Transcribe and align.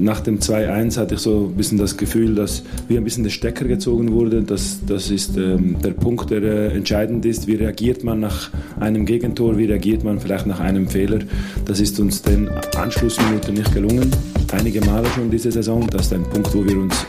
nach 0.00 0.20
dem 0.20 0.38
2-1 0.38 0.96
hatte 0.96 1.14
ich 1.14 1.20
so 1.20 1.50
ein 1.50 1.56
bisschen 1.56 1.78
das 1.78 1.96
Gefühl, 1.96 2.34
dass 2.34 2.62
wie 2.88 2.96
ein 2.96 3.04
bisschen 3.04 3.22
der 3.22 3.30
Stecker 3.30 3.66
gezogen 3.66 4.12
wurde. 4.12 4.42
Das, 4.42 4.78
das 4.86 5.10
ist 5.10 5.36
ähm, 5.36 5.76
der 5.84 5.90
Punkt, 5.90 6.30
der 6.30 6.42
äh, 6.42 6.74
entscheidend 6.74 7.24
ist. 7.26 7.46
Wie 7.46 7.56
reagiert 7.56 8.02
man 8.02 8.20
nach 8.20 8.50
einem 8.80 9.04
Gegentor? 9.04 9.58
Wie 9.58 9.66
reagiert 9.66 10.02
man 10.02 10.18
vielleicht 10.18 10.46
nach 10.46 10.60
einem 10.60 10.88
Fehler? 10.88 11.20
Das 11.66 11.80
ist 11.80 12.00
uns 12.00 12.22
den 12.22 12.48
Anschlussminuten 12.76 13.54
nicht 13.54 13.72
gelungen. 13.74 14.10
Einige 14.52 14.80
Male 14.80 15.06
schon 15.14 15.30
diese 15.30 15.52
Saison. 15.52 15.86
Das 15.90 16.06
ist 16.06 16.14
ein 16.14 16.24
Punkt, 16.24 16.54
wo 16.54 16.64
wir 16.64 16.78
uns 16.78 17.06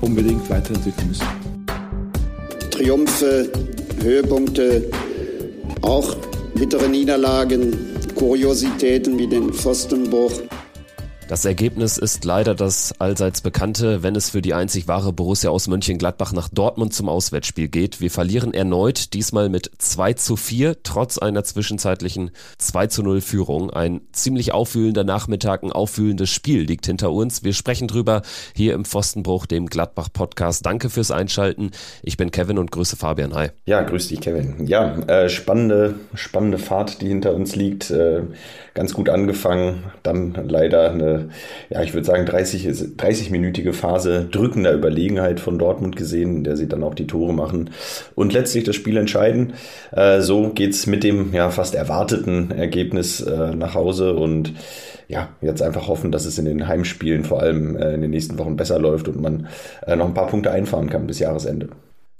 unbedingt 0.00 0.48
weiterentwickeln 0.50 1.08
müssen. 1.08 1.26
Triumphe, 2.70 3.50
Höhepunkte, 4.02 4.84
auch 5.80 6.16
bittere 6.54 6.88
Niederlagen, 6.88 7.72
Kuriositäten 8.14 9.18
wie 9.18 9.26
den 9.26 9.52
Pfostenbruch. 9.52 10.32
Das 11.26 11.46
Ergebnis 11.46 11.96
ist 11.96 12.26
leider 12.26 12.54
das 12.54 13.00
allseits 13.00 13.40
bekannte, 13.40 14.02
wenn 14.02 14.14
es 14.14 14.28
für 14.28 14.42
die 14.42 14.52
einzig 14.52 14.88
wahre 14.88 15.10
Borussia 15.10 15.48
aus 15.48 15.68
Mönchengladbach 15.68 16.34
nach 16.34 16.50
Dortmund 16.50 16.92
zum 16.92 17.08
Auswärtsspiel 17.08 17.68
geht. 17.68 18.02
Wir 18.02 18.10
verlieren 18.10 18.52
erneut, 18.52 19.14
diesmal 19.14 19.48
mit 19.48 19.70
2 19.78 20.12
zu 20.12 20.36
4, 20.36 20.82
trotz 20.82 21.16
einer 21.16 21.42
zwischenzeitlichen 21.42 22.30
2 22.58 22.88
zu 22.88 23.02
0 23.02 23.22
Führung. 23.22 23.70
Ein 23.70 24.02
ziemlich 24.12 24.52
aufwühlender 24.52 25.02
Nachmittag, 25.02 25.62
ein 25.62 25.72
aufwühlendes 25.72 26.28
Spiel 26.28 26.60
liegt 26.60 26.84
hinter 26.84 27.10
uns. 27.10 27.42
Wir 27.42 27.54
sprechen 27.54 27.88
drüber 27.88 28.20
hier 28.54 28.74
im 28.74 28.84
Pfostenbruch, 28.84 29.46
dem 29.46 29.66
Gladbach-Podcast. 29.66 30.66
Danke 30.66 30.90
fürs 30.90 31.10
Einschalten. 31.10 31.70
Ich 32.02 32.18
bin 32.18 32.32
Kevin 32.32 32.58
und 32.58 32.70
grüße 32.70 32.96
Fabian. 32.96 33.34
Hi. 33.34 33.48
Ja, 33.64 33.80
grüß 33.80 34.08
dich, 34.08 34.20
Kevin. 34.20 34.66
Ja, 34.66 34.98
äh, 35.06 35.30
spannende, 35.30 35.94
spannende 36.12 36.58
Fahrt, 36.58 37.00
die 37.00 37.08
hinter 37.08 37.32
uns 37.34 37.56
liegt. 37.56 37.90
Äh, 37.90 38.24
ganz 38.74 38.92
gut 38.92 39.08
angefangen, 39.08 39.84
dann 40.02 40.34
leider 40.48 40.90
eine 40.90 41.13
ja, 41.70 41.82
ich 41.82 41.94
würde 41.94 42.06
sagen, 42.06 42.26
30, 42.26 42.66
30-minütige 42.66 43.72
Phase 43.72 44.26
drückender 44.30 44.72
Überlegenheit 44.72 45.40
von 45.40 45.58
Dortmund 45.58 45.96
gesehen, 45.96 46.36
in 46.36 46.44
der 46.44 46.56
sie 46.56 46.68
dann 46.68 46.82
auch 46.82 46.94
die 46.94 47.06
Tore 47.06 47.32
machen 47.32 47.70
und 48.14 48.32
letztlich 48.32 48.64
das 48.64 48.76
Spiel 48.76 48.96
entscheiden. 48.96 49.54
Äh, 49.92 50.20
so 50.20 50.52
es 50.58 50.86
mit 50.86 51.04
dem 51.04 51.32
ja 51.32 51.50
fast 51.50 51.74
erwarteten 51.74 52.50
Ergebnis 52.50 53.20
äh, 53.20 53.54
nach 53.54 53.74
Hause 53.74 54.14
und 54.14 54.52
ja, 55.08 55.28
jetzt 55.40 55.62
einfach 55.62 55.88
hoffen, 55.88 56.12
dass 56.12 56.24
es 56.24 56.38
in 56.38 56.46
den 56.46 56.66
Heimspielen 56.66 57.24
vor 57.24 57.40
allem 57.40 57.76
äh, 57.76 57.94
in 57.94 58.00
den 58.00 58.10
nächsten 58.10 58.38
Wochen 58.38 58.56
besser 58.56 58.78
läuft 58.78 59.08
und 59.08 59.20
man 59.20 59.48
äh, 59.86 59.96
noch 59.96 60.06
ein 60.06 60.14
paar 60.14 60.28
Punkte 60.28 60.50
einfahren 60.50 60.88
kann 60.88 61.06
bis 61.06 61.18
Jahresende. 61.18 61.68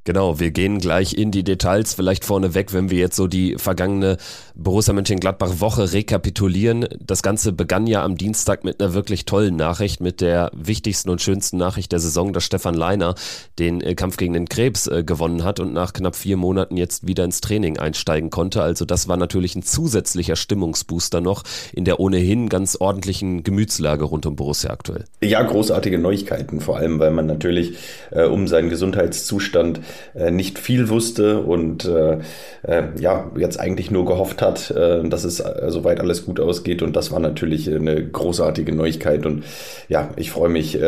Genau, 0.05 0.39
wir 0.39 0.51
gehen 0.51 0.81
gleich 0.81 1.15
in 1.15 1.31
die 1.31 1.45
Details, 1.45 1.95
vielleicht 1.95 2.27
vorneweg, 2.27 2.75
wenn 2.75 2.91
wir 2.91 2.99
jetzt 2.99 3.17
so 3.17 3.27
die 3.27 3.57
vergangene 3.57 4.19
Borussia 4.55 4.93
Mönchengladbach-Woche 4.93 5.95
rekapitulieren. 5.95 6.87
Das 7.01 7.23
Ganze 7.23 7.53
begann 7.53 7.87
ja 7.87 8.05
am 8.05 8.19
Dienstag 8.19 8.65
mit 8.65 8.83
einer 8.83 8.93
wirklich 8.93 9.25
tollen 9.25 9.57
Nachricht, 9.57 10.03
mit 10.03 10.21
der 10.21 10.51
wichtigsten 10.55 11.09
und 11.09 11.23
schönsten 11.23 11.57
Nachricht 11.57 11.91
der 11.91 12.01
Saison, 12.01 12.35
dass 12.35 12.45
Stefan 12.45 12.75
Leiner 12.75 13.15
den 13.59 13.81
äh, 13.81 13.95
Kampf 13.95 14.19
gegen 14.19 14.35
den 14.35 14.47
Krebs 14.47 14.89
äh, 14.89 15.05
gewonnen 15.05 15.43
hat 15.43 15.59
und 15.59 15.73
nach 15.73 15.95
knapp 15.95 16.17
vier 16.17 16.37
Monaten 16.37 16.77
jetzt 16.77 17.07
wieder 17.07 17.25
ins 17.25 17.41
Training 17.41 17.79
einsteigen 17.79 18.29
konnte. 18.29 18.63
Also 18.63 18.85
das 18.85 19.09
war 19.09 19.17
natürlich 19.17 19.57
ein 19.57 19.63
zusätzlicher 19.63 20.37
Stimmungsbooster 20.37 21.23
noch 21.23 21.45
in 21.73 21.87
der 21.87 21.99
ohnehin 21.99 22.51
ganz 22.51 22.77
ordentlichen 22.79 23.43
Gemütslage 23.43 24.05
rund 24.05 24.27
um 24.27 24.37
Borussia 24.37 24.71
aktuell. 24.71 25.07
Ja, 25.23 25.43
großartige 25.43 25.99
Neuigkeiten, 25.99 26.61
vor 26.61 26.77
allem 26.77 26.99
weil 26.99 27.11
man 27.11 27.25
natürlich 27.25 27.79
äh, 28.11 28.25
um 28.25 28.49
seinen 28.49 28.69
Gesundheitszustand 28.69 29.81
äh, 30.15 30.31
nicht 30.31 30.59
viel 30.59 30.89
wusste 30.89 31.41
und 31.41 31.85
äh, 31.85 32.19
äh, 32.63 32.83
ja, 32.99 33.31
jetzt 33.37 33.59
eigentlich 33.59 33.91
nur 33.91 34.05
gehofft 34.05 34.43
hat, 34.43 34.71
äh, 34.71 35.03
dass 35.09 35.25
es 35.25 35.43
soweit 35.69 36.01
alles 36.01 36.25
gut 36.25 36.41
ausgeht. 36.41 36.83
Und 36.83 36.97
das 36.97 37.13
war 37.13 37.21
natürlich 37.21 37.73
eine 37.73 38.05
großartige 38.05 38.75
Neuigkeit. 38.75 39.27
Und 39.27 39.45
ja, 39.89 40.11
ich 40.17 40.31
freue 40.31 40.49
mich 40.49 40.79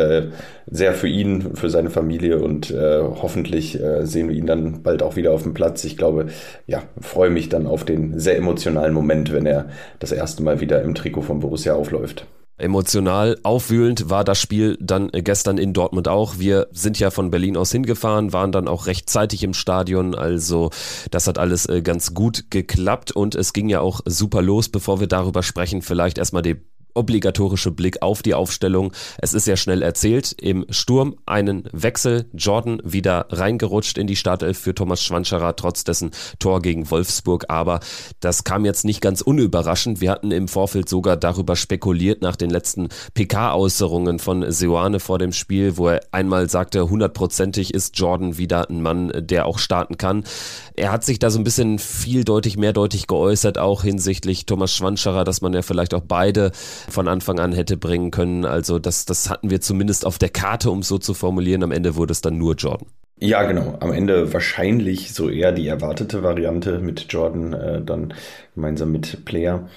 sehr 0.69 0.93
für 0.93 1.07
ihn, 1.07 1.55
für 1.55 1.69
seine 1.69 1.89
Familie 1.89 2.39
und 2.39 2.73
hoffentlich 2.73 3.79
sehen 4.01 4.29
wir 4.29 4.35
ihn 4.35 4.45
dann 4.45 4.83
bald 4.83 5.03
auch 5.03 5.15
wieder 5.15 5.31
auf 5.31 5.43
dem 5.43 5.53
Platz. 5.53 5.83
Ich 5.83 5.97
glaube, 5.97 6.27
ja, 6.65 6.83
freue 6.99 7.29
mich 7.29 7.49
dann 7.49 7.67
auf 7.67 7.85
den 7.85 8.19
sehr 8.19 8.37
emotionalen 8.37 8.93
Moment, 8.93 9.33
wenn 9.33 9.45
er 9.45 9.67
das 9.99 10.11
erste 10.11 10.43
Mal 10.43 10.59
wieder 10.59 10.81
im 10.81 10.95
Trikot 10.95 11.21
von 11.21 11.39
Borussia 11.39 11.73
aufläuft. 11.73 12.25
Emotional 12.57 13.37
aufwühlend 13.43 14.09
war 14.09 14.23
das 14.23 14.39
Spiel 14.39 14.77
dann 14.81 15.09
gestern 15.11 15.57
in 15.57 15.73
Dortmund 15.73 16.07
auch. 16.07 16.39
Wir 16.39 16.67
sind 16.71 16.99
ja 16.99 17.11
von 17.11 17.29
Berlin 17.29 17.55
aus 17.55 17.71
hingefahren, 17.71 18.33
waren 18.33 18.51
dann 18.51 18.67
auch 18.67 18.87
rechtzeitig 18.87 19.43
im 19.43 19.53
Stadion. 19.53 20.15
Also 20.15 20.71
das 21.11 21.27
hat 21.27 21.37
alles 21.37 21.67
äh, 21.67 21.81
ganz 21.81 22.13
gut 22.13 22.49
geklappt 22.49 23.11
und 23.11 23.35
es 23.35 23.53
ging 23.53 23.69
ja 23.69 23.81
auch 23.81 24.01
super 24.05 24.41
los. 24.41 24.69
Bevor 24.69 24.99
wir 24.99 25.07
darüber 25.07 25.43
sprechen, 25.43 25.81
vielleicht 25.81 26.17
erstmal 26.17 26.41
die 26.41 26.57
obligatorische 26.97 27.71
Blick 27.71 28.01
auf 28.01 28.21
die 28.21 28.33
Aufstellung. 28.33 28.91
Es 29.19 29.33
ist 29.33 29.47
ja 29.47 29.55
schnell 29.55 29.81
erzählt. 29.81 30.33
Im 30.41 30.65
Sturm 30.69 31.15
einen 31.25 31.69
Wechsel. 31.71 32.25
Jordan 32.33 32.81
wieder 32.83 33.27
reingerutscht 33.29 33.97
in 33.97 34.07
die 34.07 34.15
Startelf 34.15 34.57
für 34.57 34.75
Thomas 34.75 35.03
Schwanscherer, 35.03 35.55
trotz 35.55 35.83
dessen 35.83 36.11
Tor 36.39 36.61
gegen 36.61 36.89
Wolfsburg. 36.89 37.45
Aber 37.49 37.79
das 38.19 38.43
kam 38.43 38.65
jetzt 38.65 38.85
nicht 38.85 39.01
ganz 39.01 39.21
unüberraschend. 39.21 40.01
Wir 40.01 40.11
hatten 40.11 40.31
im 40.31 40.47
Vorfeld 40.47 40.89
sogar 40.89 41.17
darüber 41.17 41.55
spekuliert 41.55 42.21
nach 42.21 42.35
den 42.35 42.49
letzten 42.49 42.89
PK-Äußerungen 43.13 44.19
von 44.19 44.51
Seoane 44.51 44.99
vor 44.99 45.19
dem 45.19 45.31
Spiel, 45.31 45.77
wo 45.77 45.89
er 45.89 46.01
einmal 46.11 46.49
sagte, 46.49 46.89
hundertprozentig 46.89 47.73
ist 47.73 47.97
Jordan 47.97 48.37
wieder 48.37 48.69
ein 48.69 48.81
Mann, 48.81 49.11
der 49.15 49.45
auch 49.45 49.59
starten 49.59 49.97
kann. 49.97 50.23
Er 50.75 50.91
hat 50.91 51.03
sich 51.03 51.19
da 51.19 51.29
so 51.29 51.39
ein 51.39 51.43
bisschen 51.43 51.79
vieldeutig, 51.79 52.57
mehrdeutig 52.57 53.07
geäußert, 53.07 53.57
auch 53.57 53.83
hinsichtlich 53.83 54.45
Thomas 54.45 54.73
Schwanscherer, 54.73 55.23
dass 55.23 55.41
man 55.41 55.53
ja 55.53 55.61
vielleicht 55.61 55.93
auch 55.93 56.03
beide 56.07 56.51
von 56.89 57.07
Anfang 57.07 57.39
an 57.39 57.53
hätte 57.53 57.77
bringen 57.77 58.11
können. 58.11 58.45
Also 58.45 58.79
das, 58.79 59.05
das 59.05 59.29
hatten 59.29 59.49
wir 59.49 59.61
zumindest 59.61 60.05
auf 60.05 60.17
der 60.17 60.29
Karte, 60.29 60.71
um 60.71 60.79
es 60.79 60.87
so 60.87 60.97
zu 60.97 61.13
formulieren. 61.13 61.63
Am 61.63 61.71
Ende 61.71 61.95
wurde 61.95 62.11
es 62.11 62.21
dann 62.21 62.37
nur 62.37 62.55
Jordan. 62.55 62.87
Ja, 63.19 63.43
genau. 63.43 63.77
Am 63.79 63.91
Ende 63.91 64.31
wahrscheinlich 64.33 65.13
so 65.13 65.29
eher 65.29 65.51
die 65.51 65.67
erwartete 65.67 66.21
Variante 66.21 66.79
mit 66.79 67.07
Jordan, 67.09 67.53
äh, 67.53 67.81
dann 67.81 68.13
gemeinsam 68.53 68.91
mit 68.91 69.25
Player. 69.25 69.67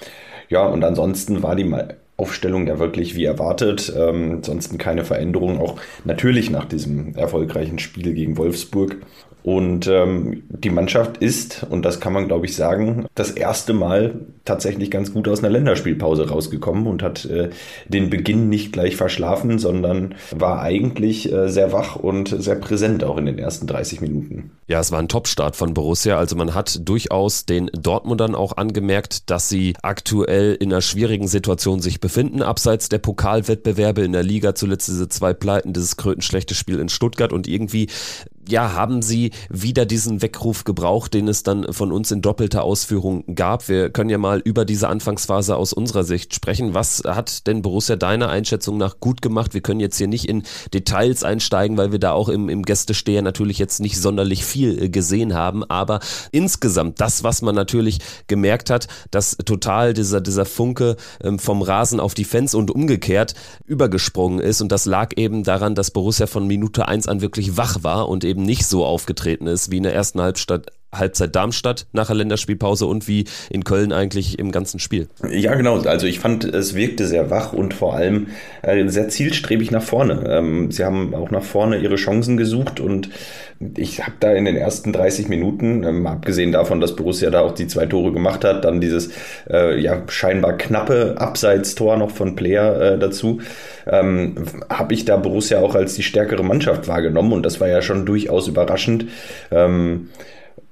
Ja, 0.49 0.65
und 0.65 0.83
ansonsten 0.83 1.41
war 1.41 1.55
die 1.55 1.73
Aufstellung 2.17 2.67
ja 2.67 2.77
wirklich 2.77 3.15
wie 3.15 3.25
erwartet. 3.25 3.91
Ähm, 3.97 4.33
ansonsten 4.33 4.77
keine 4.77 5.03
Veränderung, 5.03 5.59
auch 5.59 5.79
natürlich 6.05 6.51
nach 6.51 6.65
diesem 6.65 7.15
erfolgreichen 7.15 7.79
Spiel 7.79 8.13
gegen 8.13 8.37
Wolfsburg. 8.37 8.97
Und 9.43 9.87
ähm, 9.87 10.43
die 10.49 10.69
Mannschaft 10.69 11.17
ist, 11.17 11.65
und 11.69 11.83
das 11.83 11.99
kann 11.99 12.13
man 12.13 12.27
glaube 12.27 12.45
ich 12.45 12.55
sagen, 12.55 13.05
das 13.15 13.31
erste 13.31 13.73
Mal 13.73 14.13
tatsächlich 14.45 14.91
ganz 14.91 15.13
gut 15.13 15.27
aus 15.27 15.39
einer 15.39 15.49
Länderspielpause 15.49 16.29
rausgekommen 16.29 16.87
und 16.87 17.03
hat 17.03 17.25
äh, 17.25 17.49
den 17.87 18.09
Beginn 18.09 18.49
nicht 18.49 18.71
gleich 18.71 18.95
verschlafen, 18.95 19.59
sondern 19.59 20.15
war 20.35 20.61
eigentlich 20.61 21.31
äh, 21.31 21.47
sehr 21.49 21.71
wach 21.73 21.95
und 21.95 22.35
sehr 22.39 22.55
präsent 22.55 23.03
auch 23.03 23.17
in 23.17 23.25
den 23.25 23.39
ersten 23.39 23.67
30 23.67 24.01
Minuten. 24.01 24.51
Ja, 24.67 24.79
es 24.79 24.91
war 24.91 24.99
ein 24.99 25.07
Topstart 25.07 25.55
von 25.55 25.73
Borussia. 25.73 26.17
Also 26.17 26.35
man 26.35 26.53
hat 26.53 26.87
durchaus 26.87 27.45
den 27.45 27.69
Dortmundern 27.73 28.35
auch 28.35 28.57
angemerkt, 28.57 29.29
dass 29.29 29.49
sie 29.49 29.75
aktuell 29.81 30.55
in 30.55 30.71
einer 30.71 30.81
schwierigen 30.81 31.27
Situation 31.27 31.81
sich 31.81 31.99
befinden, 31.99 32.41
abseits 32.41 32.89
der 32.89 32.99
Pokalwettbewerbe 32.99 34.01
in 34.01 34.13
der 34.13 34.23
Liga, 34.23 34.55
zuletzt 34.55 34.87
diese 34.87 35.09
zwei 35.09 35.33
Pleiten, 35.33 35.73
dieses 35.73 35.97
krötenschlechte 35.97 36.55
Spiel 36.55 36.79
in 36.79 36.89
Stuttgart 36.89 37.33
und 37.33 37.47
irgendwie 37.47 37.87
ja, 38.47 38.73
haben 38.73 39.01
sie 39.01 39.31
wieder 39.49 39.85
diesen 39.85 40.21
Weckruf 40.21 40.63
gebraucht, 40.63 41.13
den 41.13 41.27
es 41.27 41.43
dann 41.43 41.71
von 41.71 41.91
uns 41.91 42.11
in 42.11 42.21
doppelter 42.21 42.63
Ausführung 42.63 43.23
gab. 43.35 43.67
Wir 43.69 43.89
können 43.89 44.09
ja 44.09 44.17
mal 44.17 44.39
über 44.39 44.65
diese 44.65 44.87
Anfangsphase 44.87 45.55
aus 45.55 45.73
unserer 45.73 46.03
Sicht 46.03 46.33
sprechen. 46.33 46.73
Was 46.73 47.03
hat 47.05 47.47
denn 47.47 47.61
Borussia 47.61 47.95
deiner 47.95 48.29
Einschätzung 48.29 48.77
nach 48.77 48.99
gut 48.99 49.21
gemacht? 49.21 49.53
Wir 49.53 49.61
können 49.61 49.79
jetzt 49.79 49.97
hier 49.97 50.07
nicht 50.07 50.27
in 50.27 50.43
Details 50.73 51.23
einsteigen, 51.23 51.77
weil 51.77 51.91
wir 51.91 51.99
da 51.99 52.11
auch 52.13 52.29
im, 52.29 52.49
im 52.49 52.63
Gästesteher 52.63 53.21
natürlich 53.21 53.59
jetzt 53.59 53.79
nicht 53.79 53.99
sonderlich 53.99 54.45
viel 54.45 54.81
äh, 54.81 54.89
gesehen 54.89 55.33
haben. 55.33 55.63
Aber 55.63 55.99
insgesamt 56.31 56.99
das, 57.01 57.23
was 57.23 57.41
man 57.41 57.55
natürlich 57.55 57.99
gemerkt 58.27 58.69
hat, 58.69 58.87
dass 59.11 59.37
total 59.37 59.93
dieser, 59.93 60.21
dieser 60.21 60.45
Funke 60.45 60.95
ähm, 61.23 61.39
vom 61.39 61.61
Rasen 61.61 61.99
auf 61.99 62.13
die 62.13 62.25
Fans 62.25 62.55
und 62.55 62.71
umgekehrt 62.71 63.35
übergesprungen 63.65 64.39
ist. 64.39 64.61
Und 64.61 64.71
das 64.71 64.85
lag 64.85 65.11
eben 65.17 65.43
daran, 65.43 65.75
dass 65.75 65.91
Borussia 65.91 66.27
von 66.27 66.47
Minute 66.47 66.87
eins 66.87 67.07
an 67.07 67.21
wirklich 67.21 67.57
wach 67.57 67.83
war 67.83 68.09
und 68.09 68.23
eben 68.23 68.30
nicht 68.35 68.65
so 68.65 68.85
aufgetreten 68.85 69.47
ist 69.47 69.71
wie 69.71 69.77
in 69.77 69.83
der 69.83 69.93
ersten 69.93 70.21
Halbstadt, 70.21 70.71
Halbzeit 70.93 71.35
Darmstadt 71.35 71.87
nach 71.93 72.07
der 72.07 72.15
Länderspielpause 72.15 72.85
und 72.85 73.07
wie 73.07 73.25
in 73.49 73.63
Köln 73.63 73.91
eigentlich 73.91 74.39
im 74.39 74.51
ganzen 74.51 74.79
Spiel. 74.79 75.07
Ja, 75.29 75.55
genau. 75.55 75.79
Also 75.81 76.07
ich 76.07 76.19
fand, 76.19 76.43
es 76.43 76.75
wirkte 76.75 77.07
sehr 77.07 77.29
wach 77.29 77.53
und 77.53 77.73
vor 77.73 77.95
allem 77.95 78.27
äh, 78.61 78.87
sehr 78.87 79.09
zielstrebig 79.09 79.71
nach 79.71 79.83
vorne. 79.83 80.23
Ähm, 80.27 80.71
sie 80.71 80.83
haben 80.83 81.13
auch 81.13 81.31
nach 81.31 81.43
vorne 81.43 81.77
ihre 81.77 81.95
Chancen 81.95 82.37
gesucht 82.37 82.79
und 82.79 83.09
ich 83.77 84.01
habe 84.01 84.13
da 84.19 84.31
in 84.31 84.45
den 84.45 84.57
ersten 84.57 84.91
30 84.91 85.27
Minuten, 85.27 85.83
ähm, 85.83 86.07
abgesehen 86.07 86.51
davon, 86.51 86.81
dass 86.81 86.95
Borussia 86.95 87.29
da 87.29 87.41
auch 87.41 87.53
die 87.53 87.67
zwei 87.67 87.85
Tore 87.85 88.11
gemacht 88.11 88.43
hat, 88.43 88.65
dann 88.65 88.81
dieses 88.81 89.11
äh, 89.49 89.79
ja 89.79 90.01
scheinbar 90.07 90.57
knappe 90.57 91.15
Abseitstor 91.17 91.97
noch 91.97 92.11
von 92.11 92.35
Player 92.35 92.81
äh, 92.81 92.99
dazu, 92.99 93.39
ähm, 93.87 94.35
habe 94.69 94.93
ich 94.93 95.05
da 95.05 95.17
Borussia 95.17 95.59
auch 95.59 95.75
als 95.75 95.93
die 95.93 96.03
stärkere 96.03 96.43
Mannschaft 96.43 96.87
wahrgenommen 96.87 97.33
und 97.33 97.45
das 97.45 97.59
war 97.59 97.67
ja 97.67 97.81
schon 97.81 98.05
durchaus 98.05 98.47
überraschend. 98.47 99.05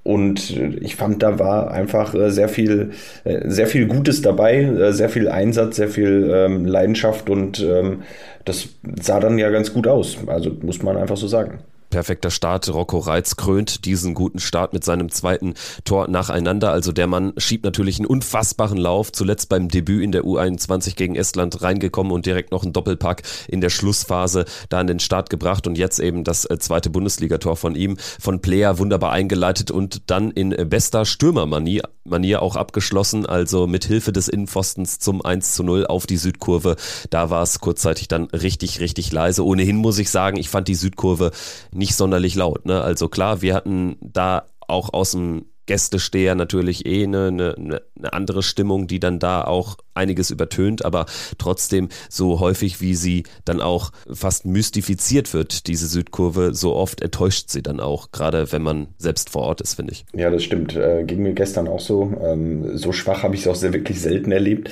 Und 0.03 0.57
ich 0.81 0.95
fand, 0.95 1.21
da 1.21 1.39
war 1.39 1.71
einfach 1.71 2.15
äh, 2.15 2.31
sehr 2.31 2.49
viel, 2.49 2.91
äh, 3.25 3.49
sehr 3.49 3.67
viel 3.67 3.85
Gutes 3.85 4.21
dabei, 4.21 4.61
äh, 4.63 4.93
sehr 4.93 5.09
viel 5.09 5.27
Einsatz, 5.27 5.75
sehr 5.75 5.89
viel 5.89 6.31
ähm, 6.33 6.65
Leidenschaft 6.65 7.29
und 7.29 7.59
ähm, 7.59 8.03
das 8.45 8.69
sah 9.01 9.19
dann 9.19 9.37
ja 9.37 9.49
ganz 9.49 9.73
gut 9.73 9.87
aus. 9.87 10.17
Also 10.27 10.51
muss 10.61 10.81
man 10.81 10.97
einfach 10.97 11.17
so 11.17 11.27
sagen. 11.27 11.59
Perfekter 11.89 12.31
Start. 12.31 12.69
Rocco 12.73 12.99
Reitz 12.99 13.35
krönt 13.35 13.85
diesen 13.85 14.13
guten 14.13 14.39
Start 14.39 14.73
mit 14.73 14.83
seinem 14.83 15.11
zweiten 15.11 15.53
Tor 15.83 16.07
nacheinander. 16.07 16.71
Also 16.71 16.91
der 16.91 17.07
Mann 17.07 17.33
schiebt 17.37 17.65
natürlich 17.65 17.99
einen 17.99 18.05
unfassbaren 18.05 18.77
Lauf. 18.77 19.11
Zuletzt 19.11 19.49
beim 19.49 19.67
Debüt 19.69 20.03
in 20.03 20.11
der 20.11 20.23
U21 20.23 20.95
gegen 20.95 21.15
Estland 21.15 21.61
reingekommen 21.61 22.11
und 22.11 22.25
direkt 22.25 22.51
noch 22.51 22.63
einen 22.63 22.73
Doppelpack 22.73 23.23
in 23.47 23.61
der 23.61 23.69
Schlussphase 23.69 24.45
da 24.69 24.79
an 24.79 24.87
den 24.87 24.99
Start 24.99 25.29
gebracht. 25.29 25.67
Und 25.67 25.77
jetzt 25.77 25.99
eben 25.99 26.23
das 26.23 26.45
äh, 26.45 26.57
zweite 26.59 26.89
Bundesligator 26.89 27.55
von 27.55 27.75
ihm, 27.75 27.97
von 27.97 28.41
Player 28.41 28.77
wunderbar 28.77 29.11
eingeleitet 29.11 29.71
und 29.71 30.09
dann 30.09 30.31
in 30.31 30.49
bester 30.69 31.05
Stürmermanier 31.05 31.83
Manier 32.09 32.41
auch 32.41 32.55
abgeschlossen. 32.55 33.25
Also 33.25 33.67
mit 33.67 33.85
Hilfe 33.85 34.11
des 34.11 34.27
Innenpfostens 34.27 34.99
zum 34.99 35.23
1 35.23 35.53
zu 35.53 35.63
0 35.63 35.87
auf 35.87 36.05
die 36.05 36.17
Südkurve. 36.17 36.75
Da 37.09 37.29
war 37.29 37.43
es 37.43 37.59
kurzzeitig 37.59 38.07
dann 38.07 38.25
richtig, 38.25 38.79
richtig 38.79 39.11
leise. 39.11 39.45
Ohnehin 39.45 39.77
muss 39.77 39.99
ich 39.99 40.09
sagen, 40.09 40.37
ich 40.37 40.49
fand 40.49 40.67
die 40.67 40.75
Südkurve 40.75 41.31
nicht 41.79 41.95
sonderlich 41.95 42.35
laut. 42.35 42.65
Ne? 42.65 42.79
Also 42.79 43.09
klar, 43.09 43.41
wir 43.41 43.55
hatten 43.55 43.97
da 44.01 44.45
auch 44.67 44.93
aus 44.93 45.11
dem 45.11 45.45
Gästesteher 45.65 46.35
natürlich 46.35 46.85
eh 46.85 47.03
eine, 47.03 47.27
eine, 47.27 47.81
eine 47.97 48.13
andere 48.13 48.43
Stimmung, 48.43 48.87
die 48.87 48.99
dann 48.99 49.17
da 49.19 49.43
auch 49.43 49.77
einiges 49.99 50.31
übertönt, 50.31 50.83
aber 50.85 51.05
trotzdem 51.37 51.89
so 52.09 52.39
häufig, 52.39 52.81
wie 52.81 52.95
sie 52.95 53.23
dann 53.45 53.61
auch 53.61 53.91
fast 54.11 54.45
mystifiziert 54.45 55.33
wird, 55.33 55.67
diese 55.67 55.87
Südkurve, 55.87 56.53
so 56.53 56.73
oft 56.73 57.01
enttäuscht 57.01 57.49
sie 57.49 57.61
dann 57.61 57.79
auch, 57.79 58.11
gerade 58.11 58.51
wenn 58.51 58.63
man 58.63 58.87
selbst 58.97 59.29
vor 59.29 59.43
Ort 59.43 59.61
ist, 59.61 59.75
finde 59.75 59.93
ich. 59.93 60.05
Ja, 60.13 60.29
das 60.29 60.43
stimmt. 60.43 60.75
Äh, 60.75 61.03
ging 61.03 61.21
mir 61.21 61.33
gestern 61.33 61.67
auch 61.67 61.79
so. 61.79 62.13
Ähm, 62.23 62.77
so 62.77 62.91
schwach 62.91 63.23
habe 63.23 63.35
ich 63.35 63.41
es 63.41 63.47
auch 63.47 63.55
sehr 63.55 63.73
wirklich 63.73 64.01
selten 64.01 64.31
erlebt. 64.31 64.71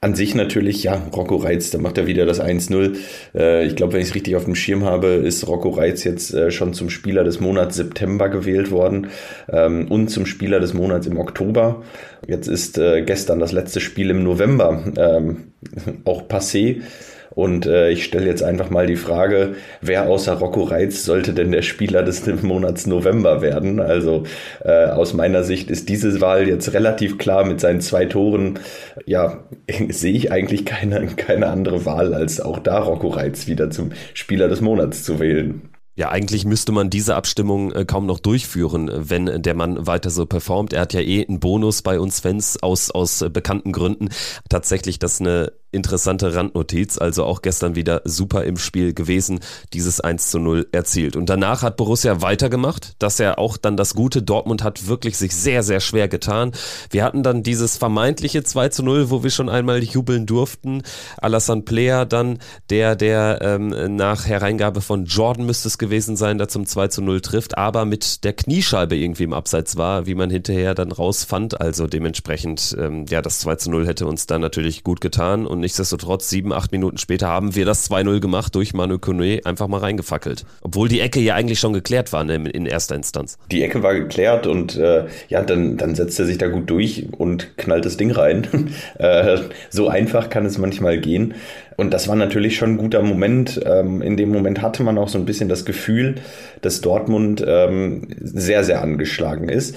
An 0.00 0.14
sich 0.14 0.36
natürlich, 0.36 0.84
ja, 0.84 1.02
Rocco 1.12 1.36
Reitz, 1.36 1.70
da 1.70 1.78
macht 1.78 1.98
er 1.98 2.06
wieder 2.06 2.24
das 2.24 2.40
1-0. 2.40 2.96
Äh, 3.34 3.66
ich 3.66 3.74
glaube, 3.74 3.94
wenn 3.94 4.00
ich 4.00 4.08
es 4.08 4.14
richtig 4.14 4.36
auf 4.36 4.44
dem 4.44 4.54
Schirm 4.54 4.84
habe, 4.84 5.08
ist 5.08 5.46
Rocco 5.48 5.70
Reitz 5.70 6.04
jetzt 6.04 6.32
äh, 6.32 6.52
schon 6.52 6.72
zum 6.72 6.88
Spieler 6.88 7.24
des 7.24 7.40
Monats 7.40 7.76
September 7.76 8.28
gewählt 8.28 8.70
worden 8.70 9.08
ähm, 9.48 9.90
und 9.90 10.08
zum 10.08 10.24
Spieler 10.24 10.60
des 10.60 10.72
Monats 10.72 11.06
im 11.08 11.18
Oktober. 11.18 11.82
Jetzt 12.28 12.46
ist 12.46 12.76
äh, 12.76 13.00
gestern 13.02 13.38
das 13.40 13.52
letzte 13.52 13.80
Spiel 13.80 14.10
im 14.10 14.22
November 14.22 14.84
ähm, 14.98 15.54
auch 16.04 16.28
passé. 16.28 16.82
Und 17.30 17.66
äh, 17.66 17.90
ich 17.90 18.04
stelle 18.04 18.26
jetzt 18.26 18.42
einfach 18.42 18.68
mal 18.68 18.86
die 18.86 18.96
Frage, 18.96 19.54
wer 19.80 20.08
außer 20.08 20.34
Rocco 20.34 20.64
Reitz 20.64 21.04
sollte 21.04 21.32
denn 21.32 21.52
der 21.52 21.62
Spieler 21.62 22.02
des 22.02 22.26
Monats 22.42 22.86
November 22.86 23.40
werden? 23.40 23.80
Also 23.80 24.24
äh, 24.62 24.86
aus 24.86 25.14
meiner 25.14 25.42
Sicht 25.42 25.70
ist 25.70 25.88
diese 25.88 26.20
Wahl 26.20 26.46
jetzt 26.48 26.74
relativ 26.74 27.16
klar 27.16 27.46
mit 27.46 27.60
seinen 27.60 27.80
zwei 27.80 28.04
Toren. 28.04 28.58
Ja, 29.06 29.44
sehe 29.88 30.12
ich 30.12 30.30
eigentlich 30.30 30.66
keine, 30.66 31.06
keine 31.16 31.46
andere 31.46 31.86
Wahl, 31.86 32.12
als 32.12 32.42
auch 32.42 32.58
da 32.58 32.78
Rocco 32.80 33.08
Reitz 33.08 33.46
wieder 33.46 33.70
zum 33.70 33.92
Spieler 34.12 34.48
des 34.48 34.60
Monats 34.60 35.02
zu 35.02 35.18
wählen. 35.18 35.62
Ja, 35.98 36.10
eigentlich 36.10 36.44
müsste 36.44 36.70
man 36.70 36.90
diese 36.90 37.16
Abstimmung 37.16 37.72
äh, 37.72 37.84
kaum 37.84 38.06
noch 38.06 38.20
durchführen, 38.20 38.88
wenn 38.94 39.42
der 39.42 39.54
Mann 39.54 39.84
weiter 39.88 40.10
so 40.10 40.26
performt. 40.26 40.72
Er 40.72 40.82
hat 40.82 40.92
ja 40.92 41.00
eh 41.00 41.26
einen 41.26 41.40
Bonus 41.40 41.82
bei 41.82 41.98
uns 41.98 42.20
Fans 42.20 42.62
aus, 42.62 42.92
aus 42.92 43.24
bekannten 43.32 43.72
Gründen. 43.72 44.10
Tatsächlich, 44.48 45.00
dass 45.00 45.20
eine 45.20 45.50
interessante 45.78 46.34
Randnotiz, 46.34 46.98
also 46.98 47.24
auch 47.24 47.40
gestern 47.40 47.76
wieder 47.76 48.02
super 48.04 48.44
im 48.44 48.56
Spiel 48.56 48.94
gewesen, 48.94 49.38
dieses 49.72 50.00
1 50.00 50.30
zu 50.30 50.40
0 50.40 50.66
erzielt. 50.72 51.14
Und 51.14 51.30
danach 51.30 51.62
hat 51.62 51.76
Borussia 51.76 52.20
weitergemacht, 52.20 52.96
dass 52.98 53.20
er 53.20 53.38
auch 53.38 53.56
dann 53.56 53.76
das 53.76 53.94
gute 53.94 54.22
Dortmund 54.22 54.64
hat 54.64 54.88
wirklich 54.88 55.16
sich 55.16 55.34
sehr, 55.34 55.62
sehr 55.62 55.80
schwer 55.80 56.08
getan. 56.08 56.52
Wir 56.90 57.04
hatten 57.04 57.22
dann 57.22 57.42
dieses 57.42 57.76
vermeintliche 57.76 58.42
2 58.42 58.70
zu 58.70 58.82
0, 58.82 59.10
wo 59.10 59.22
wir 59.22 59.30
schon 59.30 59.48
einmal 59.48 59.82
jubeln 59.82 60.26
durften. 60.26 60.82
Alassane 61.18 61.62
Player 61.62 62.04
dann, 62.04 62.38
der, 62.70 62.96
der 62.96 63.38
ähm, 63.42 63.94
nach 63.94 64.26
Hereingabe 64.26 64.80
von 64.80 65.04
Jordan 65.04 65.46
müsste 65.46 65.68
es 65.68 65.78
gewesen 65.78 66.16
sein, 66.16 66.38
der 66.38 66.48
zum 66.48 66.66
2 66.66 66.88
zu 66.88 67.02
0 67.02 67.20
trifft, 67.20 67.56
aber 67.56 67.84
mit 67.84 68.24
der 68.24 68.32
Kniescheibe 68.32 68.96
irgendwie 68.96 69.24
im 69.24 69.32
Abseits 69.32 69.76
war, 69.76 70.06
wie 70.06 70.14
man 70.16 70.30
hinterher 70.30 70.74
dann 70.74 70.90
rausfand. 70.90 71.60
Also 71.60 71.86
dementsprechend, 71.86 72.76
ähm, 72.80 73.06
ja, 73.08 73.22
das 73.22 73.38
2 73.40 73.56
zu 73.56 73.70
0 73.70 73.86
hätte 73.86 74.06
uns 74.06 74.26
dann 74.26 74.40
natürlich 74.40 74.82
gut 74.82 75.00
getan 75.00 75.46
und 75.46 75.58
und 75.58 75.64
nichtsdestotrotz, 75.68 76.30
sieben, 76.30 76.50
acht 76.54 76.72
Minuten 76.72 76.96
später 76.96 77.28
haben 77.28 77.54
wir 77.54 77.66
das 77.66 77.90
2-0 77.90 78.20
gemacht 78.20 78.54
durch 78.54 78.72
Manu 78.72 78.98
Kone 78.98 79.40
einfach 79.44 79.68
mal 79.68 79.80
reingefackelt. 79.80 80.46
Obwohl 80.62 80.88
die 80.88 81.00
Ecke 81.00 81.20
ja 81.20 81.34
eigentlich 81.34 81.60
schon 81.60 81.74
geklärt 81.74 82.10
war 82.14 82.24
ne, 82.24 82.36
in 82.36 82.64
erster 82.64 82.94
Instanz. 82.94 83.36
Die 83.50 83.62
Ecke 83.62 83.82
war 83.82 83.92
geklärt 83.92 84.46
und 84.46 84.76
äh, 84.76 85.04
ja, 85.28 85.42
dann, 85.42 85.76
dann 85.76 85.94
setzt 85.94 86.18
er 86.18 86.24
sich 86.24 86.38
da 86.38 86.48
gut 86.48 86.70
durch 86.70 87.08
und 87.18 87.58
knallt 87.58 87.84
das 87.84 87.98
Ding 87.98 88.10
rein. 88.10 88.46
äh, 88.98 89.40
so 89.68 89.88
einfach 89.88 90.30
kann 90.30 90.46
es 90.46 90.56
manchmal 90.56 90.98
gehen. 91.00 91.34
Und 91.76 91.92
das 91.92 92.08
war 92.08 92.16
natürlich 92.16 92.56
schon 92.56 92.70
ein 92.70 92.78
guter 92.78 93.02
Moment. 93.02 93.60
Ähm, 93.66 94.00
in 94.00 94.16
dem 94.16 94.32
Moment 94.32 94.62
hatte 94.62 94.82
man 94.82 94.96
auch 94.96 95.10
so 95.10 95.18
ein 95.18 95.26
bisschen 95.26 95.50
das 95.50 95.66
Gefühl, 95.66 96.14
dass 96.62 96.80
Dortmund 96.80 97.44
ähm, 97.46 98.08
sehr, 98.18 98.64
sehr 98.64 98.82
angeschlagen 98.82 99.50
ist. 99.50 99.76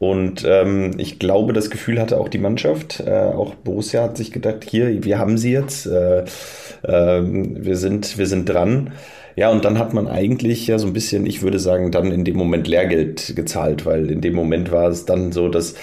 Und 0.00 0.46
ähm, 0.48 0.92
ich 0.96 1.18
glaube, 1.18 1.52
das 1.52 1.68
Gefühl 1.68 2.00
hatte 2.00 2.18
auch 2.18 2.30
die 2.30 2.38
Mannschaft. 2.38 3.00
Äh, 3.06 3.10
auch 3.10 3.54
Borussia 3.54 4.02
hat 4.02 4.16
sich 4.16 4.32
gedacht, 4.32 4.64
hier, 4.66 5.04
wir 5.04 5.18
haben 5.18 5.36
sie 5.36 5.52
jetzt. 5.52 5.84
Äh, 5.86 6.20
äh, 6.20 7.20
wir, 7.22 7.76
sind, 7.76 8.16
wir 8.16 8.26
sind 8.26 8.48
dran. 8.48 8.94
Ja, 9.36 9.50
und 9.50 9.62
dann 9.66 9.78
hat 9.78 9.92
man 9.92 10.08
eigentlich 10.08 10.66
ja 10.66 10.78
so 10.78 10.86
ein 10.86 10.94
bisschen, 10.94 11.26
ich 11.26 11.42
würde 11.42 11.58
sagen, 11.58 11.92
dann 11.92 12.12
in 12.12 12.24
dem 12.24 12.36
Moment 12.36 12.66
Lehrgeld 12.66 13.34
gezahlt, 13.36 13.84
weil 13.84 14.10
in 14.10 14.22
dem 14.22 14.34
Moment 14.34 14.72
war 14.72 14.88
es 14.88 15.04
dann 15.04 15.32
so, 15.32 15.50
dass, 15.50 15.74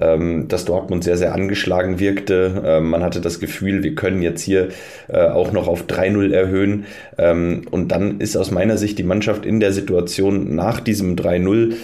ähm, 0.00 0.46
dass 0.46 0.64
Dortmund 0.64 1.02
sehr, 1.02 1.16
sehr 1.16 1.34
angeschlagen 1.34 1.98
wirkte. 1.98 2.62
Ähm, 2.64 2.90
man 2.90 3.02
hatte 3.02 3.20
das 3.20 3.40
Gefühl, 3.40 3.82
wir 3.82 3.96
können 3.96 4.22
jetzt 4.22 4.42
hier 4.42 4.68
äh, 5.08 5.18
auch 5.18 5.50
noch 5.50 5.66
auf 5.66 5.86
3-0 5.86 6.32
erhöhen. 6.32 6.84
Ähm, 7.18 7.62
und 7.72 7.88
dann 7.88 8.20
ist 8.20 8.36
aus 8.36 8.52
meiner 8.52 8.78
Sicht 8.78 8.98
die 8.98 9.04
Mannschaft 9.04 9.44
in 9.44 9.58
der 9.58 9.72
Situation 9.72 10.54
nach 10.54 10.78
diesem 10.78 11.16
3-0 11.16 11.74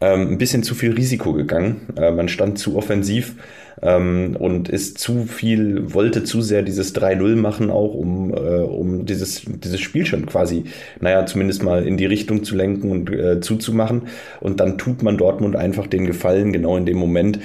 ähm, 0.00 0.32
ein 0.32 0.38
bisschen 0.38 0.62
zu 0.62 0.74
viel 0.74 0.92
Risiko 0.92 1.32
gegangen. 1.32 1.88
Äh, 1.96 2.10
man 2.10 2.28
stand 2.28 2.58
zu 2.58 2.76
offensiv 2.76 3.34
ähm, 3.82 4.36
und 4.38 4.68
ist 4.68 4.98
zu 4.98 5.24
viel, 5.24 5.92
wollte 5.94 6.24
zu 6.24 6.42
sehr 6.42 6.62
dieses 6.62 6.94
3-0 6.94 7.36
machen, 7.36 7.70
auch 7.70 7.94
um, 7.94 8.32
äh, 8.32 8.36
um 8.36 9.06
dieses, 9.06 9.42
dieses 9.44 9.80
Spiel 9.80 10.06
schon 10.06 10.26
quasi, 10.26 10.64
naja, 11.00 11.26
zumindest 11.26 11.62
mal 11.62 11.86
in 11.86 11.96
die 11.96 12.06
Richtung 12.06 12.44
zu 12.44 12.56
lenken 12.56 12.90
und 12.90 13.10
äh, 13.10 13.40
zuzumachen. 13.40 14.02
Und 14.40 14.60
dann 14.60 14.78
tut 14.78 15.02
man 15.02 15.16
Dortmund 15.16 15.56
einfach 15.56 15.86
den 15.86 16.06
Gefallen, 16.06 16.52
genau 16.52 16.76
in 16.76 16.86
dem 16.86 16.96
Moment, 16.98 17.38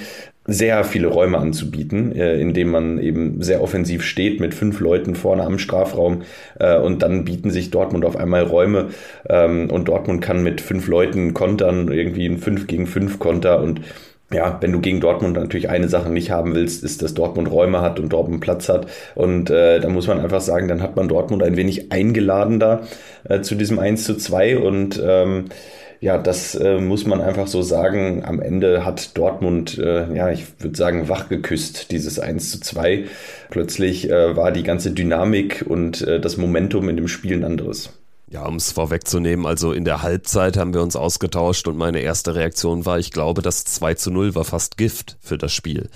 sehr 0.46 0.84
viele 0.84 1.08
Räume 1.08 1.38
anzubieten, 1.38 2.14
äh, 2.14 2.40
indem 2.40 2.70
man 2.70 2.98
eben 2.98 3.42
sehr 3.42 3.62
offensiv 3.62 4.02
steht 4.02 4.40
mit 4.40 4.54
fünf 4.54 4.80
Leuten 4.80 5.14
vorne 5.14 5.44
am 5.44 5.58
Strafraum 5.58 6.22
äh, 6.58 6.78
und 6.78 7.02
dann 7.02 7.24
bieten 7.24 7.50
sich 7.50 7.70
Dortmund 7.70 8.04
auf 8.04 8.16
einmal 8.16 8.42
Räume 8.42 8.88
ähm, 9.28 9.70
und 9.70 9.88
Dortmund 9.88 10.22
kann 10.22 10.42
mit 10.42 10.60
fünf 10.60 10.86
Leuten 10.88 11.34
kontern, 11.34 11.90
irgendwie 11.90 12.26
ein 12.26 12.38
5 12.38 12.66
gegen 12.66 12.86
5 12.86 13.18
Konter 13.18 13.60
und 13.60 13.80
ja, 14.32 14.58
wenn 14.60 14.72
du 14.72 14.80
gegen 14.80 15.00
Dortmund 15.00 15.36
natürlich 15.36 15.68
eine 15.68 15.88
Sache 15.88 16.10
nicht 16.10 16.30
haben 16.32 16.54
willst, 16.54 16.82
ist, 16.82 17.00
dass 17.00 17.14
Dortmund 17.14 17.50
Räume 17.50 17.80
hat 17.80 18.00
und 18.00 18.12
Dortmund 18.12 18.40
Platz 18.40 18.68
hat. 18.68 18.88
Und 19.14 19.50
äh, 19.50 19.78
da 19.78 19.88
muss 19.88 20.08
man 20.08 20.18
einfach 20.18 20.40
sagen, 20.40 20.66
dann 20.66 20.82
hat 20.82 20.96
man 20.96 21.06
Dortmund 21.06 21.44
ein 21.44 21.56
wenig 21.56 21.92
eingeladen 21.92 22.58
da 22.58 22.82
äh, 23.28 23.40
zu 23.42 23.54
diesem 23.54 23.78
1 23.78 24.02
zu 24.02 24.16
2 24.16 24.58
und 24.58 25.00
ähm, 25.04 25.44
ja, 26.00 26.18
das 26.18 26.54
äh, 26.54 26.78
muss 26.78 27.06
man 27.06 27.20
einfach 27.20 27.46
so 27.46 27.62
sagen. 27.62 28.24
Am 28.24 28.40
Ende 28.40 28.84
hat 28.84 29.16
Dortmund, 29.16 29.78
äh, 29.78 30.14
ja, 30.14 30.30
ich 30.30 30.44
würde 30.60 30.76
sagen, 30.76 31.08
wach 31.08 31.28
geküsst, 31.28 31.90
dieses 31.90 32.18
1 32.18 32.50
zu 32.50 32.60
2. 32.60 33.04
Plötzlich 33.50 34.10
äh, 34.10 34.36
war 34.36 34.52
die 34.52 34.62
ganze 34.62 34.90
Dynamik 34.90 35.64
und 35.66 36.02
äh, 36.02 36.20
das 36.20 36.36
Momentum 36.36 36.88
in 36.88 36.96
dem 36.96 37.08
Spiel 37.08 37.36
ein 37.36 37.44
anderes. 37.44 37.90
Ja, 38.28 38.44
um 38.44 38.56
es 38.56 38.72
vorwegzunehmen, 38.72 39.46
also 39.46 39.72
in 39.72 39.84
der 39.84 40.02
Halbzeit 40.02 40.56
haben 40.56 40.74
wir 40.74 40.82
uns 40.82 40.96
ausgetauscht 40.96 41.68
und 41.68 41.76
meine 41.76 42.00
erste 42.00 42.34
Reaktion 42.34 42.84
war, 42.84 42.98
ich 42.98 43.12
glaube, 43.12 43.40
das 43.40 43.64
2 43.64 43.94
zu 43.94 44.10
0 44.10 44.34
war 44.34 44.44
fast 44.44 44.76
Gift 44.76 45.16
für 45.20 45.38
das 45.38 45.52
Spiel. 45.52 45.88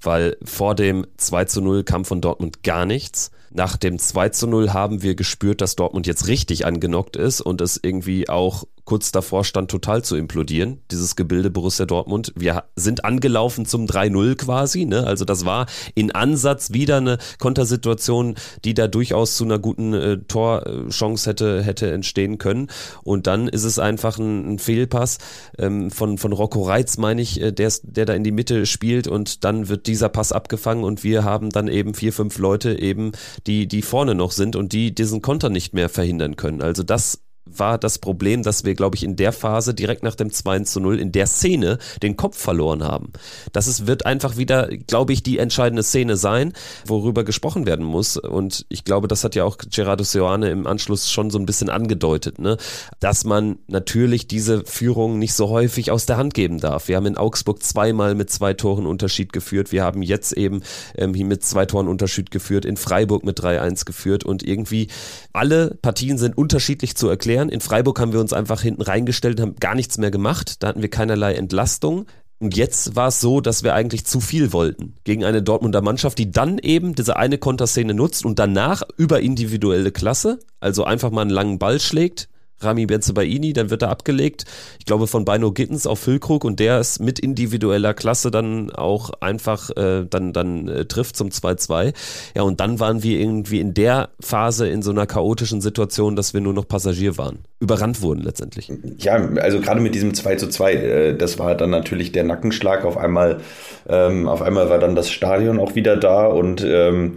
Weil 0.00 0.38
vor 0.42 0.74
dem 0.74 1.06
2 1.18 1.44
zu 1.44 1.60
0 1.60 1.84
kam 1.84 2.06
von 2.06 2.22
Dortmund 2.22 2.62
gar 2.62 2.86
nichts. 2.86 3.30
Nach 3.56 3.76
dem 3.76 4.00
2 4.00 4.30
zu 4.30 4.48
0 4.48 4.72
haben 4.72 5.02
wir 5.02 5.14
gespürt, 5.14 5.60
dass 5.60 5.76
Dortmund 5.76 6.08
jetzt 6.08 6.26
richtig 6.26 6.66
angenockt 6.66 7.14
ist 7.14 7.40
und 7.40 7.60
es 7.60 7.78
irgendwie 7.80 8.28
auch 8.28 8.64
kurz 8.84 9.12
davor 9.12 9.44
stand, 9.44 9.70
total 9.70 10.02
zu 10.02 10.16
implodieren, 10.16 10.80
dieses 10.90 11.16
Gebilde 11.16 11.50
Borussia 11.50 11.86
Dortmund. 11.86 12.32
Wir 12.36 12.64
sind 12.76 13.04
angelaufen 13.04 13.64
zum 13.64 13.86
3-0 13.86 14.36
quasi, 14.36 14.84
ne? 14.84 15.06
Also 15.06 15.24
das 15.24 15.44
war 15.44 15.66
in 15.94 16.12
Ansatz 16.12 16.72
wieder 16.72 16.98
eine 16.98 17.18
Kontersituation, 17.38 18.34
die 18.64 18.74
da 18.74 18.86
durchaus 18.86 19.36
zu 19.36 19.44
einer 19.44 19.58
guten 19.58 19.94
äh, 19.94 20.18
Torchance 20.28 21.28
hätte, 21.28 21.62
hätte 21.62 21.90
entstehen 21.90 22.38
können. 22.38 22.68
Und 23.02 23.26
dann 23.26 23.48
ist 23.48 23.64
es 23.64 23.78
einfach 23.78 24.18
ein, 24.18 24.54
ein 24.54 24.58
Fehlpass 24.58 25.18
ähm, 25.58 25.90
von, 25.90 26.18
von 26.18 26.32
Rocco 26.32 26.62
Reitz, 26.62 26.98
meine 26.98 27.22
ich, 27.22 27.40
äh, 27.40 27.52
der, 27.52 27.72
der 27.82 28.04
da 28.04 28.12
in 28.12 28.24
die 28.24 28.32
Mitte 28.32 28.66
spielt 28.66 29.08
und 29.08 29.44
dann 29.44 29.68
wird 29.68 29.86
dieser 29.86 30.10
Pass 30.10 30.32
abgefangen 30.32 30.84
und 30.84 31.04
wir 31.04 31.24
haben 31.24 31.50
dann 31.50 31.68
eben 31.68 31.94
vier, 31.94 32.12
fünf 32.12 32.38
Leute 32.38 32.78
eben, 32.78 33.12
die, 33.46 33.66
die 33.66 33.82
vorne 33.82 34.14
noch 34.14 34.32
sind 34.32 34.56
und 34.56 34.72
die 34.72 34.94
diesen 34.94 35.22
Konter 35.22 35.50
nicht 35.50 35.74
mehr 35.74 35.88
verhindern 35.88 36.36
können. 36.36 36.62
Also 36.62 36.82
das 36.82 37.23
war 37.46 37.78
das 37.78 37.98
Problem, 37.98 38.42
dass 38.42 38.64
wir, 38.64 38.74
glaube 38.74 38.96
ich, 38.96 39.04
in 39.04 39.16
der 39.16 39.32
Phase 39.32 39.74
direkt 39.74 40.02
nach 40.02 40.14
dem 40.14 40.32
2 40.32 40.60
zu 40.60 40.80
0 40.80 40.98
in 40.98 41.12
der 41.12 41.26
Szene 41.26 41.78
den 42.02 42.16
Kopf 42.16 42.38
verloren 42.38 42.82
haben. 42.82 43.12
Das 43.52 43.66
ist, 43.66 43.86
wird 43.86 44.06
einfach 44.06 44.36
wieder, 44.36 44.68
glaube 44.68 45.12
ich, 45.12 45.22
die 45.22 45.38
entscheidende 45.38 45.82
Szene 45.82 46.16
sein, 46.16 46.52
worüber 46.86 47.22
gesprochen 47.24 47.66
werden 47.66 47.84
muss. 47.84 48.16
Und 48.16 48.64
ich 48.68 48.84
glaube, 48.84 49.08
das 49.08 49.24
hat 49.24 49.34
ja 49.34 49.44
auch 49.44 49.58
Gerardo 49.58 50.04
Seoane 50.04 50.50
im 50.50 50.66
Anschluss 50.66 51.10
schon 51.10 51.30
so 51.30 51.38
ein 51.38 51.46
bisschen 51.46 51.68
angedeutet, 51.68 52.38
ne? 52.38 52.56
dass 53.00 53.24
man 53.24 53.58
natürlich 53.66 54.26
diese 54.26 54.64
Führung 54.64 55.18
nicht 55.18 55.34
so 55.34 55.48
häufig 55.50 55.90
aus 55.90 56.06
der 56.06 56.16
Hand 56.16 56.34
geben 56.34 56.60
darf. 56.60 56.88
Wir 56.88 56.96
haben 56.96 57.06
in 57.06 57.16
Augsburg 57.16 57.62
zweimal 57.62 58.14
mit 58.14 58.30
zwei 58.30 58.54
Toren 58.54 58.86
Unterschied 58.86 59.32
geführt. 59.32 59.70
Wir 59.70 59.84
haben 59.84 60.02
jetzt 60.02 60.32
eben 60.32 60.62
ähm, 60.96 61.14
hier 61.14 61.26
mit 61.26 61.44
zwei 61.44 61.66
Toren 61.66 61.88
Unterschied 61.88 62.30
geführt, 62.30 62.64
in 62.64 62.76
Freiburg 62.76 63.24
mit 63.24 63.38
3-1 63.38 63.84
geführt 63.84 64.24
und 64.24 64.42
irgendwie 64.42 64.88
alle 65.32 65.76
Partien 65.82 66.16
sind 66.18 66.38
unterschiedlich 66.38 66.96
zu 66.96 67.08
erklären 67.08 67.33
erklären. 67.34 67.48
In 67.48 67.60
Freiburg 67.60 68.00
haben 68.00 68.12
wir 68.12 68.20
uns 68.20 68.32
einfach 68.32 68.60
hinten 68.62 68.82
reingestellt, 68.82 69.40
haben 69.40 69.56
gar 69.56 69.74
nichts 69.74 69.98
mehr 69.98 70.10
gemacht. 70.10 70.62
Da 70.62 70.68
hatten 70.68 70.82
wir 70.82 70.90
keinerlei 70.90 71.34
Entlastung. 71.34 72.06
Und 72.40 72.56
jetzt 72.56 72.96
war 72.96 73.08
es 73.08 73.20
so, 73.20 73.40
dass 73.40 73.62
wir 73.62 73.74
eigentlich 73.74 74.04
zu 74.04 74.20
viel 74.20 74.52
wollten 74.52 74.94
gegen 75.04 75.24
eine 75.24 75.42
Dortmunder 75.42 75.82
Mannschaft, 75.82 76.18
die 76.18 76.30
dann 76.30 76.58
eben 76.58 76.94
diese 76.94 77.16
eine 77.16 77.38
Konterszene 77.38 77.94
nutzt 77.94 78.24
und 78.24 78.38
danach 78.38 78.82
über 78.96 79.20
individuelle 79.20 79.92
Klasse, 79.92 80.40
also 80.60 80.84
einfach 80.84 81.10
mal 81.10 81.22
einen 81.22 81.30
langen 81.30 81.58
Ball 81.58 81.80
schlägt, 81.80 82.28
Rami 82.64 82.86
Benzebaini, 82.86 83.52
dann 83.52 83.70
wird 83.70 83.82
er 83.82 83.90
abgelegt, 83.90 84.44
ich 84.78 84.86
glaube 84.86 85.06
von 85.06 85.24
Beino 85.24 85.52
Gittens 85.52 85.86
auf 85.86 86.00
Füllkrug 86.00 86.44
und 86.44 86.60
der 86.60 86.80
ist 86.80 87.00
mit 87.00 87.18
individueller 87.18 87.94
Klasse 87.94 88.30
dann 88.30 88.70
auch 88.70 89.10
einfach 89.20 89.70
äh, 89.76 90.04
dann, 90.08 90.32
dann 90.32 90.68
äh, 90.68 90.84
trifft 90.84 91.16
zum 91.16 91.28
2-2. 91.28 91.92
Ja, 92.34 92.42
und 92.42 92.60
dann 92.60 92.80
waren 92.80 93.02
wir 93.02 93.18
irgendwie 93.18 93.60
in 93.60 93.74
der 93.74 94.10
Phase 94.20 94.68
in 94.68 94.82
so 94.82 94.90
einer 94.90 95.06
chaotischen 95.06 95.60
Situation, 95.60 96.16
dass 96.16 96.34
wir 96.34 96.40
nur 96.40 96.52
noch 96.52 96.66
Passagier 96.68 97.18
waren. 97.18 97.40
Überrannt 97.60 98.02
wurden 98.02 98.22
letztendlich. 98.22 98.70
Ja, 98.98 99.14
also 99.14 99.60
gerade 99.60 99.80
mit 99.80 99.94
diesem 99.94 100.14
2 100.14 100.36
zu 100.36 100.48
2, 100.48 100.72
äh, 100.74 101.16
das 101.16 101.38
war 101.38 101.54
dann 101.54 101.70
natürlich 101.70 102.12
der 102.12 102.24
Nackenschlag. 102.24 102.84
Auf 102.84 102.96
einmal, 102.96 103.40
ähm, 103.88 104.28
auf 104.28 104.42
einmal 104.42 104.68
war 104.68 104.78
dann 104.78 104.94
das 104.94 105.10
Stadion 105.10 105.58
auch 105.58 105.74
wieder 105.74 105.96
da 105.96 106.26
und 106.26 106.64
ähm, 106.66 107.16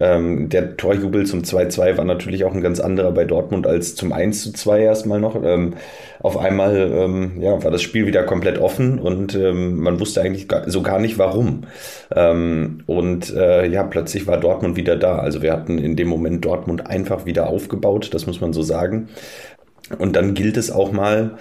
ähm, 0.00 0.48
der 0.48 0.76
Torjubel 0.76 1.26
zum 1.26 1.42
2-2 1.42 1.96
war 1.96 2.04
natürlich 2.04 2.44
auch 2.44 2.54
ein 2.54 2.62
ganz 2.62 2.80
anderer 2.80 3.12
bei 3.12 3.24
Dortmund 3.24 3.66
als 3.66 3.94
zum 3.94 4.12
1-2 4.12 4.78
erstmal 4.78 5.20
noch. 5.20 5.42
Ähm, 5.42 5.74
auf 6.20 6.38
einmal 6.38 6.76
ähm, 6.76 7.40
ja, 7.40 7.62
war 7.62 7.70
das 7.70 7.82
Spiel 7.82 8.06
wieder 8.06 8.22
komplett 8.22 8.58
offen 8.58 8.98
und 8.98 9.34
ähm, 9.34 9.80
man 9.80 10.00
wusste 10.00 10.22
eigentlich 10.22 10.48
gar, 10.48 10.68
so 10.70 10.82
gar 10.82 10.98
nicht 10.98 11.18
warum. 11.18 11.64
Ähm, 12.14 12.82
und 12.86 13.34
äh, 13.34 13.66
ja, 13.66 13.82
plötzlich 13.82 14.26
war 14.26 14.38
Dortmund 14.38 14.76
wieder 14.76 14.96
da. 14.96 15.18
Also 15.18 15.42
wir 15.42 15.52
hatten 15.52 15.78
in 15.78 15.96
dem 15.96 16.08
Moment 16.08 16.44
Dortmund 16.44 16.86
einfach 16.86 17.26
wieder 17.26 17.48
aufgebaut, 17.48 18.10
das 18.12 18.26
muss 18.26 18.40
man 18.40 18.52
so 18.52 18.62
sagen. 18.62 19.08
Und 19.98 20.16
dann 20.16 20.34
gilt 20.34 20.56
es 20.56 20.70
auch 20.70 20.92
mal, 20.92 21.36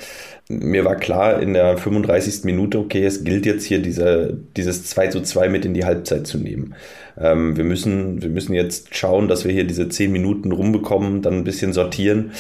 mir 0.50 0.84
war 0.84 0.96
klar 0.96 1.42
in 1.42 1.54
der 1.54 1.78
35. 1.78 2.44
Minute, 2.44 2.80
okay, 2.80 3.06
es 3.06 3.24
gilt 3.24 3.46
jetzt 3.46 3.64
hier 3.66 3.82
diese, 3.82 4.38
dieses 4.58 4.86
2 4.86 5.08
zu 5.08 5.22
2 5.22 5.50
mit 5.50 5.66
in 5.66 5.74
die 5.74 5.86
Halbzeit 5.86 6.28
zu 6.28 6.38
nehmen. 6.38 6.76
Ähm, 7.18 7.58
wir, 7.58 7.64
müssen, 7.64 8.22
wir 8.22 8.30
müssen 8.30 8.54
jetzt 8.54 8.96
schauen, 8.96 9.28
dass 9.28 9.46
wir 9.46 9.52
hier 9.52 9.66
diese 9.66 9.90
10 9.90 10.12
Minuten 10.12 10.52
rumbekommen, 10.52 11.22
dann 11.22 11.36
ein 11.36 11.44
bisschen 11.44 11.74
sortieren. 11.74 12.32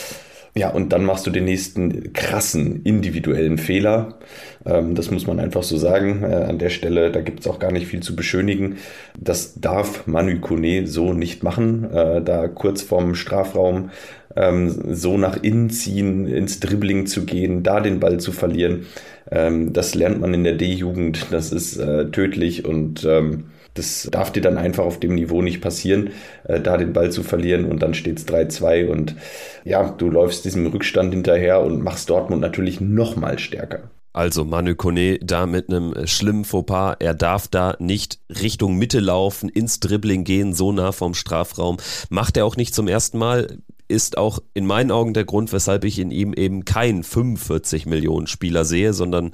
Ja, 0.53 0.69
und 0.69 0.91
dann 0.91 1.05
machst 1.05 1.25
du 1.25 1.31
den 1.31 1.45
nächsten 1.45 2.11
krassen 2.11 2.83
individuellen 2.83 3.57
Fehler. 3.57 4.15
Ähm, 4.65 4.95
das 4.95 5.09
muss 5.09 5.25
man 5.25 5.39
einfach 5.39 5.63
so 5.63 5.77
sagen. 5.77 6.23
Äh, 6.23 6.35
an 6.49 6.59
der 6.59 6.69
Stelle, 6.69 7.09
da 7.09 7.21
gibt 7.21 7.39
es 7.39 7.47
auch 7.47 7.57
gar 7.57 7.71
nicht 7.71 7.87
viel 7.87 8.01
zu 8.01 8.17
beschönigen. 8.17 8.77
Das 9.17 9.59
darf 9.61 10.07
Manu 10.07 10.39
Kone 10.41 10.87
so 10.87 11.13
nicht 11.13 11.43
machen. 11.43 11.89
Äh, 11.93 12.21
da 12.21 12.49
kurz 12.49 12.81
vorm 12.81 13.15
Strafraum 13.15 13.91
ähm, 14.35 14.93
so 14.93 15.17
nach 15.17 15.41
innen 15.41 15.69
ziehen, 15.69 16.27
ins 16.27 16.59
Dribbling 16.59 17.05
zu 17.05 17.25
gehen, 17.25 17.63
da 17.63 17.79
den 17.79 18.01
Ball 18.01 18.19
zu 18.19 18.33
verlieren. 18.33 18.87
Ähm, 19.31 19.71
das 19.71 19.95
lernt 19.95 20.19
man 20.19 20.33
in 20.33 20.43
der 20.43 20.55
D-Jugend. 20.55 21.27
Das 21.31 21.53
ist 21.53 21.77
äh, 21.77 22.11
tödlich 22.11 22.65
und 22.65 23.05
ähm, 23.05 23.45
das 23.73 24.07
darf 24.11 24.31
dir 24.31 24.41
dann 24.41 24.57
einfach 24.57 24.83
auf 24.83 24.99
dem 24.99 25.15
Niveau 25.15 25.41
nicht 25.41 25.61
passieren, 25.61 26.11
äh, 26.43 26.59
da 26.59 26.77
den 26.77 26.93
Ball 26.93 27.11
zu 27.11 27.23
verlieren 27.23 27.65
und 27.65 27.81
dann 27.81 27.93
steht 27.93 28.19
es 28.19 28.27
3-2 28.27 28.87
und 28.87 29.15
ja, 29.63 29.89
du 29.89 30.09
läufst 30.09 30.45
diesem 30.45 30.67
Rückstand 30.67 31.13
hinterher 31.13 31.61
und 31.61 31.83
machst 31.83 32.09
Dortmund 32.09 32.41
natürlich 32.41 32.81
noch 32.81 33.15
mal 33.15 33.39
stärker. 33.39 33.89
Also 34.13 34.43
Manu 34.43 34.75
Kone 34.75 35.19
da 35.19 35.45
mit 35.45 35.69
einem 35.69 36.05
schlimmen 36.05 36.43
Fauxpas. 36.43 36.97
Er 36.99 37.13
darf 37.13 37.47
da 37.47 37.77
nicht 37.79 38.19
Richtung 38.29 38.77
Mitte 38.77 38.99
laufen, 38.99 39.47
ins 39.47 39.79
Dribbling 39.79 40.25
gehen, 40.25 40.53
so 40.53 40.73
nah 40.73 40.91
vom 40.91 41.13
Strafraum. 41.13 41.77
Macht 42.09 42.35
er 42.35 42.45
auch 42.45 42.57
nicht 42.57 42.75
zum 42.75 42.89
ersten 42.89 43.17
Mal 43.17 43.59
ist 43.91 44.17
auch 44.17 44.39
in 44.53 44.65
meinen 44.65 44.89
Augen 44.89 45.13
der 45.13 45.25
Grund, 45.25 45.53
weshalb 45.53 45.83
ich 45.83 45.99
in 45.99 46.09
ihm 46.09 46.33
eben 46.33 46.65
kein 46.65 47.03
45 47.03 47.85
Millionen 47.85 48.25
Spieler 48.25 48.65
sehe, 48.65 48.93
sondern 48.93 49.31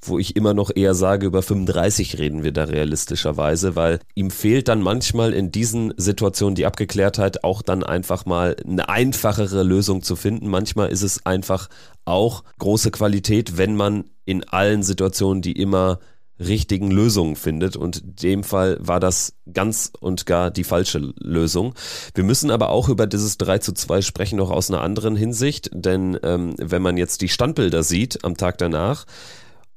wo 0.00 0.18
ich 0.18 0.36
immer 0.36 0.54
noch 0.54 0.70
eher 0.74 0.94
sage, 0.94 1.26
über 1.26 1.42
35 1.42 2.18
reden 2.18 2.44
wir 2.44 2.52
da 2.52 2.64
realistischerweise, 2.64 3.76
weil 3.76 3.98
ihm 4.14 4.30
fehlt 4.30 4.68
dann 4.68 4.80
manchmal 4.80 5.32
in 5.32 5.50
diesen 5.50 5.92
Situationen 5.96 6.54
die 6.54 6.66
Abgeklärtheit, 6.66 7.44
auch 7.44 7.62
dann 7.62 7.82
einfach 7.82 8.24
mal 8.24 8.56
eine 8.64 8.88
einfachere 8.88 9.62
Lösung 9.62 10.02
zu 10.02 10.16
finden. 10.16 10.48
Manchmal 10.48 10.88
ist 10.88 11.02
es 11.02 11.26
einfach 11.26 11.68
auch 12.04 12.44
große 12.58 12.90
Qualität, 12.90 13.58
wenn 13.58 13.76
man 13.76 14.04
in 14.24 14.44
allen 14.44 14.82
Situationen, 14.82 15.42
die 15.42 15.52
immer 15.52 15.98
richtigen 16.38 16.90
Lösungen 16.90 17.36
findet. 17.36 17.76
Und 17.76 17.98
in 17.98 18.16
dem 18.16 18.44
Fall 18.44 18.78
war 18.80 19.00
das 19.00 19.34
ganz 19.52 19.92
und 19.98 20.26
gar 20.26 20.50
die 20.50 20.64
falsche 20.64 21.12
Lösung. 21.18 21.74
Wir 22.14 22.24
müssen 22.24 22.50
aber 22.50 22.70
auch 22.70 22.88
über 22.88 23.06
dieses 23.06 23.38
3 23.38 23.58
zu 23.58 23.72
2 23.72 24.02
sprechen, 24.02 24.36
noch 24.36 24.50
aus 24.50 24.70
einer 24.70 24.82
anderen 24.82 25.16
Hinsicht. 25.16 25.70
Denn 25.72 26.18
ähm, 26.22 26.54
wenn 26.58 26.82
man 26.82 26.96
jetzt 26.96 27.22
die 27.22 27.28
Standbilder 27.28 27.82
sieht 27.82 28.24
am 28.24 28.36
Tag 28.36 28.58
danach 28.58 29.06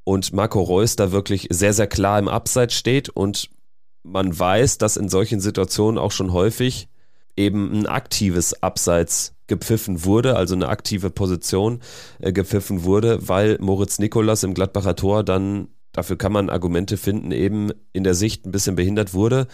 und 0.03 0.33
Marco 0.33 0.61
Reus 0.61 0.95
da 0.95 1.11
wirklich 1.11 1.47
sehr, 1.49 1.73
sehr 1.73 1.87
klar 1.87 2.19
im 2.19 2.27
Abseits 2.27 2.73
steht 2.73 3.09
und 3.09 3.49
man 4.03 4.37
weiß, 4.37 4.77
dass 4.77 4.97
in 4.97 5.09
solchen 5.09 5.39
Situationen 5.39 5.97
auch 5.97 6.11
schon 6.11 6.33
häufig 6.33 6.87
eben 7.35 7.71
ein 7.71 7.85
aktives 7.85 8.63
Abseits 8.63 9.35
gepfiffen 9.47 10.05
wurde, 10.05 10.35
also 10.35 10.55
eine 10.55 10.69
aktive 10.69 11.09
Position 11.09 11.79
äh, 12.19 12.31
gepfiffen 12.31 12.83
wurde, 12.83 13.27
weil 13.27 13.57
Moritz 13.59 13.99
Nikolas 13.99 14.43
im 14.43 14.53
Gladbacher 14.53 14.95
Tor 14.95 15.23
dann 15.23 15.69
dafür 15.91 16.17
kann 16.17 16.31
man 16.31 16.49
Argumente 16.49 16.97
finden, 16.97 17.31
eben 17.31 17.71
in 17.93 18.03
der 18.03 18.13
Sicht 18.13 18.45
ein 18.45 18.51
bisschen 18.51 18.75
behindert 18.75 19.13
wurde. 19.13 19.47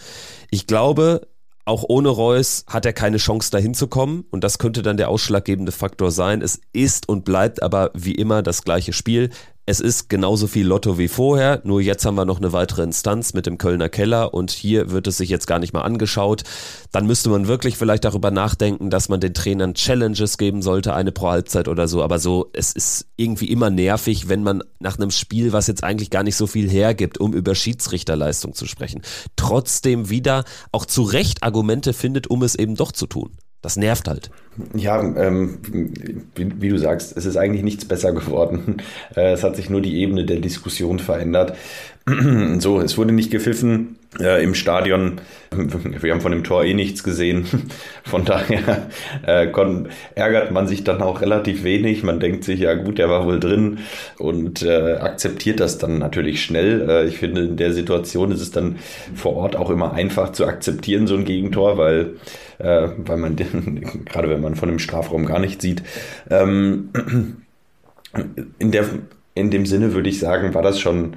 Ich 0.50 0.66
glaube, 0.66 1.28
auch 1.64 1.84
ohne 1.88 2.08
Reus 2.08 2.64
hat 2.68 2.86
er 2.86 2.92
keine 2.92 3.16
Chance 3.16 3.50
dahin 3.50 3.74
zu 3.74 3.88
kommen 3.88 4.24
und 4.30 4.44
das 4.44 4.58
könnte 4.58 4.82
dann 4.82 4.96
der 4.96 5.08
ausschlaggebende 5.08 5.72
Faktor 5.72 6.12
sein. 6.12 6.40
Es 6.40 6.60
ist 6.72 7.08
und 7.08 7.24
bleibt 7.24 7.62
aber 7.62 7.90
wie 7.92 8.14
immer 8.14 8.42
das 8.42 8.62
gleiche 8.62 8.92
Spiel 8.92 9.30
es 9.68 9.80
ist 9.80 10.08
genauso 10.08 10.46
viel 10.46 10.64
Lotto 10.64 10.96
wie 10.96 11.08
vorher, 11.08 11.60
nur 11.64 11.80
jetzt 11.80 12.06
haben 12.06 12.14
wir 12.14 12.24
noch 12.24 12.38
eine 12.38 12.52
weitere 12.52 12.84
Instanz 12.84 13.34
mit 13.34 13.46
dem 13.46 13.58
Kölner 13.58 13.88
Keller 13.88 14.32
und 14.32 14.52
hier 14.52 14.92
wird 14.92 15.08
es 15.08 15.16
sich 15.16 15.28
jetzt 15.28 15.48
gar 15.48 15.58
nicht 15.58 15.72
mal 15.72 15.82
angeschaut. 15.82 16.44
Dann 16.92 17.04
müsste 17.06 17.30
man 17.30 17.48
wirklich 17.48 17.76
vielleicht 17.76 18.04
darüber 18.04 18.30
nachdenken, 18.30 18.90
dass 18.90 19.08
man 19.08 19.18
den 19.18 19.34
Trainern 19.34 19.74
Challenges 19.74 20.38
geben 20.38 20.62
sollte, 20.62 20.94
eine 20.94 21.10
pro 21.10 21.30
Halbzeit 21.30 21.66
oder 21.66 21.88
so. 21.88 22.04
Aber 22.04 22.20
so, 22.20 22.48
es 22.52 22.72
ist 22.72 23.06
irgendwie 23.16 23.50
immer 23.50 23.70
nervig, 23.70 24.28
wenn 24.28 24.44
man 24.44 24.62
nach 24.78 24.98
einem 24.98 25.10
Spiel, 25.10 25.52
was 25.52 25.66
jetzt 25.66 25.82
eigentlich 25.82 26.10
gar 26.10 26.22
nicht 26.22 26.36
so 26.36 26.46
viel 26.46 26.70
hergibt, 26.70 27.18
um 27.18 27.32
über 27.32 27.56
Schiedsrichterleistung 27.56 28.54
zu 28.54 28.66
sprechen, 28.66 29.02
trotzdem 29.34 30.10
wieder 30.10 30.44
auch 30.70 30.86
zu 30.86 31.02
Recht 31.02 31.42
Argumente 31.42 31.92
findet, 31.92 32.28
um 32.28 32.44
es 32.44 32.54
eben 32.54 32.76
doch 32.76 32.92
zu 32.92 33.08
tun. 33.08 33.32
Das 33.66 33.76
nervt 33.76 34.06
halt. 34.06 34.30
Ja, 34.76 35.02
ähm, 35.02 35.58
wie, 36.36 36.62
wie, 36.62 36.68
du 36.68 36.78
sagst, 36.78 37.16
es 37.16 37.26
ist 37.26 37.36
eigentlich 37.36 37.64
nichts 37.64 37.84
besser 37.84 38.12
geworden. 38.12 38.76
Äh, 39.16 39.32
es 39.32 39.42
hat 39.42 39.56
sich 39.56 39.70
nur 39.70 39.80
die 39.80 40.00
Ebene 40.00 40.24
der 40.24 40.38
Diskussion 40.38 41.00
verändert. 41.00 41.56
so, 42.58 42.80
es 42.80 42.96
wurde 42.96 43.12
nicht 43.12 43.32
gepfiffen 43.32 43.96
äh, 44.20 44.42
im 44.42 44.54
Stadion. 44.54 45.20
Wir 45.50 46.12
haben 46.12 46.20
von 46.20 46.32
dem 46.32 46.44
Tor 46.44 46.64
eh 46.64 46.74
nichts 46.74 47.02
gesehen. 47.02 47.46
Von 48.04 48.24
daher 48.24 48.88
äh, 49.26 49.46
kon, 49.48 49.88
ärgert 50.14 50.50
man 50.50 50.66
sich 50.66 50.84
dann 50.84 51.02
auch 51.02 51.20
relativ 51.20 51.64
wenig. 51.64 52.02
Man 52.02 52.20
denkt 52.20 52.44
sich, 52.44 52.60
ja 52.60 52.74
gut, 52.74 52.98
der 52.98 53.08
war 53.08 53.26
wohl 53.26 53.40
drin 53.40 53.78
und 54.18 54.62
äh, 54.62 54.94
akzeptiert 54.94 55.60
das 55.60 55.78
dann 55.78 55.98
natürlich 55.98 56.42
schnell. 56.42 56.88
Äh, 56.88 57.06
ich 57.06 57.18
finde, 57.18 57.42
in 57.42 57.56
der 57.56 57.72
Situation 57.72 58.32
ist 58.32 58.40
es 58.40 58.50
dann 58.50 58.76
vor 59.14 59.36
Ort 59.36 59.56
auch 59.56 59.70
immer 59.70 59.92
einfach 59.92 60.32
zu 60.32 60.46
akzeptieren, 60.46 61.06
so 61.06 61.16
ein 61.16 61.24
Gegentor, 61.24 61.78
weil, 61.78 62.14
äh, 62.58 62.88
weil 62.96 63.16
man, 63.16 63.36
gerade 64.04 64.28
wenn 64.28 64.40
man 64.40 64.56
von 64.56 64.68
dem 64.68 64.78
Strafraum 64.78 65.26
gar 65.26 65.38
nichts 65.38 65.62
sieht, 65.62 65.82
ähm, 66.30 66.90
in, 68.58 68.70
der, 68.72 68.84
in 69.34 69.50
dem 69.50 69.66
Sinne 69.66 69.94
würde 69.94 70.08
ich 70.08 70.18
sagen, 70.18 70.54
war 70.54 70.62
das 70.62 70.80
schon 70.80 71.16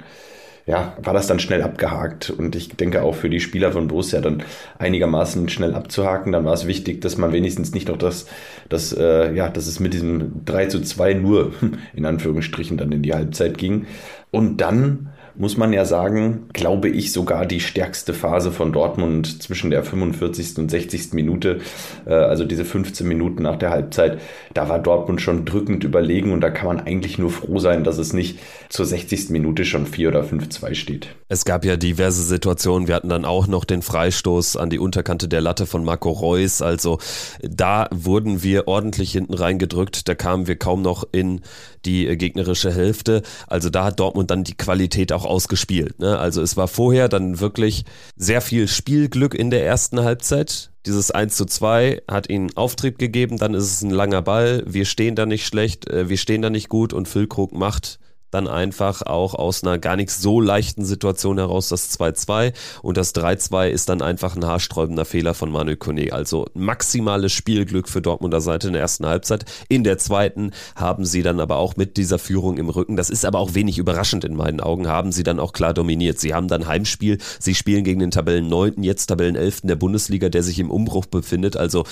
ja, 0.70 0.96
war 1.02 1.12
das 1.12 1.26
dann 1.26 1.40
schnell 1.40 1.62
abgehakt. 1.62 2.30
Und 2.30 2.54
ich 2.54 2.68
denke 2.68 3.02
auch 3.02 3.16
für 3.16 3.28
die 3.28 3.40
Spieler 3.40 3.72
von 3.72 3.88
Borussia 3.88 4.20
dann 4.20 4.44
einigermaßen 4.78 5.48
schnell 5.48 5.74
abzuhaken. 5.74 6.30
Dann 6.30 6.44
war 6.44 6.52
es 6.52 6.68
wichtig, 6.68 7.00
dass 7.00 7.18
man 7.18 7.32
wenigstens 7.32 7.74
nicht 7.74 7.88
noch 7.88 7.96
das, 7.96 8.26
das 8.68 8.92
äh, 8.92 9.34
ja, 9.34 9.48
dass 9.48 9.66
es 9.66 9.80
mit 9.80 9.94
diesem 9.94 10.44
3 10.44 10.66
zu 10.66 10.80
2 10.80 11.14
nur 11.14 11.52
in 11.94 12.06
Anführungsstrichen 12.06 12.76
dann 12.76 12.92
in 12.92 13.02
die 13.02 13.12
Halbzeit 13.12 13.58
ging. 13.58 13.86
Und 14.30 14.58
dann 14.58 15.10
muss 15.40 15.56
man 15.56 15.72
ja 15.72 15.86
sagen, 15.86 16.48
glaube 16.52 16.90
ich, 16.90 17.12
sogar 17.12 17.46
die 17.46 17.60
stärkste 17.60 18.12
Phase 18.12 18.52
von 18.52 18.74
Dortmund 18.74 19.42
zwischen 19.42 19.70
der 19.70 19.82
45. 19.82 20.58
und 20.58 20.70
60. 20.70 21.14
Minute, 21.14 21.60
äh, 22.06 22.12
also 22.12 22.44
diese 22.44 22.66
15 22.66 23.08
Minuten 23.08 23.42
nach 23.42 23.56
der 23.56 23.70
Halbzeit. 23.70 24.20
Da 24.52 24.68
war 24.68 24.78
Dortmund 24.78 25.22
schon 25.22 25.46
drückend 25.46 25.82
überlegen 25.82 26.32
und 26.32 26.42
da 26.42 26.50
kann 26.50 26.66
man 26.66 26.80
eigentlich 26.80 27.18
nur 27.18 27.30
froh 27.30 27.58
sein, 27.58 27.84
dass 27.84 27.96
es 27.96 28.12
nicht 28.12 28.38
zur 28.68 28.84
60. 28.84 29.30
Minute 29.30 29.64
schon 29.64 29.86
4 29.86 30.10
oder 30.10 30.22
5-2 30.24 30.74
steht. 30.74 31.08
Es 31.28 31.46
gab 31.46 31.64
ja 31.64 31.78
diverse 31.78 32.22
Situationen. 32.22 32.86
Wir 32.86 32.94
hatten 32.94 33.08
dann 33.08 33.24
auch 33.24 33.46
noch 33.46 33.64
den 33.64 33.80
Freistoß 33.80 34.58
an 34.58 34.68
die 34.68 34.78
Unterkante 34.78 35.26
der 35.26 35.40
Latte 35.40 35.64
von 35.64 35.84
Marco 35.84 36.10
Reus. 36.10 36.60
Also 36.60 36.98
da 37.40 37.88
wurden 37.90 38.42
wir 38.42 38.68
ordentlich 38.68 39.12
hinten 39.12 39.32
reingedrückt. 39.32 40.06
Da 40.06 40.14
kamen 40.14 40.46
wir 40.48 40.56
kaum 40.56 40.82
noch 40.82 41.04
in 41.12 41.40
die 41.86 42.14
gegnerische 42.18 42.72
Hälfte. 42.72 43.22
Also 43.46 43.70
da 43.70 43.84
hat 43.84 44.00
Dortmund 44.00 44.30
dann 44.30 44.44
die 44.44 44.56
Qualität 44.56 45.12
auch 45.12 45.24
ausgespielt. 45.30 45.98
Ne? 46.00 46.18
Also 46.18 46.42
es 46.42 46.56
war 46.56 46.68
vorher 46.68 47.08
dann 47.08 47.40
wirklich 47.40 47.84
sehr 48.16 48.40
viel 48.40 48.68
Spielglück 48.68 49.34
in 49.34 49.50
der 49.50 49.64
ersten 49.64 50.00
Halbzeit. 50.00 50.72
Dieses 50.86 51.10
1 51.10 51.36
zu 51.36 51.44
2 51.44 52.02
hat 52.10 52.28
ihnen 52.28 52.56
Auftrieb 52.56 52.98
gegeben, 52.98 53.38
dann 53.38 53.54
ist 53.54 53.64
es 53.64 53.82
ein 53.82 53.90
langer 53.90 54.22
Ball. 54.22 54.64
Wir 54.66 54.84
stehen 54.84 55.14
da 55.14 55.26
nicht 55.26 55.46
schlecht, 55.46 55.88
äh, 55.88 56.08
wir 56.08 56.16
stehen 56.18 56.42
da 56.42 56.50
nicht 56.50 56.68
gut 56.68 56.92
und 56.92 57.06
Füllkrug 57.06 57.52
macht 57.52 57.99
dann 58.30 58.48
einfach 58.48 59.02
auch 59.02 59.34
aus 59.34 59.62
einer 59.62 59.78
gar 59.78 59.96
nicht 59.96 60.10
so 60.10 60.40
leichten 60.40 60.84
Situation 60.84 61.38
heraus 61.38 61.68
das 61.68 61.98
2-2 61.98 62.52
und 62.82 62.96
das 62.96 63.14
3-2 63.14 63.68
ist 63.68 63.88
dann 63.88 64.02
einfach 64.02 64.36
ein 64.36 64.46
haarsträubender 64.46 65.04
Fehler 65.04 65.34
von 65.34 65.50
Manuel 65.50 65.76
Kone. 65.76 66.12
Also 66.12 66.46
maximales 66.54 67.32
Spielglück 67.32 67.88
für 67.88 68.02
Dortmunder 68.02 68.40
Seite 68.40 68.68
in 68.68 68.72
der 68.74 68.82
ersten 68.82 69.06
Halbzeit. 69.06 69.44
In 69.68 69.84
der 69.84 69.98
zweiten 69.98 70.52
haben 70.74 71.04
sie 71.04 71.22
dann 71.22 71.40
aber 71.40 71.56
auch 71.56 71.76
mit 71.76 71.96
dieser 71.96 72.18
Führung 72.18 72.58
im 72.58 72.68
Rücken, 72.68 72.96
das 72.96 73.10
ist 73.10 73.24
aber 73.24 73.38
auch 73.38 73.54
wenig 73.54 73.78
überraschend 73.78 74.24
in 74.24 74.34
meinen 74.34 74.60
Augen, 74.60 74.88
haben 74.88 75.12
sie 75.12 75.22
dann 75.22 75.40
auch 75.40 75.52
klar 75.52 75.74
dominiert. 75.74 76.18
Sie 76.18 76.34
haben 76.34 76.48
dann 76.48 76.66
Heimspiel, 76.66 77.18
sie 77.38 77.54
spielen 77.54 77.84
gegen 77.84 78.00
den 78.00 78.10
Tabellen 78.10 78.48
9., 78.48 78.82
jetzt 78.82 79.06
Tabellen 79.06 79.36
11. 79.36 79.62
der 79.64 79.76
Bundesliga, 79.76 80.28
der 80.28 80.42
sich 80.42 80.58
im 80.58 80.70
Umbruch 80.70 81.06
befindet. 81.06 81.56
Also 81.56 81.84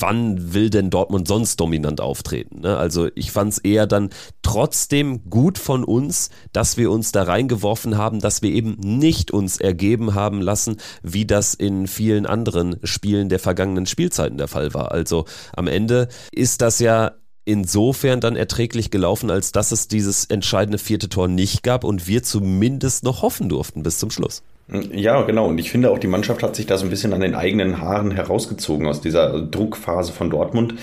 wann 0.00 0.54
will 0.54 0.70
denn 0.70 0.90
Dortmund 0.90 1.28
sonst 1.28 1.58
dominant 1.60 2.00
auftreten? 2.00 2.60
Ne? 2.60 2.76
Also 2.76 3.08
ich 3.14 3.30
fand 3.30 3.52
es 3.52 3.58
eher 3.58 3.86
dann 3.86 4.10
trotzdem 4.42 5.28
gut 5.30 5.58
von 5.58 5.84
uns, 5.84 6.30
dass 6.52 6.76
wir 6.76 6.90
uns 6.90 7.12
da 7.12 7.24
reingeworfen 7.24 7.96
haben, 7.96 8.20
dass 8.20 8.42
wir 8.42 8.50
eben 8.50 8.76
nicht 8.80 9.30
uns 9.30 9.58
ergeben 9.58 10.14
haben 10.14 10.40
lassen, 10.40 10.76
wie 11.02 11.26
das 11.26 11.54
in 11.54 11.86
vielen 11.86 12.26
anderen 12.26 12.76
Spielen 12.84 13.28
der 13.28 13.38
vergangenen 13.38 13.86
Spielzeiten 13.86 14.38
der 14.38 14.48
Fall 14.48 14.74
war. 14.74 14.92
Also 14.92 15.24
am 15.54 15.66
Ende 15.66 16.08
ist 16.32 16.60
das 16.60 16.78
ja 16.78 17.12
insofern 17.44 18.20
dann 18.20 18.36
erträglich 18.36 18.90
gelaufen, 18.90 19.30
als 19.30 19.52
dass 19.52 19.72
es 19.72 19.88
dieses 19.88 20.26
entscheidende 20.26 20.76
vierte 20.76 21.08
Tor 21.08 21.28
nicht 21.28 21.62
gab 21.62 21.82
und 21.82 22.06
wir 22.06 22.22
zumindest 22.22 23.04
noch 23.04 23.22
hoffen 23.22 23.48
durften 23.48 23.82
bis 23.82 23.98
zum 23.98 24.10
Schluss. 24.10 24.42
Ja, 24.70 25.22
genau. 25.22 25.46
Und 25.46 25.58
ich 25.58 25.70
finde 25.70 25.90
auch, 25.90 25.98
die 25.98 26.08
Mannschaft 26.08 26.42
hat 26.42 26.54
sich 26.54 26.66
da 26.66 26.76
so 26.76 26.84
ein 26.84 26.90
bisschen 26.90 27.14
an 27.14 27.22
den 27.22 27.34
eigenen 27.34 27.80
Haaren 27.80 28.10
herausgezogen 28.10 28.86
aus 28.86 29.00
dieser 29.00 29.40
Druckphase 29.40 30.12
von 30.12 30.28
Dortmund. 30.28 30.74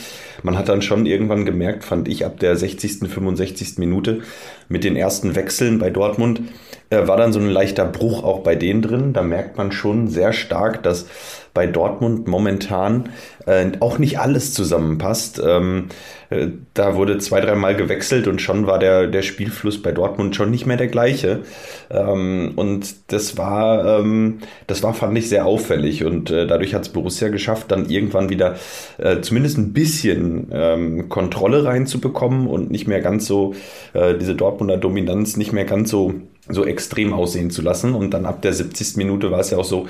Man 0.41 0.57
hat 0.57 0.69
dann 0.69 0.81
schon 0.81 1.05
irgendwann 1.05 1.45
gemerkt, 1.45 1.83
fand 1.83 2.07
ich, 2.07 2.25
ab 2.25 2.39
der 2.39 2.55
60., 2.55 3.07
65. 3.07 3.77
Minute 3.77 4.21
mit 4.69 4.83
den 4.83 4.95
ersten 4.95 5.35
Wechseln 5.35 5.77
bei 5.77 5.91
Dortmund, 5.91 6.41
äh, 6.89 7.07
war 7.07 7.17
dann 7.17 7.31
so 7.31 7.39
ein 7.39 7.49
leichter 7.49 7.85
Bruch 7.85 8.23
auch 8.23 8.39
bei 8.39 8.55
denen 8.55 8.81
drin. 8.81 9.13
Da 9.13 9.21
merkt 9.21 9.55
man 9.57 9.71
schon 9.71 10.07
sehr 10.07 10.33
stark, 10.33 10.81
dass 10.81 11.05
bei 11.55 11.65
Dortmund 11.67 12.27
momentan 12.27 13.09
äh, 13.47 13.65
auch 13.79 13.97
nicht 13.97 14.19
alles 14.19 14.53
zusammenpasst. 14.53 15.41
Ähm, 15.43 15.85
äh, 16.29 16.47
da 16.73 16.95
wurde 16.95 17.17
zwei, 17.17 17.39
dreimal 17.39 17.75
gewechselt 17.77 18.27
und 18.27 18.41
schon 18.41 18.67
war 18.67 18.77
der, 18.77 19.07
der 19.07 19.21
Spielfluss 19.21 19.81
bei 19.81 19.93
Dortmund 19.93 20.35
schon 20.35 20.51
nicht 20.51 20.65
mehr 20.65 20.75
der 20.75 20.89
gleiche. 20.89 21.43
Ähm, 21.89 22.51
und 22.57 22.95
das 23.07 23.37
war, 23.37 23.99
ähm, 23.99 24.39
das 24.67 24.83
war, 24.83 24.93
fand 24.93 25.17
ich, 25.17 25.29
sehr 25.29 25.45
auffällig. 25.45 26.03
Und 26.03 26.29
äh, 26.29 26.45
dadurch 26.45 26.73
hat 26.75 26.83
es 26.83 26.89
Borussia 26.89 27.29
geschafft, 27.29 27.71
dann 27.71 27.89
irgendwann 27.89 28.29
wieder 28.29 28.55
äh, 28.97 29.21
zumindest 29.21 29.57
ein 29.57 29.71
bisschen 29.71 30.49
ähm, 30.51 31.07
Kontrolle 31.07 31.63
reinzubekommen 31.63 32.47
und 32.47 32.69
nicht 32.69 32.87
mehr 32.87 32.99
ganz 32.99 33.27
so 33.27 33.55
äh, 33.93 34.13
diese 34.15 34.35
Dortmunder 34.35 34.75
Dominanz 34.77 35.37
nicht 35.37 35.53
mehr 35.53 35.65
ganz 35.65 35.89
so, 35.89 36.15
so 36.49 36.65
extrem 36.65 37.13
aussehen 37.13 37.49
zu 37.49 37.61
lassen. 37.61 37.95
Und 37.95 38.13
dann 38.13 38.25
ab 38.25 38.41
der 38.41 38.51
70. 38.51 38.97
Minute 38.97 39.31
war 39.31 39.39
es 39.39 39.51
ja 39.51 39.57
auch 39.57 39.63
so, 39.63 39.87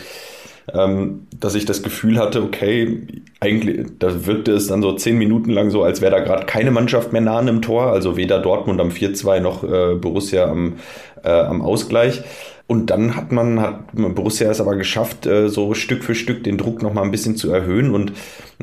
ähm, 0.74 1.28
dass 1.40 1.56
ich 1.56 1.66
das 1.66 1.84
Gefühl 1.84 2.18
hatte, 2.18 2.42
okay, 2.42 3.00
eigentlich, 3.40 3.88
da 4.00 4.26
wirkte 4.26 4.52
es 4.54 4.68
dann 4.68 4.82
so 4.82 4.94
zehn 4.94 5.18
Minuten 5.18 5.52
lang 5.52 5.70
so, 5.70 5.84
als 5.84 6.02
wäre 6.02 6.12
da 6.12 6.20
gerade 6.20 6.46
keine 6.46 6.72
Mannschaft 6.72 7.14
mehr 7.14 7.22
nah 7.22 7.38
an 7.38 7.46
dem 7.46 7.62
Tor, 7.62 7.88
also 7.88 8.18
weder 8.18 8.40
Dortmund 8.40 8.82
am 8.82 8.90
4-2 8.90 9.40
noch 9.40 9.64
äh, 9.64 9.96
Borussia 9.96 10.46
am, 10.46 10.76
äh, 11.24 11.30
am 11.30 11.62
Ausgleich. 11.62 12.24
Und 12.68 12.90
dann 12.90 13.16
hat 13.16 13.32
man, 13.32 13.62
hat 13.62 13.94
Borussia 13.94 14.50
es 14.50 14.60
aber 14.60 14.76
geschafft, 14.76 15.28
äh, 15.28 15.50
so 15.50 15.76
Stück 15.76 16.04
für 16.04 16.16
Stück 16.16 16.44
den 16.44 16.58
Druck 16.58 16.82
nochmal 16.82 17.04
ein 17.04 17.12
bisschen 17.12 17.36
zu 17.36 17.52
erhöhen. 17.52 17.94
Und 17.94 18.14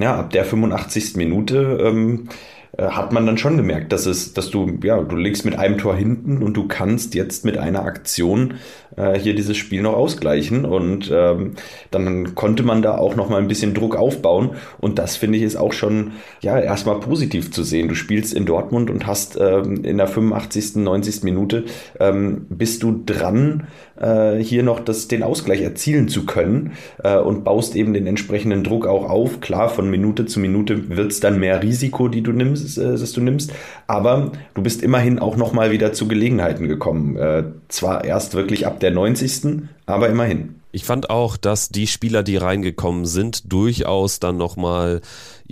ja, 0.00 0.16
ab 0.16 0.30
der 0.30 0.44
85. 0.44 1.14
Minute 1.16 1.78
ähm, 1.80 2.28
äh, 2.76 2.84
hat 2.84 3.12
man 3.12 3.26
dann 3.26 3.36
schon 3.36 3.56
gemerkt, 3.56 3.92
dass 3.92 4.06
es, 4.06 4.32
dass 4.32 4.50
du, 4.50 4.78
ja, 4.82 5.00
du 5.02 5.16
liegst 5.16 5.44
mit 5.44 5.58
einem 5.58 5.76
Tor 5.76 5.94
hinten 5.94 6.42
und 6.42 6.54
du 6.54 6.66
kannst 6.66 7.14
jetzt 7.14 7.44
mit 7.44 7.58
einer 7.58 7.84
Aktion 7.84 8.54
äh, 8.96 9.18
hier 9.18 9.34
dieses 9.34 9.56
Spiel 9.56 9.82
noch 9.82 9.94
ausgleichen. 9.94 10.64
Und 10.64 11.10
ähm, 11.12 11.52
dann 11.90 12.34
konnte 12.34 12.62
man 12.62 12.80
da 12.80 12.96
auch 12.96 13.14
noch 13.14 13.28
mal 13.28 13.40
ein 13.40 13.48
bisschen 13.48 13.74
Druck 13.74 13.96
aufbauen. 13.96 14.52
Und 14.78 14.98
das 14.98 15.16
finde 15.16 15.38
ich 15.38 15.44
ist 15.44 15.56
auch 15.56 15.72
schon 15.72 16.12
ja 16.40 16.58
erstmal 16.58 16.98
positiv 17.00 17.52
zu 17.52 17.62
sehen. 17.62 17.88
Du 17.88 17.94
spielst 17.94 18.32
in 18.32 18.46
Dortmund 18.46 18.90
und 18.90 19.06
hast 19.06 19.38
ähm, 19.38 19.84
in 19.84 19.98
der 19.98 20.08
85., 20.08 20.76
90. 20.76 21.24
Minute 21.24 21.64
ähm, 22.00 22.46
bist 22.48 22.82
du 22.82 23.02
dran, 23.04 23.66
äh, 24.02 24.38
hier 24.38 24.62
noch 24.62 24.80
das, 24.80 25.08
den 25.08 25.22
Ausgleich 25.22 25.62
erzielen 25.62 26.08
zu 26.08 26.26
können 26.26 26.72
äh, 27.02 27.16
und 27.16 27.44
baust 27.44 27.76
eben 27.76 27.94
den 27.94 28.06
entsprechenden 28.06 28.64
Druck 28.64 28.86
auch 28.86 29.08
auf. 29.08 29.40
Klar, 29.40 29.68
von 29.68 29.88
Minute 29.88 30.26
zu 30.26 30.40
Minute 30.40 30.90
wird 30.90 31.12
es 31.12 31.20
dann 31.20 31.38
mehr 31.38 31.62
Risiko, 31.62 32.08
die 32.08 32.22
du 32.22 32.32
nimmst, 32.32 32.78
äh, 32.78 32.90
das 32.90 33.12
du 33.12 33.20
nimmst, 33.20 33.52
aber 33.86 34.32
du 34.54 34.62
bist 34.62 34.82
immerhin 34.82 35.18
auch 35.18 35.36
noch 35.36 35.52
mal 35.52 35.70
wieder 35.70 35.92
zu 35.92 36.08
Gelegenheiten 36.08 36.68
gekommen. 36.68 37.16
Äh, 37.16 37.44
zwar 37.68 38.04
erst 38.04 38.34
wirklich 38.34 38.66
ab 38.66 38.80
der 38.80 38.90
90. 38.90 39.62
aber 39.86 40.08
immerhin. 40.08 40.56
Ich 40.74 40.84
fand 40.84 41.10
auch, 41.10 41.36
dass 41.36 41.68
die 41.68 41.86
Spieler, 41.86 42.22
die 42.22 42.38
reingekommen 42.38 43.04
sind, 43.04 43.52
durchaus 43.52 44.20
dann 44.20 44.38
nochmal 44.38 45.02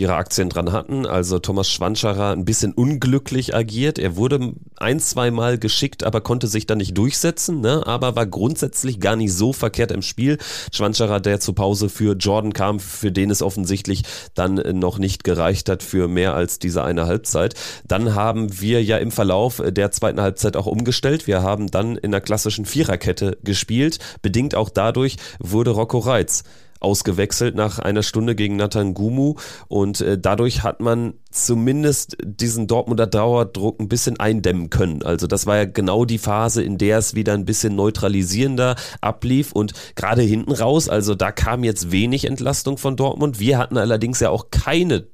ihre 0.01 0.15
Aktien 0.15 0.49
dran 0.49 0.73
hatten. 0.73 1.07
Also 1.07 1.39
Thomas 1.39 1.71
Schwanscherer 1.71 2.33
ein 2.33 2.45
bisschen 2.45 2.73
unglücklich 2.73 3.55
agiert. 3.55 3.99
Er 3.99 4.17
wurde 4.17 4.55
ein, 4.77 4.99
zwei 4.99 5.31
Mal 5.31 5.59
geschickt, 5.59 6.03
aber 6.05 6.23
konnte 6.23 6.47
sich 6.47 6.67
dann 6.67 6.79
nicht 6.79 6.97
durchsetzen, 6.97 7.61
ne? 7.61 7.87
aber 7.87 8.17
war 8.17 8.27
grundsätzlich 8.27 8.99
gar 8.99 9.17
nicht 9.17 9.35
so 9.35 9.53
verkehrt 9.53 9.93
im 9.93 10.03
Spiel. 10.03 10.39
Schwanscherer, 10.73 11.21
der 11.21 11.39
zur 11.39 11.55
Pause 11.55 11.89
für 11.91 12.15
Jordan 12.15 12.55
kam, 12.55 12.81
für 12.81 13.13
den 13.13 13.31
es 13.31 13.43
offensichtlich 13.43 14.03
dann 14.35 14.55
noch 14.79 14.99
nicht 14.99 15.23
gereicht 15.23 15.69
hat 15.69 15.83
für 15.83 16.09
mehr 16.09 16.35
als 16.35 16.59
diese 16.59 16.83
eine 16.83 17.07
Halbzeit. 17.07 17.55
Dann 17.87 18.15
haben 18.15 18.61
wir 18.61 18.83
ja 18.83 18.97
im 18.97 19.11
Verlauf 19.11 19.63
der 19.65 19.91
zweiten 19.91 20.21
Halbzeit 20.21 20.57
auch 20.57 20.67
umgestellt. 20.67 21.27
Wir 21.27 21.43
haben 21.43 21.71
dann 21.71 21.97
in 21.97 22.11
der 22.11 22.23
klassischen 22.23 22.65
Viererkette 22.65 23.37
gespielt, 23.45 23.99
bedingt 24.23 24.55
auch 24.55 24.71
dadurch 24.71 25.17
wurde 25.39 25.71
Rocco 25.71 25.99
Reitz 25.99 26.45
ausgewechselt 26.81 27.55
nach 27.55 27.79
einer 27.79 28.03
Stunde 28.03 28.35
gegen 28.35 28.57
Nathan 28.57 28.95
Gumu 28.95 29.37
und 29.69 30.01
äh, 30.01 30.19
dadurch 30.19 30.63
hat 30.63 30.81
man 30.81 31.15
zumindest 31.31 32.17
diesen 32.25 32.67
Dortmunder 32.67 33.07
Dauerdruck 33.07 33.81
ein 33.81 33.89
bisschen 33.89 34.19
eindämmen 34.19 34.71
können. 34.71 35.03
Also 35.03 35.27
das 35.27 35.47
war 35.47 35.59
ja 35.59 35.65
genau 35.67 36.05
die 36.05 36.19
Phase, 36.19 36.63
in 36.63 36.79
der 36.79 36.99
es 36.99 37.15
wieder 37.15 37.35
ein 37.35 37.45
bisschen 37.45 37.77
neutralisierender 37.77 38.77
ablief 39.01 39.53
und 39.53 39.75
gerade 39.95 40.23
hinten 40.23 40.53
raus, 40.53 40.89
also 40.89 41.15
da 41.15 41.31
kam 41.31 41.65
jetzt 41.65 41.93
wenig 41.93 42.25
Entlastung 42.25 42.79
von 42.79 42.97
Dortmund. 42.97 43.39
Wir 43.39 43.59
hatten 43.59 43.77
allerdings 43.77 44.21
ja 44.21 44.31
auch 44.31 44.51
keine 44.51 45.07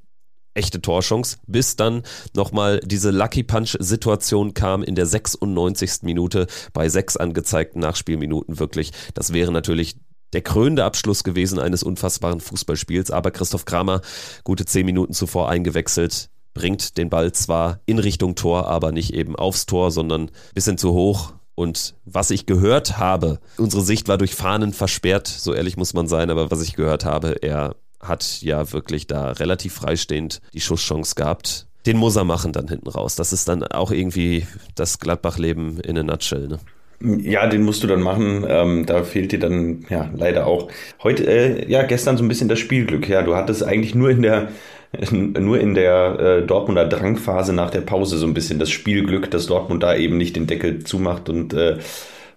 echte 0.57 0.81
Torchance, 0.81 1.37
bis 1.45 1.75
dann 1.75 2.03
nochmal 2.35 2.81
diese 2.83 3.11
Lucky 3.11 3.43
Punch-Situation 3.43 4.53
kam 4.53 4.83
in 4.83 4.95
der 4.95 5.05
96. 5.05 5.99
Minute 6.01 6.47
bei 6.73 6.89
sechs 6.89 7.15
angezeigten 7.15 7.79
Nachspielminuten 7.79 8.59
wirklich. 8.59 8.91
Das 9.13 9.33
wäre 9.33 9.51
natürlich 9.51 9.97
der 10.33 10.41
krönende 10.41 10.83
Abschluss 10.83 11.23
gewesen 11.23 11.59
eines 11.59 11.83
unfassbaren 11.83 12.41
Fußballspiels. 12.41 13.11
Aber 13.11 13.31
Christoph 13.31 13.65
Kramer, 13.65 14.01
gute 14.43 14.65
zehn 14.65 14.85
Minuten 14.85 15.13
zuvor 15.13 15.49
eingewechselt, 15.49 16.29
bringt 16.53 16.97
den 16.97 17.09
Ball 17.09 17.31
zwar 17.31 17.79
in 17.85 17.99
Richtung 17.99 18.35
Tor, 18.35 18.67
aber 18.67 18.91
nicht 18.91 19.13
eben 19.13 19.35
aufs 19.35 19.65
Tor, 19.65 19.91
sondern 19.91 20.23
ein 20.23 20.31
bisschen 20.53 20.77
zu 20.77 20.91
hoch. 20.93 21.33
Und 21.55 21.95
was 22.05 22.29
ich 22.29 22.45
gehört 22.45 22.97
habe, 22.97 23.39
unsere 23.57 23.81
Sicht 23.81 24.07
war 24.07 24.17
durch 24.17 24.35
Fahnen 24.35 24.73
versperrt, 24.73 25.27
so 25.27 25.53
ehrlich 25.53 25.75
muss 25.77 25.93
man 25.93 26.07
sein, 26.07 26.29
aber 26.29 26.51
was 26.51 26.61
ich 26.61 26.75
gehört 26.75 27.03
habe, 27.03 27.41
er 27.41 27.75
hat 27.99 28.41
ja 28.41 28.71
wirklich 28.73 29.07
da 29.07 29.31
relativ 29.31 29.73
freistehend 29.73 30.39
die 30.53 30.61
Schusschance 30.61 31.15
gehabt. 31.15 31.67
Den 31.85 31.97
muss 31.97 32.15
er 32.15 32.25
machen 32.25 32.53
dann 32.53 32.67
hinten 32.67 32.89
raus. 32.89 33.15
Das 33.15 33.33
ist 33.33 33.47
dann 33.47 33.63
auch 33.63 33.91
irgendwie 33.91 34.45
das 34.75 34.99
Gladbach-Leben 34.99 35.79
in 35.79 35.97
a 35.97 36.03
nutshell. 36.03 36.47
Ne? 36.47 36.59
Ja, 36.99 37.45
den 37.45 37.63
musst 37.63 37.83
du 37.83 37.87
dann 37.87 38.01
machen. 38.01 38.43
Ähm, 38.47 38.85
da 38.87 39.03
fehlt 39.03 39.31
dir 39.31 39.39
dann 39.39 39.85
ja 39.89 40.09
leider 40.15 40.47
auch 40.47 40.69
heute, 41.03 41.27
äh, 41.27 41.69
ja 41.69 41.83
gestern 41.83 42.17
so 42.17 42.23
ein 42.23 42.27
bisschen 42.27 42.49
das 42.49 42.57
Spielglück. 42.59 43.07
Ja, 43.07 43.21
du 43.21 43.35
hattest 43.35 43.63
eigentlich 43.63 43.93
nur 43.93 44.09
in 44.09 44.23
der 44.23 44.49
nur 45.11 45.59
in 45.59 45.75
der 45.75 46.19
äh, 46.19 46.45
Dortmunder 46.47 46.87
Drangphase 46.87 47.53
nach 47.53 47.69
der 47.69 47.81
Pause 47.81 48.17
so 48.17 48.25
ein 48.25 48.33
bisschen 48.33 48.57
das 48.57 48.71
Spielglück, 48.71 49.29
dass 49.29 49.45
Dortmund 49.47 49.83
da 49.83 49.95
eben 49.95 50.17
nicht 50.17 50.35
den 50.35 50.47
Deckel 50.47 50.83
zumacht 50.83 51.29
und 51.29 51.53
äh, 51.53 51.77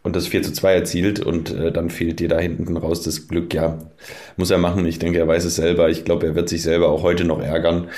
und 0.03 0.17
das 0.17 0.29
4 0.29 0.43
zu 0.43 0.53
2 0.53 0.75
erzielt 0.75 1.21
und 1.21 1.51
äh, 1.55 1.73
dann 1.73 1.91
fehlt 1.91 2.21
dir 2.21 2.29
da 2.29 2.39
hinten 2.39 2.77
raus 2.77 3.03
das 3.03 3.29
Glück. 3.29 3.53
Ja, 3.55 3.79
muss 4.37 4.51
er 4.51 4.59
machen. 4.59 4.87
Ich 4.87 4.99
denke, 4.99 5.19
er 5.19 5.29
weiß 5.29 5.45
es 5.45 5.57
selber. 5.57 5.91
Ich 5.91 6.05
glaube, 6.05 6.27
er 6.27 6.35
wird 6.35 6.49
sich 6.49 6.63
selber 6.63 6.89
auch 6.89 7.03
heute 7.03 7.25
noch 7.25 7.41
ärgern 7.41 7.89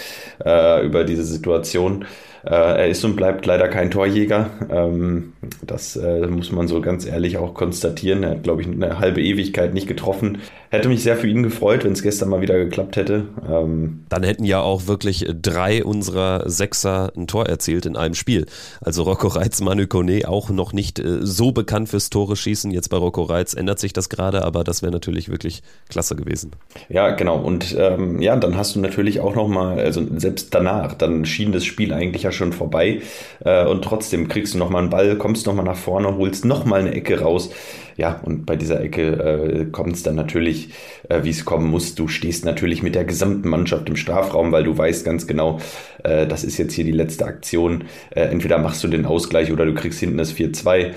äh, 0.44 0.84
über 0.84 1.04
diese 1.04 1.24
Situation. 1.24 2.04
Äh, 2.44 2.54
er 2.54 2.88
ist 2.88 3.04
und 3.04 3.16
bleibt 3.16 3.46
leider 3.46 3.68
kein 3.68 3.90
Torjäger. 3.90 4.50
Ähm, 4.70 5.32
das 5.64 5.96
äh, 5.96 6.26
muss 6.26 6.50
man 6.50 6.68
so 6.68 6.80
ganz 6.80 7.06
ehrlich 7.06 7.38
auch 7.38 7.54
konstatieren. 7.54 8.22
Er 8.22 8.30
hat, 8.30 8.42
glaube 8.42 8.62
ich, 8.62 8.68
eine 8.68 8.98
halbe 8.98 9.22
Ewigkeit 9.22 9.74
nicht 9.74 9.86
getroffen. 9.86 10.38
Hätte 10.70 10.88
mich 10.88 11.02
sehr 11.02 11.16
für 11.16 11.28
ihn 11.28 11.42
gefreut, 11.42 11.84
wenn 11.84 11.92
es 11.92 12.02
gestern 12.02 12.30
mal 12.30 12.40
wieder 12.40 12.58
geklappt 12.58 12.96
hätte. 12.96 13.26
Ähm, 13.48 14.04
Dann 14.08 14.22
hätten 14.22 14.44
ja 14.44 14.60
auch 14.60 14.86
wirklich 14.86 15.26
drei 15.40 15.84
unserer 15.84 16.48
Sechser 16.48 17.12
ein 17.16 17.26
Tor 17.26 17.46
erzielt 17.46 17.86
in 17.86 17.96
einem 17.96 18.14
Spiel. 18.14 18.46
Also 18.80 19.02
Rocco 19.02 19.28
Reitz, 19.28 19.60
Manu 19.60 19.86
Kone 19.86 20.22
auch 20.26 20.50
noch 20.50 20.72
nicht 20.72 20.98
äh, 20.98 21.18
so 21.20 21.52
bekannt 21.52 21.90
fürs 21.90 22.10
Tore 22.10 22.34
schießen. 22.34 22.70
Jetzt 22.70 22.88
bei 22.88 22.96
Rocco 22.96 23.22
Reitz 23.22 23.54
ändert 23.54 23.78
sich 23.78 23.92
das 23.92 24.08
gerade, 24.08 24.44
aber 24.44 24.64
das 24.64 24.82
wäre 24.82 24.92
natürlich 24.92 25.28
wirklich 25.28 25.62
klasse 25.88 26.16
gewesen. 26.16 26.52
Ja, 26.88 27.10
genau. 27.10 27.38
Und 27.38 27.76
ähm, 27.78 28.20
ja, 28.20 28.34
dann 28.36 28.56
hast 28.56 28.74
du 28.74 28.80
natürlich 28.80 29.20
auch 29.20 29.34
noch 29.34 29.48
mal, 29.48 29.78
also 29.78 30.02
selbst 30.16 30.54
danach, 30.54 30.94
dann 30.94 31.24
schien 31.24 31.52
das 31.52 31.64
Spiel 31.64 31.92
eigentlich 31.92 32.22
ja 32.22 32.31
schon 32.32 32.52
vorbei. 32.52 33.00
Äh, 33.44 33.66
und 33.66 33.82
trotzdem 33.82 34.28
kriegst 34.28 34.54
du 34.54 34.58
nochmal 34.58 34.82
einen 34.82 34.90
Ball, 34.90 35.16
kommst 35.16 35.46
nochmal 35.46 35.64
nach 35.64 35.76
vorne, 35.76 36.16
holst 36.16 36.44
nochmal 36.44 36.80
eine 36.80 36.94
Ecke 36.94 37.20
raus. 37.20 37.50
Ja, 37.96 38.20
und 38.24 38.46
bei 38.46 38.56
dieser 38.56 38.80
Ecke 38.80 39.02
äh, 39.02 39.64
kommt 39.66 39.96
es 39.96 40.02
dann 40.02 40.14
natürlich, 40.14 40.70
äh, 41.08 41.22
wie 41.24 41.30
es 41.30 41.44
kommen 41.44 41.68
muss. 41.70 41.94
Du 41.94 42.08
stehst 42.08 42.44
natürlich 42.44 42.82
mit 42.82 42.94
der 42.94 43.04
gesamten 43.04 43.48
Mannschaft 43.48 43.88
im 43.88 43.96
Strafraum, 43.96 44.50
weil 44.50 44.64
du 44.64 44.76
weißt 44.76 45.04
ganz 45.04 45.26
genau, 45.26 45.60
äh, 46.02 46.26
das 46.26 46.44
ist 46.44 46.58
jetzt 46.58 46.72
hier 46.72 46.84
die 46.84 46.92
letzte 46.92 47.26
Aktion. 47.26 47.84
Äh, 48.10 48.22
entweder 48.22 48.58
machst 48.58 48.82
du 48.82 48.88
den 48.88 49.04
Ausgleich 49.04 49.52
oder 49.52 49.66
du 49.66 49.74
kriegst 49.74 50.00
hinten 50.00 50.18
das 50.18 50.34
4-2 50.34 50.92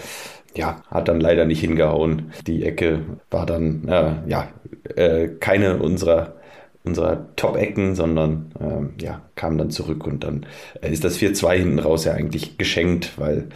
ja, 0.58 0.82
hat 0.90 1.08
dann 1.08 1.20
leider 1.20 1.46
nicht 1.46 1.60
hingehauen. 1.60 2.32
Die 2.48 2.64
Ecke 2.64 3.02
war 3.30 3.46
dann, 3.46 3.88
äh, 3.88 4.14
ja, 4.28 4.48
äh, 4.96 5.28
keine 5.40 5.78
unserer 5.78 6.36
unserer 6.86 7.36
Top-Ecken, 7.36 7.96
sondern 7.96 8.52
ähm, 8.60 8.94
ja, 9.00 9.22
kam 9.36 9.58
dann 9.58 9.72
zurück 9.72 10.06
und 10.06 10.24
dann 10.24 10.46
äh, 10.82 10.92
ist 10.92 11.04
das 11.04 11.20
4-2 11.20 11.58
hinten 11.58 11.80
raus 11.80 12.06
ja 12.06 12.14
eigentlich 12.14 12.58
geschenkt, 12.58 13.14
weil 13.18 13.50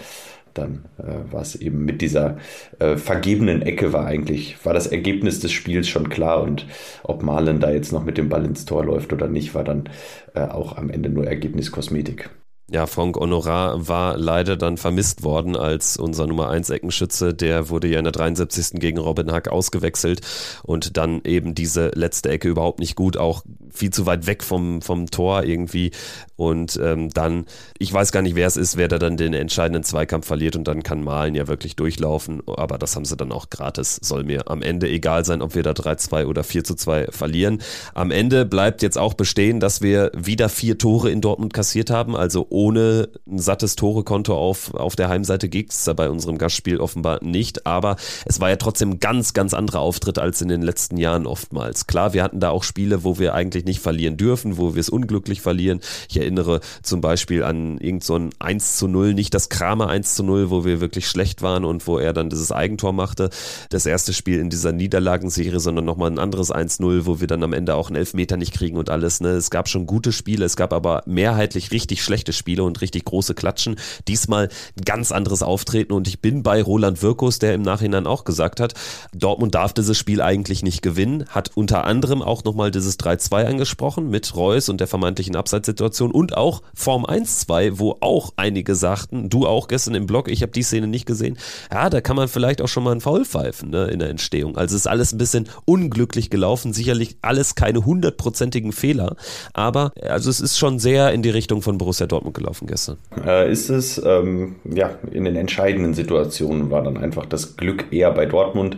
dann 0.53 0.85
äh, 0.97 1.31
war 1.31 1.41
es 1.41 1.55
eben 1.55 1.85
mit 1.85 2.01
dieser 2.01 2.37
äh, 2.79 2.97
vergebenen 2.97 3.61
Ecke 3.61 3.93
war 3.93 4.05
eigentlich, 4.05 4.63
war 4.65 4.73
das 4.73 4.87
Ergebnis 4.87 5.39
des 5.39 5.51
Spiels 5.51 5.87
schon 5.87 6.09
klar 6.09 6.43
und 6.43 6.65
ob 7.03 7.23
Malen 7.23 7.59
da 7.59 7.71
jetzt 7.71 7.91
noch 7.91 8.03
mit 8.03 8.17
dem 8.17 8.29
Ball 8.29 8.45
ins 8.45 8.65
Tor 8.65 8.85
läuft 8.85 9.13
oder 9.13 9.27
nicht, 9.27 9.55
war 9.55 9.63
dann 9.63 9.89
äh, 10.33 10.41
auch 10.41 10.77
am 10.77 10.89
Ende 10.89 11.09
nur 11.09 11.27
Ergebniskosmetik. 11.27 12.29
Ja, 12.71 12.85
Franck 12.85 13.17
Honorat 13.17 13.87
war 13.87 14.15
leider 14.15 14.55
dann 14.55 14.77
vermisst 14.77 15.23
worden 15.23 15.55
als 15.55 15.97
unser 15.97 16.27
Nummer 16.27 16.49
1 16.49 16.69
Eckenschütze. 16.69 17.33
Der 17.33 17.69
wurde 17.69 17.87
ja 17.87 17.97
in 17.97 18.03
der 18.03 18.11
73. 18.11 18.79
gegen 18.79 18.99
Robin 18.99 19.31
Hack 19.31 19.47
ausgewechselt 19.47 20.21
und 20.61 20.95
dann 20.95 21.21
eben 21.23 21.55
diese 21.55 21.89
letzte 21.95 22.29
Ecke 22.29 22.47
überhaupt 22.47 22.79
nicht 22.79 22.95
gut, 22.95 23.17
auch 23.17 23.43
viel 23.71 23.89
zu 23.91 24.05
weit 24.05 24.27
weg 24.27 24.43
vom, 24.43 24.83
vom 24.83 25.09
Tor 25.09 25.45
irgendwie. 25.45 25.91
Und 26.35 26.79
ähm, 26.81 27.09
dann, 27.09 27.45
ich 27.79 27.91
weiß 27.91 28.11
gar 28.11 28.21
nicht, 28.21 28.35
wer 28.35 28.47
es 28.47 28.55
ist, 28.55 28.77
wer 28.77 28.87
da 28.87 28.99
dann 28.99 29.17
den 29.17 29.33
entscheidenden 29.33 29.83
Zweikampf 29.83 30.27
verliert 30.27 30.55
und 30.55 30.67
dann 30.67 30.83
kann 30.83 31.03
Malen 31.03 31.35
ja 31.35 31.47
wirklich 31.47 31.75
durchlaufen. 31.75 32.41
Aber 32.47 32.77
das 32.77 32.95
haben 32.95 33.05
sie 33.05 33.17
dann 33.17 33.31
auch 33.31 33.49
gratis. 33.49 33.99
Soll 34.01 34.23
mir 34.23 34.49
am 34.49 34.61
Ende 34.61 34.87
egal 34.87 35.25
sein, 35.25 35.41
ob 35.41 35.55
wir 35.55 35.63
da 35.63 35.71
3-2 35.71 36.25
oder 36.27 36.43
4-2 36.43 37.11
verlieren. 37.11 37.61
Am 37.95 38.11
Ende 38.11 38.45
bleibt 38.45 38.83
jetzt 38.83 38.97
auch 38.97 39.15
bestehen, 39.15 39.59
dass 39.59 39.81
wir 39.81 40.11
wieder 40.15 40.49
vier 40.49 40.77
Tore 40.77 41.09
in 41.09 41.19
Dortmund 41.19 41.53
kassiert 41.53 41.89
haben, 41.89 42.15
also 42.15 42.45
ohne 42.59 43.07
ein 43.25 43.39
sattes 43.39 43.77
Torekonto 43.77 44.35
auf, 44.35 44.73
auf 44.73 44.97
der 44.97 45.07
Heimseite 45.07 45.47
gibt 45.47 45.71
es 45.71 45.85
da 45.85 45.93
bei 45.93 46.09
unserem 46.09 46.37
Gastspiel 46.37 46.81
offenbar 46.81 47.23
nicht, 47.23 47.65
aber 47.65 47.95
es 48.25 48.41
war 48.41 48.49
ja 48.49 48.57
trotzdem 48.57 48.99
ganz, 48.99 49.31
ganz 49.31 49.53
anderer 49.53 49.79
Auftritt 49.79 50.19
als 50.19 50.41
in 50.41 50.49
den 50.49 50.61
letzten 50.61 50.97
Jahren 50.97 51.25
oftmals. 51.25 51.87
Klar, 51.87 52.11
wir 52.11 52.21
hatten 52.21 52.41
da 52.41 52.49
auch 52.49 52.63
Spiele, 52.63 53.05
wo 53.05 53.17
wir 53.17 53.33
eigentlich 53.33 53.63
nicht 53.63 53.79
verlieren 53.79 54.17
dürfen, 54.17 54.57
wo 54.57 54.75
wir 54.75 54.81
es 54.81 54.89
unglücklich 54.89 55.39
verlieren. 55.39 55.79
Ich 56.09 56.17
erinnere 56.17 56.59
zum 56.83 56.99
Beispiel 56.99 57.43
an 57.43 57.77
irgend 57.77 58.03
so 58.03 58.17
ein 58.17 58.31
1 58.39 58.75
zu 58.75 58.89
0, 58.89 59.13
nicht 59.13 59.33
das 59.33 59.47
Kramer 59.47 59.87
1 59.87 60.15
zu 60.15 60.23
0, 60.23 60.49
wo 60.49 60.65
wir 60.65 60.81
wirklich 60.81 61.07
schlecht 61.07 61.41
waren 61.41 61.63
und 61.63 61.87
wo 61.87 61.97
er 61.97 62.11
dann 62.11 62.29
dieses 62.29 62.51
Eigentor 62.51 62.91
machte. 62.91 63.29
Das 63.69 63.85
erste 63.85 64.13
Spiel 64.13 64.37
in 64.37 64.49
dieser 64.49 64.73
Niederlagenserie, 64.73 65.61
sondern 65.61 65.85
nochmal 65.85 66.11
ein 66.11 66.19
anderes 66.19 66.53
1-0, 66.53 67.05
wo 67.05 67.21
wir 67.21 67.27
dann 67.27 67.41
am 67.41 67.53
Ende 67.53 67.75
auch 67.75 67.87
einen 67.87 67.95
Elfmeter 67.95 68.35
nicht 68.35 68.53
kriegen 68.53 68.75
und 68.75 68.89
alles. 68.89 69.21
Ne? 69.21 69.29
Es 69.29 69.49
gab 69.49 69.69
schon 69.69 69.85
gute 69.85 70.11
Spiele, 70.11 70.43
es 70.43 70.57
gab 70.57 70.73
aber 70.73 71.03
mehrheitlich 71.05 71.71
richtig 71.71 72.03
schlechte 72.03 72.33
Spiele 72.33 72.48
Spiele 72.49 72.63
und 72.63 72.81
richtig 72.81 73.05
große 73.05 73.35
Klatschen. 73.35 73.75
Diesmal 74.07 74.49
ganz 74.83 75.11
anderes 75.11 75.43
Auftreten 75.43 75.93
und 75.93 76.07
ich 76.07 76.19
bin 76.19 76.41
bei 76.41 76.63
Roland 76.63 77.03
Wirkus, 77.03 77.37
der 77.37 77.53
im 77.53 77.61
Nachhinein 77.61 78.07
auch 78.07 78.23
gesagt 78.23 78.59
hat, 78.59 78.73
Dortmund 79.13 79.53
darf 79.53 79.71
dieses 79.71 79.99
Spiel 79.99 80.19
eigentlich 80.19 80.63
nicht 80.63 80.81
gewinnen, 80.81 81.25
hat 81.29 81.51
unter 81.53 81.83
anderem 81.83 82.23
auch 82.23 82.43
nochmal 82.43 82.71
dieses 82.71 82.97
3-2 82.97 83.45
angesprochen 83.45 84.09
mit 84.09 84.35
Reus 84.35 84.67
und 84.67 84.79
der 84.79 84.87
vermeintlichen 84.87 85.35
Abseitssituation 85.35 86.09
und 86.09 86.35
auch 86.35 86.63
Form 86.73 87.05
1-2, 87.05 87.73
wo 87.77 87.97
auch 88.01 88.33
einige 88.35 88.73
sagten, 88.73 89.29
du 89.29 89.45
auch 89.45 89.67
gestern 89.67 89.93
im 89.93 90.07
Blog, 90.07 90.27
ich 90.27 90.41
habe 90.41 90.51
die 90.51 90.63
Szene 90.63 90.87
nicht 90.87 91.05
gesehen, 91.05 91.37
ja, 91.71 91.91
da 91.91 92.01
kann 92.01 92.15
man 92.15 92.29
vielleicht 92.29 92.63
auch 92.63 92.67
schon 92.67 92.83
mal 92.83 92.93
einen 92.93 93.01
Foul 93.01 93.25
pfeifen 93.25 93.69
ne, 93.69 93.85
in 93.85 93.99
der 93.99 94.09
Entstehung. 94.09 94.57
Also 94.57 94.75
ist 94.75 94.87
alles 94.87 95.13
ein 95.13 95.19
bisschen 95.19 95.47
unglücklich 95.65 96.31
gelaufen, 96.31 96.73
sicherlich 96.73 97.17
alles 97.21 97.53
keine 97.53 97.85
hundertprozentigen 97.85 98.71
Fehler, 98.71 99.17
aber 99.53 99.91
also 100.01 100.31
es 100.31 100.39
ist 100.39 100.57
schon 100.57 100.79
sehr 100.79 101.13
in 101.13 101.21
die 101.21 101.29
Richtung 101.29 101.61
von 101.61 101.77
Borussia 101.77 102.07
Dortmund 102.07 102.38
gelaufen 102.39 102.67
gestern? 102.67 102.97
Äh, 103.25 103.51
ist 103.51 103.69
es, 103.69 104.01
ähm, 104.03 104.55
ja, 104.63 104.91
in 105.11 105.25
den 105.25 105.35
entscheidenden 105.35 105.93
Situationen 105.93 106.71
war 106.71 106.83
dann 106.83 106.97
einfach 106.97 107.25
das 107.25 107.55
Glück 107.55 107.85
eher 107.91 108.11
bei 108.11 108.25
Dortmund. 108.25 108.77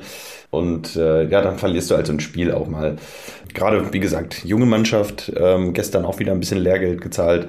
Und 0.50 0.98
äh, 0.98 1.30
ja, 1.30 1.42
dann 1.42 1.58
verlierst 1.58 1.90
du 1.90 1.96
also 1.96 2.12
ein 2.12 2.20
Spiel 2.20 2.52
auch 2.52 2.68
mal. 2.68 2.98
Gerade, 3.54 3.94
wie 3.94 4.00
gesagt, 4.02 4.44
junge 4.44 4.66
Mannschaft, 4.66 5.32
ähm, 5.36 5.74
gestern 5.74 6.06
auch 6.06 6.20
wieder 6.20 6.34
ein 6.34 6.40
bisschen 6.42 6.60
Lehrgeld 6.60 7.00
gezahlt. 7.00 7.48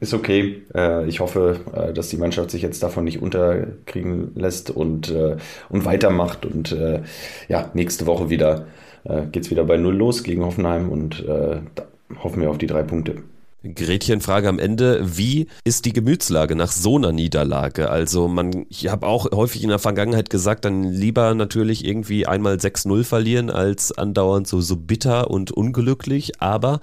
Ist 0.00 0.14
okay. 0.14 0.62
Äh, 0.74 1.06
ich 1.06 1.20
hoffe, 1.20 1.60
äh, 1.72 1.92
dass 1.92 2.08
die 2.08 2.16
Mannschaft 2.16 2.50
sich 2.50 2.62
jetzt 2.62 2.82
davon 2.82 3.04
nicht 3.04 3.22
unterkriegen 3.22 4.32
lässt 4.34 4.70
und, 4.70 5.12
äh, 5.12 5.36
und 5.68 5.84
weitermacht. 5.84 6.44
Und 6.44 6.72
äh, 6.72 7.02
ja, 7.48 7.70
nächste 7.74 8.06
Woche 8.06 8.28
wieder 8.28 8.66
äh, 9.04 9.22
geht 9.30 9.44
es 9.44 9.50
wieder 9.52 9.62
bei 9.62 9.76
Null 9.76 9.94
los 9.94 10.24
gegen 10.24 10.44
Hoffenheim 10.44 10.90
und 10.90 11.24
da 11.28 11.84
hoffen 12.22 12.42
wir 12.42 12.50
auf 12.50 12.58
die 12.58 12.66
drei 12.66 12.82
Punkte. 12.82 13.22
Gretchenfrage 13.62 14.48
am 14.48 14.58
Ende, 14.58 15.00
wie 15.16 15.46
ist 15.64 15.84
die 15.84 15.92
Gemütslage 15.92 16.56
nach 16.56 16.72
so 16.72 16.96
einer 16.96 17.12
Niederlage? 17.12 17.90
Also 17.90 18.28
man, 18.28 18.66
ich 18.68 18.88
habe 18.88 19.06
auch 19.06 19.30
häufig 19.32 19.62
in 19.62 19.68
der 19.68 19.78
Vergangenheit 19.78 20.30
gesagt, 20.30 20.64
dann 20.64 20.84
lieber 20.84 21.34
natürlich 21.34 21.84
irgendwie 21.84 22.26
einmal 22.26 22.56
6-0 22.56 23.04
verlieren, 23.04 23.50
als 23.50 23.92
andauernd 23.92 24.48
so, 24.48 24.60
so 24.60 24.76
bitter 24.76 25.30
und 25.30 25.52
unglücklich, 25.52 26.40
aber 26.40 26.80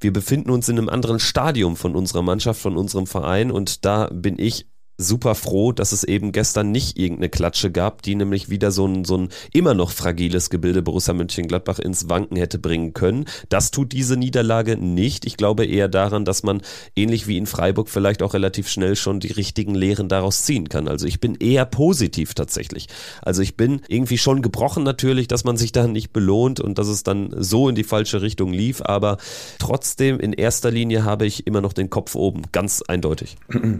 wir 0.00 0.12
befinden 0.12 0.50
uns 0.50 0.68
in 0.68 0.78
einem 0.78 0.88
anderen 0.88 1.20
Stadium 1.20 1.76
von 1.76 1.94
unserer 1.94 2.22
Mannschaft, 2.22 2.60
von 2.60 2.76
unserem 2.76 3.06
Verein. 3.06 3.50
Und 3.50 3.84
da 3.84 4.08
bin 4.12 4.38
ich 4.38 4.66
super 4.98 5.34
froh, 5.34 5.72
dass 5.72 5.92
es 5.92 6.04
eben 6.04 6.32
gestern 6.32 6.70
nicht 6.70 6.98
irgendeine 6.98 7.28
Klatsche 7.28 7.70
gab, 7.70 8.02
die 8.02 8.14
nämlich 8.14 8.48
wieder 8.48 8.70
so 8.70 8.86
ein, 8.86 9.04
so 9.04 9.16
ein 9.16 9.28
immer 9.52 9.74
noch 9.74 9.90
fragiles 9.90 10.50
Gebilde 10.50 10.82
Borussia 10.82 11.14
Mönchengladbach 11.14 11.78
ins 11.78 12.08
Wanken 12.08 12.36
hätte 12.36 12.58
bringen 12.58 12.94
können. 12.94 13.26
Das 13.48 13.70
tut 13.70 13.92
diese 13.92 14.16
Niederlage 14.16 14.76
nicht. 14.76 15.26
Ich 15.26 15.36
glaube 15.36 15.66
eher 15.66 15.88
daran, 15.88 16.24
dass 16.24 16.42
man 16.42 16.62
ähnlich 16.94 17.26
wie 17.26 17.36
in 17.36 17.46
Freiburg 17.46 17.88
vielleicht 17.88 18.22
auch 18.22 18.34
relativ 18.34 18.68
schnell 18.68 18.96
schon 18.96 19.20
die 19.20 19.32
richtigen 19.32 19.74
Lehren 19.74 20.08
daraus 20.08 20.44
ziehen 20.44 20.68
kann. 20.68 20.88
Also 20.88 21.06
ich 21.06 21.20
bin 21.20 21.34
eher 21.34 21.66
positiv 21.66 22.34
tatsächlich. 22.34 22.88
Also 23.22 23.42
ich 23.42 23.56
bin 23.56 23.82
irgendwie 23.88 24.18
schon 24.18 24.42
gebrochen 24.42 24.82
natürlich, 24.82 25.28
dass 25.28 25.44
man 25.44 25.56
sich 25.56 25.72
da 25.72 25.86
nicht 25.86 26.12
belohnt 26.12 26.60
und 26.60 26.78
dass 26.78 26.88
es 26.88 27.02
dann 27.02 27.34
so 27.36 27.68
in 27.68 27.74
die 27.74 27.84
falsche 27.84 28.22
Richtung 28.22 28.52
lief, 28.52 28.82
aber 28.82 29.18
trotzdem 29.58 30.18
in 30.20 30.32
erster 30.32 30.70
Linie 30.70 31.04
habe 31.04 31.26
ich 31.26 31.46
immer 31.46 31.60
noch 31.60 31.72
den 31.72 31.90
Kopf 31.90 32.14
oben, 32.14 32.42
ganz 32.52 32.82
eindeutig. 32.82 33.36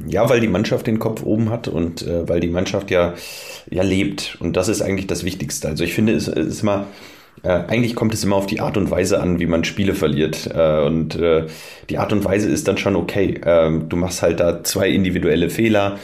Ja, 0.09 0.29
weil 0.29 0.41
die 0.41 0.49
Mannschaft 0.49 0.87
den 0.87 0.99
Kopf 0.99 1.06
Kopf 1.07 1.23
oben 1.23 1.51
hat 1.51 1.69
und 1.69 2.05
äh, 2.05 2.29
weil 2.29 2.41
die 2.41 2.49
Mannschaft 2.49 2.91
ja, 2.91 3.15
ja 3.71 3.85
lebt. 3.85 4.37
Und 4.41 4.57
das 4.57 4.69
ist 4.69 4.83
eigentlich 4.83 5.07
das 5.07 5.23
Wichtigste. 5.25 5.69
Also 5.69 5.85
ich 5.85 5.95
finde, 5.95 6.15
es 6.15 6.27
ist 6.27 6.63
immer, 6.63 6.87
äh, 7.45 7.49
eigentlich 7.49 7.95
kommt 7.95 8.13
es 8.13 8.25
immer 8.25 8.35
auf 8.35 8.47
die 8.47 8.59
Art 8.59 8.77
und 8.77 8.91
Weise 8.91 9.21
an, 9.21 9.39
wie 9.39 9.47
man 9.47 9.63
Spiele 9.63 9.95
verliert. 9.95 10.51
Äh, 10.53 10.85
und 10.85 11.15
äh, 11.15 11.47
die 11.91 11.99
Art 11.99 12.13
und 12.13 12.25
Weise 12.25 12.49
ist 12.49 12.67
dann 12.67 12.77
schon 12.77 12.97
okay. 12.97 13.41
Ähm, 13.45 13.89
du 13.89 13.97
machst 13.97 14.23
halt 14.23 14.41
da 14.41 14.65
zwei 14.65 14.89
individuelle 14.89 15.49
Fehler. 15.49 15.99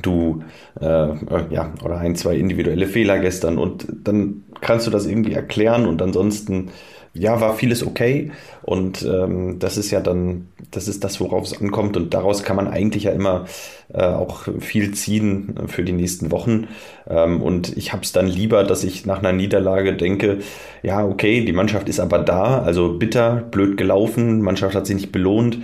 Du, 0.00 0.42
äh, 0.80 0.86
äh, 0.86 1.16
ja, 1.50 1.74
oder 1.84 1.98
ein, 1.98 2.16
zwei 2.16 2.36
individuelle 2.36 2.86
Fehler 2.86 3.18
gestern 3.18 3.58
und 3.58 3.86
dann 4.04 4.44
kannst 4.62 4.86
du 4.86 4.90
das 4.90 5.06
irgendwie 5.06 5.32
erklären 5.32 5.86
und 5.86 6.00
ansonsten 6.00 6.70
ja, 7.14 7.40
war 7.40 7.54
vieles 7.54 7.86
okay. 7.86 8.30
Und 8.62 9.02
ähm, 9.02 9.58
das 9.58 9.76
ist 9.76 9.90
ja 9.90 10.00
dann, 10.00 10.48
das 10.70 10.88
ist 10.88 11.04
das, 11.04 11.20
worauf 11.20 11.44
es 11.44 11.60
ankommt. 11.60 11.96
Und 11.96 12.14
daraus 12.14 12.42
kann 12.42 12.56
man 12.56 12.68
eigentlich 12.68 13.04
ja 13.04 13.12
immer 13.12 13.46
äh, 13.92 14.02
auch 14.02 14.46
viel 14.60 14.92
ziehen 14.94 15.54
für 15.66 15.82
die 15.82 15.92
nächsten 15.92 16.30
Wochen. 16.30 16.68
Ähm, 17.08 17.42
und 17.42 17.76
ich 17.76 17.92
habe 17.92 18.02
es 18.02 18.12
dann 18.12 18.26
lieber, 18.26 18.64
dass 18.64 18.84
ich 18.84 19.06
nach 19.06 19.18
einer 19.18 19.32
Niederlage 19.32 19.96
denke, 19.96 20.38
ja, 20.82 21.04
okay, 21.04 21.44
die 21.44 21.52
Mannschaft 21.52 21.88
ist 21.88 22.00
aber 22.00 22.18
da, 22.18 22.62
also 22.62 22.94
bitter, 22.94 23.36
blöd 23.50 23.76
gelaufen, 23.76 24.42
Mannschaft 24.42 24.74
hat 24.74 24.86
sich 24.86 24.96
nicht 24.96 25.12
belohnt. 25.12 25.58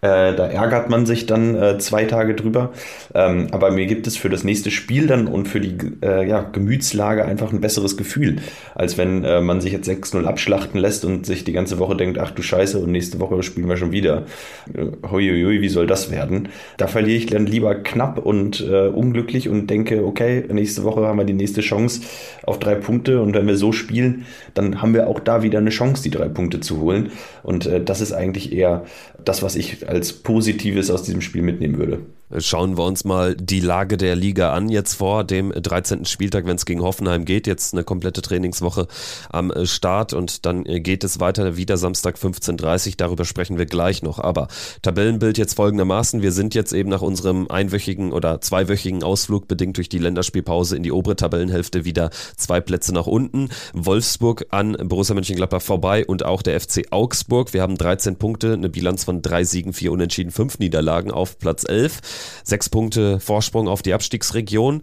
Äh, 0.00 0.34
da 0.34 0.46
ärgert 0.46 0.90
man 0.90 1.06
sich 1.06 1.26
dann 1.26 1.56
äh, 1.56 1.78
zwei 1.78 2.04
Tage 2.04 2.34
drüber. 2.34 2.70
Ähm, 3.14 3.48
aber 3.50 3.72
mir 3.72 3.86
gibt 3.86 4.06
es 4.06 4.16
für 4.16 4.28
das 4.28 4.44
nächste 4.44 4.70
Spiel 4.70 5.08
dann 5.08 5.26
und 5.26 5.48
für 5.48 5.60
die 5.60 5.76
äh, 6.02 6.28
ja, 6.28 6.42
Gemütslage 6.42 7.24
einfach 7.24 7.52
ein 7.52 7.60
besseres 7.60 7.96
Gefühl, 7.96 8.36
als 8.76 8.96
wenn 8.96 9.24
äh, 9.24 9.40
man 9.40 9.60
sich 9.60 9.72
jetzt 9.72 9.88
6-0 9.88 10.24
abschlachten 10.24 10.78
lässt 10.78 11.04
und 11.04 11.26
sich 11.26 11.42
die 11.42 11.52
ganze 11.52 11.80
Woche 11.80 11.96
denkt, 11.96 12.18
ach 12.18 12.30
du 12.30 12.42
Scheiße, 12.42 12.78
und 12.78 12.92
nächste 12.92 13.18
Woche 13.18 13.42
spielen 13.42 13.68
wir 13.68 13.76
schon 13.76 13.90
wieder. 13.90 14.24
Äh, 14.72 14.86
Huiuiui, 15.10 15.60
wie 15.62 15.68
soll 15.68 15.88
das 15.88 16.12
werden? 16.12 16.48
Da 16.76 16.86
verliere 16.86 17.16
ich 17.16 17.26
dann 17.26 17.46
lieber 17.46 17.74
knapp 17.74 18.24
und 18.24 18.60
äh, 18.60 18.86
unglücklich 18.86 19.48
und 19.48 19.68
denke, 19.68 20.04
okay, 20.04 20.44
nächste 20.48 20.84
Woche 20.84 21.08
haben 21.08 21.18
wir 21.18 21.24
die 21.24 21.32
nächste 21.32 21.60
Chance 21.60 22.02
auf 22.44 22.60
drei 22.60 22.76
Punkte 22.76 23.20
und 23.20 23.34
wenn 23.34 23.48
wir 23.48 23.56
so 23.56 23.72
spielen, 23.72 24.26
dann 24.54 24.80
haben 24.80 24.94
wir 24.94 25.08
auch 25.08 25.18
da 25.18 25.42
wieder 25.42 25.58
eine 25.58 25.70
Chance, 25.70 26.04
die 26.04 26.10
drei 26.10 26.28
Punkte 26.28 26.60
zu 26.60 26.80
holen. 26.80 27.10
Und 27.42 27.68
das 27.84 28.00
ist 28.00 28.12
eigentlich 28.12 28.52
eher 28.52 28.84
das, 29.24 29.42
was 29.42 29.56
ich 29.56 29.87
als 29.88 30.12
Positives 30.12 30.90
aus 30.90 31.02
diesem 31.02 31.22
Spiel 31.22 31.42
mitnehmen 31.42 31.78
würde. 31.78 32.00
Schauen 32.36 32.76
wir 32.76 32.84
uns 32.84 33.04
mal 33.04 33.34
die 33.34 33.60
Lage 33.60 33.96
der 33.96 34.14
Liga 34.14 34.52
an, 34.52 34.68
jetzt 34.68 34.94
vor 34.94 35.24
dem 35.24 35.50
13. 35.50 36.04
Spieltag, 36.04 36.44
wenn 36.46 36.56
es 36.56 36.66
gegen 36.66 36.82
Hoffenheim 36.82 37.24
geht. 37.24 37.46
Jetzt 37.46 37.72
eine 37.72 37.84
komplette 37.84 38.20
Trainingswoche 38.20 38.86
am 39.30 39.50
äh, 39.50 39.64
Start 39.64 40.12
und 40.12 40.44
dann 40.44 40.66
äh, 40.66 40.80
geht 40.80 41.04
es 41.04 41.20
weiter 41.20 41.56
wieder 41.56 41.78
Samstag 41.78 42.16
15.30 42.16 42.88
Uhr. 42.88 42.94
Darüber 42.98 43.24
sprechen 43.24 43.56
wir 43.56 43.64
gleich 43.64 44.02
noch. 44.02 44.18
Aber 44.18 44.48
Tabellenbild 44.82 45.38
jetzt 45.38 45.54
folgendermaßen. 45.54 46.20
Wir 46.20 46.32
sind 46.32 46.54
jetzt 46.54 46.74
eben 46.74 46.90
nach 46.90 47.00
unserem 47.00 47.50
einwöchigen 47.50 48.12
oder 48.12 48.42
zweiwöchigen 48.42 49.02
Ausflug 49.02 49.48
bedingt 49.48 49.78
durch 49.78 49.88
die 49.88 49.98
Länderspielpause 49.98 50.76
in 50.76 50.82
die 50.82 50.92
obere 50.92 51.16
Tabellenhälfte 51.16 51.86
wieder 51.86 52.10
zwei 52.36 52.60
Plätze 52.60 52.92
nach 52.92 53.06
unten. 53.06 53.48
Wolfsburg 53.72 54.44
an 54.50 54.76
Borussia 54.84 55.14
Mönchengladbach 55.14 55.62
vorbei 55.62 56.04
und 56.04 56.26
auch 56.26 56.42
der 56.42 56.60
FC 56.60 56.88
Augsburg. 56.90 57.54
Wir 57.54 57.62
haben 57.62 57.78
13 57.78 58.16
Punkte, 58.16 58.52
eine 58.52 58.68
Bilanz 58.68 59.04
von 59.04 59.22
drei 59.22 59.44
Siegen, 59.44 59.72
vier 59.72 59.92
Unentschieden, 59.92 60.30
fünf 60.30 60.58
Niederlagen 60.58 61.10
auf 61.10 61.38
Platz 61.38 61.64
11. 61.66 62.17
Sechs 62.44 62.68
Punkte 62.68 63.20
Vorsprung 63.20 63.68
auf 63.68 63.82
die 63.82 63.94
Abstiegsregion 63.94 64.82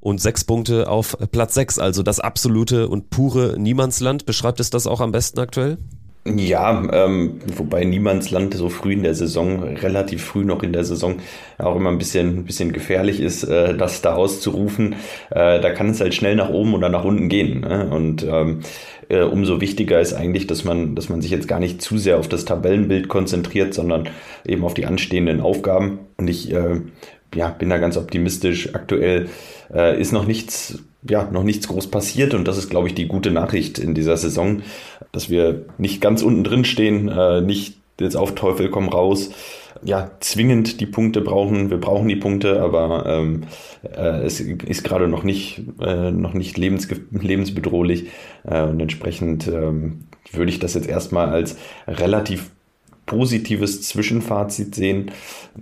und 0.00 0.20
sechs 0.20 0.44
Punkte 0.44 0.88
auf 0.88 1.16
Platz 1.32 1.54
sechs. 1.54 1.78
Also 1.78 2.02
das 2.02 2.20
absolute 2.20 2.88
und 2.88 3.10
pure 3.10 3.58
Niemandsland. 3.58 4.26
Beschreibt 4.26 4.60
es 4.60 4.70
das 4.70 4.86
auch 4.86 5.00
am 5.00 5.12
besten 5.12 5.40
aktuell? 5.40 5.78
Ja, 6.34 6.82
ähm, 6.92 7.40
wobei 7.56 7.84
Niemandsland 7.84 8.54
so 8.54 8.68
früh 8.68 8.94
in 8.94 9.04
der 9.04 9.14
Saison, 9.14 9.62
relativ 9.62 10.24
früh 10.24 10.44
noch 10.44 10.64
in 10.64 10.72
der 10.72 10.82
Saison, 10.82 11.16
auch 11.58 11.76
immer 11.76 11.90
ein 11.90 11.98
bisschen, 11.98 12.38
ein 12.38 12.44
bisschen 12.44 12.72
gefährlich 12.72 13.20
ist, 13.20 13.44
äh, 13.44 13.76
das 13.76 14.02
da 14.02 14.14
auszurufen. 14.14 14.96
Äh, 15.30 15.60
da 15.60 15.70
kann 15.70 15.90
es 15.90 16.00
halt 16.00 16.14
schnell 16.14 16.34
nach 16.34 16.50
oben 16.50 16.74
oder 16.74 16.88
nach 16.88 17.04
unten 17.04 17.28
gehen. 17.28 17.60
Ne? 17.60 17.88
Und 17.90 18.24
ähm, 18.24 18.60
äh, 19.08 19.22
umso 19.22 19.60
wichtiger 19.60 20.00
ist 20.00 20.14
eigentlich, 20.14 20.48
dass 20.48 20.64
man, 20.64 20.96
dass 20.96 21.08
man 21.08 21.22
sich 21.22 21.30
jetzt 21.30 21.46
gar 21.46 21.60
nicht 21.60 21.80
zu 21.80 21.96
sehr 21.96 22.18
auf 22.18 22.28
das 22.28 22.44
Tabellenbild 22.44 23.08
konzentriert, 23.08 23.72
sondern 23.72 24.08
eben 24.44 24.64
auf 24.64 24.74
die 24.74 24.86
anstehenden 24.86 25.40
Aufgaben. 25.40 26.00
Und 26.16 26.28
ich 26.28 26.52
äh, 26.52 26.80
ja, 27.34 27.50
bin 27.50 27.70
da 27.70 27.78
ganz 27.78 27.96
optimistisch. 27.96 28.74
Aktuell 28.74 29.28
äh, 29.72 30.00
ist 30.00 30.12
noch 30.12 30.26
nichts, 30.26 30.82
ja, 31.08 31.28
noch 31.30 31.44
nichts 31.44 31.68
groß 31.68 31.88
passiert 31.90 32.34
und 32.34 32.48
das 32.48 32.58
ist, 32.58 32.70
glaube 32.70 32.88
ich, 32.88 32.94
die 32.94 33.06
gute 33.06 33.30
Nachricht 33.30 33.78
in 33.78 33.94
dieser 33.94 34.16
Saison, 34.16 34.62
dass 35.12 35.30
wir 35.30 35.64
nicht 35.78 36.00
ganz 36.00 36.22
unten 36.22 36.44
drin 36.44 36.64
stehen, 36.64 37.08
äh, 37.08 37.40
nicht 37.40 37.78
jetzt 38.00 38.16
auf 38.16 38.34
Teufel 38.34 38.70
komm 38.70 38.88
raus, 38.88 39.30
ja, 39.82 40.10
zwingend 40.20 40.80
die 40.80 40.86
Punkte 40.86 41.20
brauchen. 41.20 41.70
Wir 41.70 41.78
brauchen 41.78 42.08
die 42.08 42.16
Punkte, 42.16 42.62
aber 42.62 43.04
ähm, 43.06 43.44
äh, 43.82 44.22
es 44.24 44.40
ist 44.40 44.84
gerade 44.84 45.08
noch 45.08 45.22
nicht, 45.22 45.62
äh, 45.80 46.10
noch 46.10 46.34
nicht 46.34 46.56
lebens 46.56 46.88
lebensbedrohlich 47.10 48.06
äh, 48.44 48.62
und 48.62 48.80
entsprechend 48.80 49.48
ähm, 49.48 50.06
würde 50.32 50.50
ich 50.50 50.58
das 50.58 50.74
jetzt 50.74 50.88
erstmal 50.88 51.28
als 51.28 51.56
relativ 51.86 52.50
positives 53.06 53.82
Zwischenfazit 53.82 54.74
sehen. 54.74 55.12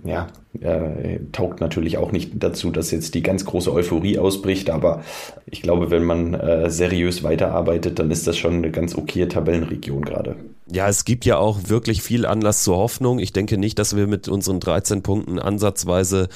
Ja, 0.03 0.27
äh, 0.61 1.19
taugt 1.31 1.61
natürlich 1.61 1.97
auch 1.97 2.11
nicht 2.11 2.31
dazu, 2.35 2.71
dass 2.71 2.91
jetzt 2.91 3.13
die 3.13 3.23
ganz 3.23 3.45
große 3.45 3.71
Euphorie 3.71 4.17
ausbricht, 4.17 4.69
aber 4.69 5.03
ich 5.45 5.61
glaube, 5.61 5.91
wenn 5.91 6.03
man 6.03 6.33
äh, 6.33 6.69
seriös 6.69 7.23
weiterarbeitet, 7.23 7.99
dann 7.99 8.11
ist 8.11 8.27
das 8.27 8.37
schon 8.37 8.55
eine 8.55 8.71
ganz 8.71 8.95
okaye 8.95 9.27
Tabellenregion 9.27 10.03
gerade. 10.03 10.35
Ja, 10.71 10.87
es 10.89 11.05
gibt 11.05 11.25
ja 11.25 11.37
auch 11.37 11.59
wirklich 11.67 12.01
viel 12.01 12.25
Anlass 12.25 12.63
zur 12.63 12.77
Hoffnung. 12.77 13.19
Ich 13.19 13.31
denke 13.31 13.59
nicht, 13.59 13.77
dass 13.77 13.95
wir 13.95 14.07
mit 14.07 14.27
unseren 14.27 14.59
13 14.59 15.03
Punkten 15.03 15.37
ansatzweise 15.37 16.27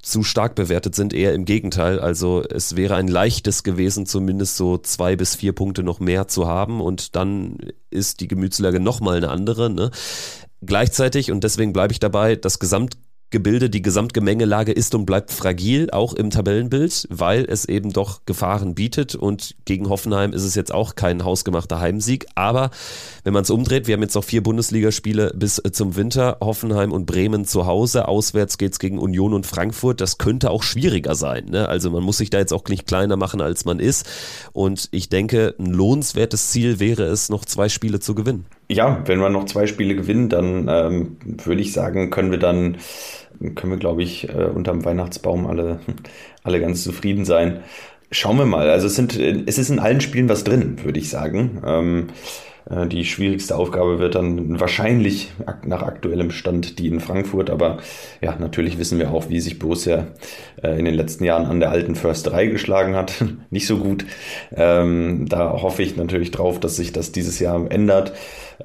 zu 0.00 0.22
stark 0.22 0.54
bewertet 0.54 0.94
sind, 0.94 1.12
eher 1.12 1.34
im 1.34 1.44
Gegenteil. 1.44 2.00
Also 2.00 2.42
es 2.42 2.76
wäre 2.76 2.94
ein 2.94 3.08
leichtes 3.08 3.62
gewesen, 3.62 4.06
zumindest 4.06 4.56
so 4.56 4.78
zwei 4.78 5.16
bis 5.16 5.34
vier 5.34 5.52
Punkte 5.52 5.82
noch 5.82 6.00
mehr 6.00 6.28
zu 6.28 6.46
haben 6.46 6.80
und 6.80 7.14
dann 7.14 7.58
ist 7.90 8.20
die 8.20 8.28
Gemütslage 8.28 8.80
nochmal 8.80 9.18
eine 9.18 9.28
andere. 9.28 9.68
Ne? 9.68 9.90
Gleichzeitig, 10.66 11.30
und 11.30 11.44
deswegen 11.44 11.72
bleibe 11.72 11.92
ich 11.92 12.00
dabei, 12.00 12.36
das 12.36 12.58
Gesamt 12.58 12.96
Gebilde, 13.34 13.68
die 13.68 13.82
Gesamtgemengelage 13.82 14.70
ist 14.70 14.94
und 14.94 15.06
bleibt 15.06 15.32
fragil, 15.32 15.90
auch 15.90 16.12
im 16.12 16.30
Tabellenbild, 16.30 17.08
weil 17.10 17.44
es 17.44 17.64
eben 17.64 17.92
doch 17.92 18.24
Gefahren 18.26 18.76
bietet 18.76 19.16
und 19.16 19.56
gegen 19.64 19.88
Hoffenheim 19.88 20.32
ist 20.32 20.44
es 20.44 20.54
jetzt 20.54 20.72
auch 20.72 20.94
kein 20.94 21.24
hausgemachter 21.24 21.80
Heimsieg. 21.80 22.26
Aber 22.36 22.70
wenn 23.24 23.32
man 23.32 23.42
es 23.42 23.50
umdreht, 23.50 23.88
wir 23.88 23.94
haben 23.94 24.02
jetzt 24.02 24.14
noch 24.14 24.22
vier 24.22 24.40
Bundesligaspiele 24.40 25.32
bis 25.34 25.60
zum 25.72 25.96
Winter, 25.96 26.36
Hoffenheim 26.40 26.92
und 26.92 27.06
Bremen 27.06 27.44
zu 27.44 27.66
Hause, 27.66 28.06
auswärts 28.06 28.56
geht 28.56 28.74
es 28.74 28.78
gegen 28.78 29.00
Union 29.00 29.34
und 29.34 29.46
Frankfurt, 29.46 30.00
das 30.00 30.18
könnte 30.18 30.50
auch 30.50 30.62
schwieriger 30.62 31.16
sein. 31.16 31.46
Ne? 31.46 31.68
Also 31.68 31.90
man 31.90 32.04
muss 32.04 32.18
sich 32.18 32.30
da 32.30 32.38
jetzt 32.38 32.52
auch 32.52 32.62
nicht 32.68 32.86
kleiner 32.86 33.16
machen, 33.16 33.40
als 33.40 33.64
man 33.64 33.80
ist. 33.80 34.06
Und 34.52 34.88
ich 34.92 35.08
denke, 35.08 35.56
ein 35.58 35.72
lohnenswertes 35.72 36.52
Ziel 36.52 36.78
wäre 36.78 37.02
es, 37.02 37.30
noch 37.30 37.44
zwei 37.44 37.68
Spiele 37.68 37.98
zu 37.98 38.14
gewinnen. 38.14 38.46
Ja, 38.68 39.02
wenn 39.06 39.20
wir 39.20 39.28
noch 39.28 39.44
zwei 39.44 39.66
Spiele 39.66 39.94
gewinnen, 39.94 40.28
dann 40.28 40.68
ähm, 40.68 41.16
würde 41.22 41.60
ich 41.60 41.72
sagen, 41.72 42.10
können 42.10 42.30
wir 42.30 42.38
dann 42.38 42.78
können 43.54 43.72
wir, 43.72 43.78
glaube 43.78 44.02
ich, 44.02 44.28
äh, 44.28 44.44
unterm 44.44 44.84
Weihnachtsbaum 44.84 45.46
alle, 45.46 45.80
alle 46.42 46.60
ganz 46.60 46.82
zufrieden 46.82 47.24
sein. 47.24 47.60
Schauen 48.10 48.38
wir 48.38 48.46
mal. 48.46 48.70
Also 48.70 48.86
es, 48.86 48.94
sind, 48.94 49.18
es 49.18 49.58
ist 49.58 49.70
in 49.70 49.78
allen 49.78 50.00
Spielen 50.00 50.28
was 50.28 50.44
drin, 50.44 50.78
würde 50.84 51.00
ich 51.00 51.10
sagen. 51.10 51.62
Ähm, 51.66 52.06
äh, 52.70 52.86
die 52.86 53.04
schwierigste 53.04 53.56
Aufgabe 53.56 53.98
wird 53.98 54.14
dann 54.14 54.60
wahrscheinlich 54.60 55.32
nach 55.64 55.82
aktuellem 55.82 56.30
Stand 56.30 56.78
die 56.78 56.88
in 56.88 57.00
Frankfurt. 57.00 57.50
Aber 57.50 57.78
ja, 58.20 58.36
natürlich 58.38 58.78
wissen 58.78 58.98
wir 58.98 59.10
auch, 59.10 59.28
wie 59.30 59.40
sich 59.40 59.58
Borussia 59.58 60.06
äh, 60.62 60.78
in 60.78 60.84
den 60.84 60.94
letzten 60.94 61.24
Jahren 61.24 61.46
an 61.46 61.60
der 61.60 61.70
alten 61.70 61.96
Försterei 61.96 62.46
geschlagen 62.46 62.94
hat. 62.94 63.24
Nicht 63.50 63.66
so 63.66 63.78
gut. 63.78 64.04
Ähm, 64.54 65.26
da 65.28 65.60
hoffe 65.60 65.82
ich 65.82 65.96
natürlich 65.96 66.30
drauf, 66.30 66.60
dass 66.60 66.76
sich 66.76 66.92
das 66.92 67.10
dieses 67.10 67.40
Jahr 67.40 67.70
ändert. 67.70 68.12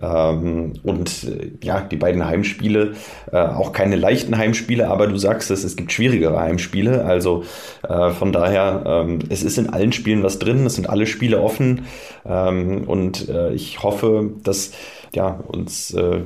Ähm, 0.02 0.74
und 0.84 1.24
äh, 1.24 1.52
ja, 1.64 1.82
die 1.82 1.96
beiden 1.96 2.26
Heimspiele, 2.26 2.94
äh, 3.32 3.38
auch 3.38 3.72
keine 3.72 3.96
leichten 3.96 4.38
Heimspiele, 4.38 4.88
aber 4.88 5.08
du 5.08 5.18
sagst 5.18 5.52
es, 5.52 5.64
es 5.64 5.76
gibt 5.76 5.92
schwierigere 5.92 6.40
Heimspiele. 6.40 7.06
Also 7.06 7.44
äh, 7.88 8.12
von 8.12 8.32
daher, 8.32 8.84
ähm, 8.86 9.20
es 9.30 9.44
ist 9.44 9.58
in 9.58 9.70
allen 9.70 9.92
Spielen 9.92 10.24
was 10.24 10.40
drin, 10.40 10.66
es 10.66 10.76
sind 10.76 10.90
alle 10.90 11.08
Spiele 11.08 11.42
offen 11.42 11.86
ähm, 12.26 12.84
und 12.88 13.30
äh, 13.30 13.54
ich 13.54 13.84
hoffe, 13.84 14.32
dass 14.44 14.72
ja, 15.14 15.40
uns 15.48 15.94
äh, 15.94 16.22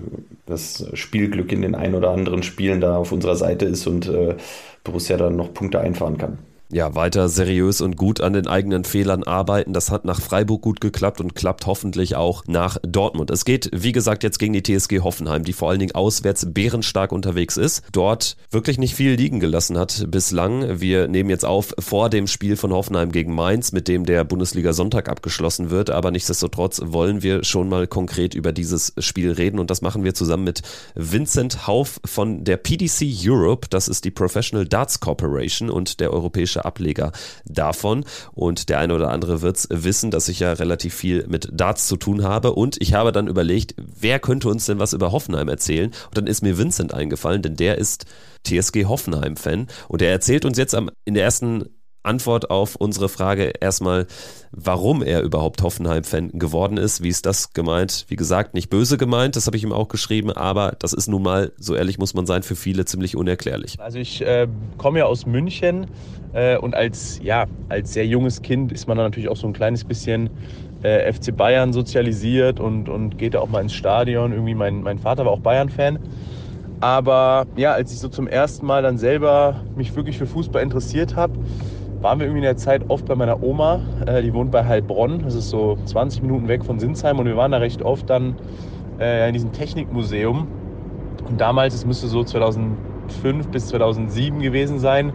das 0.45 0.85
Spielglück 0.93 1.51
in 1.51 1.61
den 1.61 1.75
ein 1.75 1.95
oder 1.95 2.11
anderen 2.11 2.43
Spielen 2.43 2.81
da 2.81 2.97
auf 2.97 3.11
unserer 3.11 3.35
Seite 3.35 3.65
ist 3.65 3.87
und 3.87 4.11
Borussia 4.83 5.15
dann 5.15 5.37
noch 5.37 5.53
Punkte 5.53 5.79
einfahren 5.79 6.17
kann 6.17 6.37
ja, 6.73 6.95
weiter 6.95 7.29
seriös 7.29 7.81
und 7.81 7.97
gut 7.97 8.19
an 8.21 8.33
den 8.33 8.47
eigenen 8.47 8.83
Fehlern 8.83 9.23
arbeiten. 9.23 9.73
Das 9.73 9.91
hat 9.91 10.05
nach 10.05 10.19
Freiburg 10.19 10.61
gut 10.61 10.81
geklappt 10.81 11.21
und 11.21 11.35
klappt 11.35 11.65
hoffentlich 11.67 12.15
auch 12.15 12.43
nach 12.47 12.77
Dortmund. 12.81 13.29
Es 13.29 13.45
geht, 13.45 13.69
wie 13.73 13.91
gesagt, 13.91 14.23
jetzt 14.23 14.39
gegen 14.39 14.53
die 14.53 14.63
TSG 14.63 15.01
Hoffenheim, 15.01 15.43
die 15.43 15.53
vor 15.53 15.69
allen 15.69 15.79
Dingen 15.79 15.95
auswärts 15.95 16.47
bärenstark 16.51 17.11
unterwegs 17.11 17.57
ist. 17.57 17.83
Dort 17.91 18.37
wirklich 18.49 18.79
nicht 18.79 18.95
viel 18.95 19.13
liegen 19.13 19.39
gelassen 19.39 19.77
hat 19.77 20.05
bislang. 20.09 20.79
Wir 20.79 21.07
nehmen 21.07 21.29
jetzt 21.29 21.45
auf 21.45 21.73
vor 21.77 22.09
dem 22.09 22.27
Spiel 22.27 22.55
von 22.55 22.73
Hoffenheim 22.73 23.11
gegen 23.11 23.33
Mainz, 23.35 23.71
mit 23.71 23.87
dem 23.87 24.05
der 24.05 24.23
Bundesliga 24.23 24.73
Sonntag 24.73 25.09
abgeschlossen 25.09 25.69
wird. 25.69 25.91
Aber 25.91 26.09
nichtsdestotrotz 26.09 26.81
wollen 26.85 27.21
wir 27.21 27.43
schon 27.43 27.69
mal 27.69 27.85
konkret 27.85 28.33
über 28.33 28.51
dieses 28.51 28.93
Spiel 28.97 29.31
reden 29.31 29.59
und 29.59 29.69
das 29.69 29.81
machen 29.81 30.03
wir 30.03 30.15
zusammen 30.15 30.43
mit 30.43 30.61
Vincent 30.95 31.67
Hauf 31.67 31.99
von 32.03 32.43
der 32.43 32.57
PDC 32.57 33.05
Europe. 33.25 33.67
Das 33.69 33.87
ist 33.87 34.05
die 34.05 34.11
Professional 34.11 34.65
Darts 34.65 34.99
Corporation 34.99 35.69
und 35.69 35.99
der 35.99 36.11
europäische 36.11 36.62
Ableger 36.65 37.11
davon. 37.45 38.05
Und 38.33 38.69
der 38.69 38.79
eine 38.79 38.95
oder 38.95 39.09
andere 39.09 39.41
wird 39.41 39.57
es 39.57 39.67
wissen, 39.71 40.11
dass 40.11 40.29
ich 40.29 40.39
ja 40.39 40.53
relativ 40.53 40.93
viel 40.93 41.25
mit 41.27 41.49
Darts 41.51 41.87
zu 41.87 41.97
tun 41.97 42.23
habe. 42.23 42.53
Und 42.53 42.77
ich 42.81 42.93
habe 42.93 43.11
dann 43.11 43.27
überlegt, 43.27 43.75
wer 43.77 44.19
könnte 44.19 44.49
uns 44.49 44.65
denn 44.65 44.79
was 44.79 44.93
über 44.93 45.11
Hoffenheim 45.11 45.49
erzählen? 45.49 45.91
Und 46.07 46.17
dann 46.17 46.27
ist 46.27 46.41
mir 46.41 46.57
Vincent 46.57 46.93
eingefallen, 46.93 47.41
denn 47.41 47.55
der 47.55 47.77
ist 47.77 48.05
TSG 48.45 48.85
Hoffenheim-Fan. 48.85 49.67
Und 49.87 50.01
er 50.01 50.11
erzählt 50.11 50.45
uns 50.45 50.57
jetzt 50.57 50.75
am, 50.75 50.89
in 51.05 51.13
der 51.13 51.23
ersten 51.23 51.69
Antwort 52.03 52.49
auf 52.49 52.75
unsere 52.75 53.09
Frage 53.09 53.53
erstmal, 53.59 54.07
warum 54.51 55.01
er 55.01 55.21
überhaupt 55.21 55.61
Hoffenheim-Fan 55.61 56.31
geworden 56.33 56.77
ist. 56.77 57.01
Wie 57.01 57.09
ist 57.09 57.25
das 57.25 57.53
gemeint? 57.53 58.05
Wie 58.09 58.15
gesagt, 58.15 58.53
nicht 58.53 58.69
böse 58.69 58.97
gemeint, 58.97 59.35
das 59.35 59.47
habe 59.47 59.57
ich 59.57 59.63
ihm 59.63 59.71
auch 59.71 59.87
geschrieben, 59.87 60.31
aber 60.31 60.75
das 60.79 60.93
ist 60.93 61.07
nun 61.07 61.23
mal, 61.23 61.51
so 61.57 61.75
ehrlich 61.75 61.97
muss 61.97 62.13
man 62.13 62.25
sein, 62.25 62.43
für 62.43 62.55
viele 62.55 62.85
ziemlich 62.85 63.15
unerklärlich. 63.15 63.79
Also 63.79 63.99
ich 63.99 64.21
äh, 64.21 64.47
komme 64.77 64.99
ja 64.99 65.05
aus 65.05 65.25
München 65.25 65.87
äh, 66.33 66.57
und 66.57 66.75
als, 66.75 67.19
ja, 67.23 67.45
als 67.69 67.93
sehr 67.93 68.05
junges 68.05 68.41
Kind 68.41 68.71
ist 68.71 68.87
man 68.87 68.97
dann 68.97 69.07
natürlich 69.07 69.29
auch 69.29 69.37
so 69.37 69.47
ein 69.47 69.53
kleines 69.53 69.83
bisschen 69.83 70.29
äh, 70.83 71.11
FC 71.11 71.35
Bayern 71.35 71.73
sozialisiert 71.73 72.59
und, 72.59 72.89
und 72.89 73.17
geht 73.17 73.33
da 73.33 73.39
auch 73.39 73.49
mal 73.49 73.61
ins 73.61 73.73
Stadion. 73.73 74.31
Irgendwie 74.31 74.55
mein, 74.55 74.83
mein 74.83 74.99
Vater 74.99 75.25
war 75.25 75.31
auch 75.31 75.39
Bayern-Fan. 75.39 75.99
Aber 76.79 77.47
ja, 77.55 77.71
als 77.71 77.93
ich 77.93 77.99
so 77.99 78.09
zum 78.09 78.27
ersten 78.27 78.65
Mal 78.65 78.83
dann 78.83 78.97
selber 78.97 79.63
mich 79.75 79.95
wirklich 79.95 80.17
für 80.17 80.25
Fußball 80.27 80.61
interessiert 80.61 81.15
habe, 81.15 81.33
waren 82.03 82.19
wir 82.19 82.27
irgendwie 82.27 82.39
in 82.39 82.43
der 82.43 82.57
Zeit 82.57 82.89
oft 82.89 83.05
bei 83.05 83.15
meiner 83.15 83.41
Oma. 83.41 83.81
Äh, 84.05 84.21
die 84.21 84.33
wohnt 84.33 84.51
bei 84.51 84.65
Heilbronn. 84.65 85.23
Das 85.23 85.33
ist 85.33 85.49
so 85.49 85.77
20 85.85 86.21
Minuten 86.21 86.47
weg 86.47 86.65
von 86.65 86.77
Sinsheim. 86.77 87.17
Und 87.17 87.25
wir 87.25 87.37
waren 87.37 87.51
da 87.51 87.57
recht 87.57 87.81
oft 87.81 88.09
dann 88.09 88.35
äh, 88.99 89.27
in 89.27 89.33
diesem 89.33 89.53
Technikmuseum. 89.53 90.47
Und 91.29 91.39
damals, 91.39 91.73
es 91.73 91.85
müsste 91.85 92.07
so 92.07 92.23
2005 92.23 93.47
bis 93.47 93.67
2007 93.67 94.39
gewesen 94.41 94.79
sein, 94.79 95.13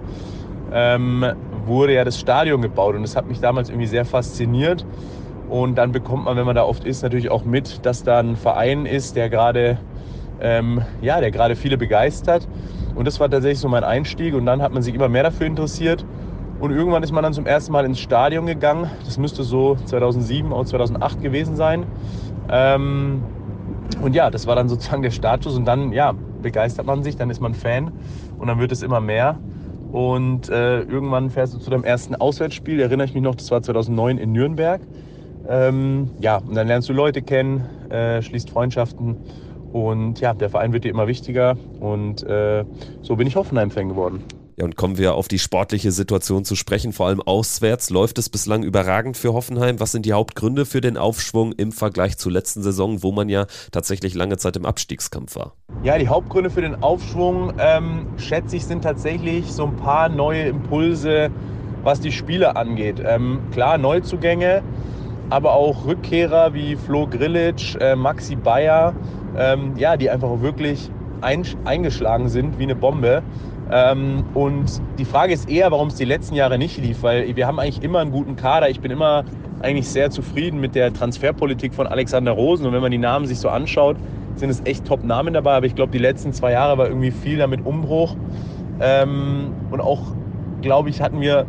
ähm, 0.73 1.25
wurde 1.67 1.93
ja 1.93 2.05
das 2.05 2.19
Stadion 2.19 2.63
gebaut. 2.63 2.97
Und 2.97 3.03
das 3.03 3.17
hat 3.17 3.29
mich 3.29 3.39
damals 3.39 3.69
irgendwie 3.69 3.87
sehr 3.87 4.07
fasziniert. 4.07 4.87
Und 5.51 5.77
dann 5.77 5.93
bekommt 5.93 6.25
man, 6.25 6.37
wenn 6.39 6.47
man 6.47 6.57
da 6.57 6.65
oft 6.65 6.85
ist, 6.85 7.03
natürlich 7.03 7.31
auch 7.31 7.45
mit, 7.45 7.85
dass 7.85 8.03
da 8.03 8.19
ein 8.21 8.37
Verein 8.37 8.87
ist, 8.87 9.15
der 9.15 9.29
gerade 9.29 9.79
ähm, 10.41 10.83
ja, 11.01 11.21
der 11.21 11.31
gerade 11.31 11.55
viele 11.57 11.77
begeistert. 11.77 12.49
Und 12.95 13.07
das 13.07 13.21
war 13.21 13.31
tatsächlich 13.31 13.61
so 13.61 13.69
mein 13.69 13.85
Einstieg. 13.85 14.35
Und 14.35 14.47
dann 14.47 14.63
hat 14.63 14.73
man 14.73 14.83
sich 14.83 14.95
immer 14.95 15.09
mehr 15.09 15.23
dafür 15.23 15.47
interessiert. 15.47 16.05
Und 16.61 16.73
irgendwann 16.73 17.03
ist 17.03 17.13
man 17.13 17.23
dann 17.23 17.33
zum 17.33 17.47
ersten 17.47 17.73
Mal 17.73 17.85
ins 17.85 18.01
Stadion 18.01 18.47
gegangen. 18.47 18.91
Das 19.05 19.17
müsste 19.17 19.45
so 19.45 19.77
2007 19.85 20.53
oder 20.53 20.65
2008 20.65 21.23
gewesen 21.23 21.57
sein. 21.57 21.87
Ähm, 22.51 23.23
und 24.03 24.15
ja, 24.15 24.31
das 24.31 24.47
war 24.47 24.57
dann 24.57 24.69
sozusagen 24.69 25.03
der 25.03 25.11
Status. 25.11 25.57
Und 25.57 25.65
dann, 25.65 25.93
ja, 25.93 26.15
begeistert 26.43 26.87
man 26.87 27.03
sich, 27.03 27.17
dann 27.17 27.31
ist 27.31 27.41
man 27.41 27.55
Fan 27.55 27.93
und 28.39 28.49
dann 28.49 28.59
wird 28.59 28.73
es 28.73 28.83
immer 28.83 29.01
mehr. 29.01 29.39
Und 29.93 30.49
äh, 30.49 30.81
irgendwann 30.81 31.31
fährst 31.31 31.55
du 31.55 31.59
zu 31.59 31.71
deinem 31.71 31.85
ersten 31.85 32.15
Auswärtsspiel, 32.15 32.81
erinnere 32.81 33.07
ich 33.07 33.15
mich 33.15 33.23
noch, 33.23 33.35
das 33.35 33.51
war 33.51 33.63
2009 33.63 34.19
in 34.19 34.33
Nürnberg. 34.33 34.81
Ähm, 35.49 36.11
ja, 36.21 36.39
und 36.39 36.55
dann 36.55 36.67
lernst 36.67 36.89
du 36.89 36.93
Leute 36.93 37.23
kennen, 37.23 37.65
äh, 37.89 38.21
schließt 38.21 38.51
Freundschaften 38.51 39.17
und 39.73 40.21
ja, 40.21 40.35
der 40.35 40.51
Verein 40.51 40.75
wird 40.75 40.85
dir 40.85 40.91
immer 40.91 41.07
wichtiger 41.07 41.57
und 41.81 42.23
äh, 42.25 42.65
so 43.01 43.17
bin 43.17 43.27
ich 43.27 43.37
Hoffenheim-Fan 43.37 43.89
geworden. 43.89 44.25
Ja, 44.59 44.65
und 44.65 44.75
kommen 44.75 44.99
wir 44.99 45.15
auf 45.15 45.29
die 45.29 45.39
sportliche 45.39 45.93
Situation 45.93 46.45
zu 46.45 46.57
sprechen, 46.57 46.93
vor 46.93 47.07
allem 47.07 47.23
auswärts. 47.23 47.91
Läuft 47.91 48.19
es 48.19 48.29
bislang 48.29 48.65
überragend 48.65 49.17
für 49.17 49.33
Hoffenheim? 49.33 49.79
Was 49.79 49.93
sind 49.93 50.05
die 50.05 50.15
Hauptgründe 50.15 50.67
für 50.67 50.81
den 50.81 50.97
Aufschwung 50.97 51.53
im 51.53 51.71
Vergleich 51.71 52.19
zur 52.19 52.33
letzten 52.33 52.65
Saison, 52.65 53.05
wo 53.05 53.13
man 53.13 53.29
ja 53.29 53.47
tatsächlich 53.71 54.15
lange 54.15 54.37
Zeit 54.37 54.57
im 54.57 54.67
Abstiegskampf 54.67 55.37
war? 55.37 55.53
Ja, 55.85 55.97
die 55.97 56.09
Hauptgründe 56.09 56.51
für 56.51 56.63
den 56.63 56.83
Aufschwung, 56.83 57.53
ähm, 57.61 58.09
schätze 58.17 58.57
ich, 58.57 58.65
sind 58.65 58.83
tatsächlich 58.83 59.47
so 59.47 59.65
ein 59.65 59.77
paar 59.77 60.09
neue 60.09 60.49
Impulse, 60.49 61.31
was 61.85 62.01
die 62.01 62.11
Spiele 62.11 62.57
angeht. 62.57 63.01
Ähm, 63.07 63.39
klar, 63.53 63.79
Neuzugänge, 63.79 64.63
aber 65.31 65.53
auch 65.53 65.87
Rückkehrer 65.87 66.53
wie 66.53 66.75
Flo 66.75 67.07
Grillitsch, 67.07 67.77
äh, 67.77 67.95
Maxi 67.95 68.35
Bayer, 68.35 68.93
ähm, 69.37 69.75
ja, 69.77 69.97
die 69.97 70.11
einfach 70.11 70.41
wirklich 70.41 70.91
ein, 71.21 71.45
eingeschlagen 71.65 72.29
sind 72.29 72.59
wie 72.59 72.65
eine 72.65 72.75
Bombe. 72.75 73.23
Ähm, 73.71 74.25
und 74.35 74.81
die 74.99 75.05
Frage 75.05 75.33
ist 75.33 75.49
eher, 75.49 75.71
warum 75.71 75.89
es 75.89 75.97
die 75.97 76.05
letzten 76.05 76.35
Jahre 76.35 76.59
nicht 76.59 76.79
lief, 76.79 77.03
weil 77.03 77.37
wir 77.37 77.47
haben 77.47 77.59
eigentlich 77.59 77.83
immer 77.83 78.01
einen 78.01 78.13
guten 78.13 78.37
Kader. 78.37 78.71
Ich 78.71 78.81
bin 78.81 78.91
immer 78.91 79.25
eigentlich 79.61 79.89
sehr 79.89 80.11
zufrieden 80.11 80.61
mit 80.61 80.75
der 80.75 80.93
Transferpolitik 80.93 81.75
von 81.75 81.87
Alexander 81.87 82.33
Rosen. 82.33 82.67
Und 82.67 82.73
wenn 82.73 82.81
man 82.81 82.91
die 82.91 82.99
Namen 82.99 83.27
sich 83.27 83.39
so 83.39 83.49
anschaut, 83.49 83.97
sind 84.37 84.51
es 84.51 84.63
echt 84.65 84.87
Top-Namen 84.87 85.35
dabei. 85.35 85.57
Aber 85.57 85.67
ich 85.67 85.75
glaube, 85.75 85.93
die 85.93 85.99
letzten 85.99 86.33
zwei 86.33 86.53
Jahre 86.53 86.79
war 86.79 86.89
irgendwie 86.89 87.11
viel 87.11 87.39
damit 87.39 87.65
Umbruch. 87.67 88.17
Ähm, 88.81 89.53
und 89.71 89.81
auch, 89.81 90.03
glaube 90.63 90.91
ich, 90.91 91.03
hatten 91.03 91.21
wir 91.21 91.47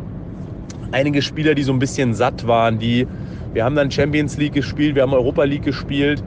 einige 0.92 1.22
Spieler, 1.22 1.54
die 1.54 1.62
so 1.62 1.72
ein 1.72 1.78
bisschen 1.78 2.14
satt 2.14 2.46
waren. 2.46 2.78
Die, 2.78 3.06
wir 3.52 3.64
haben 3.64 3.76
dann 3.76 3.90
Champions 3.90 4.36
League 4.36 4.54
gespielt, 4.54 4.94
wir 4.94 5.02
haben 5.02 5.14
Europa 5.14 5.44
League 5.44 5.64
gespielt. 5.64 6.22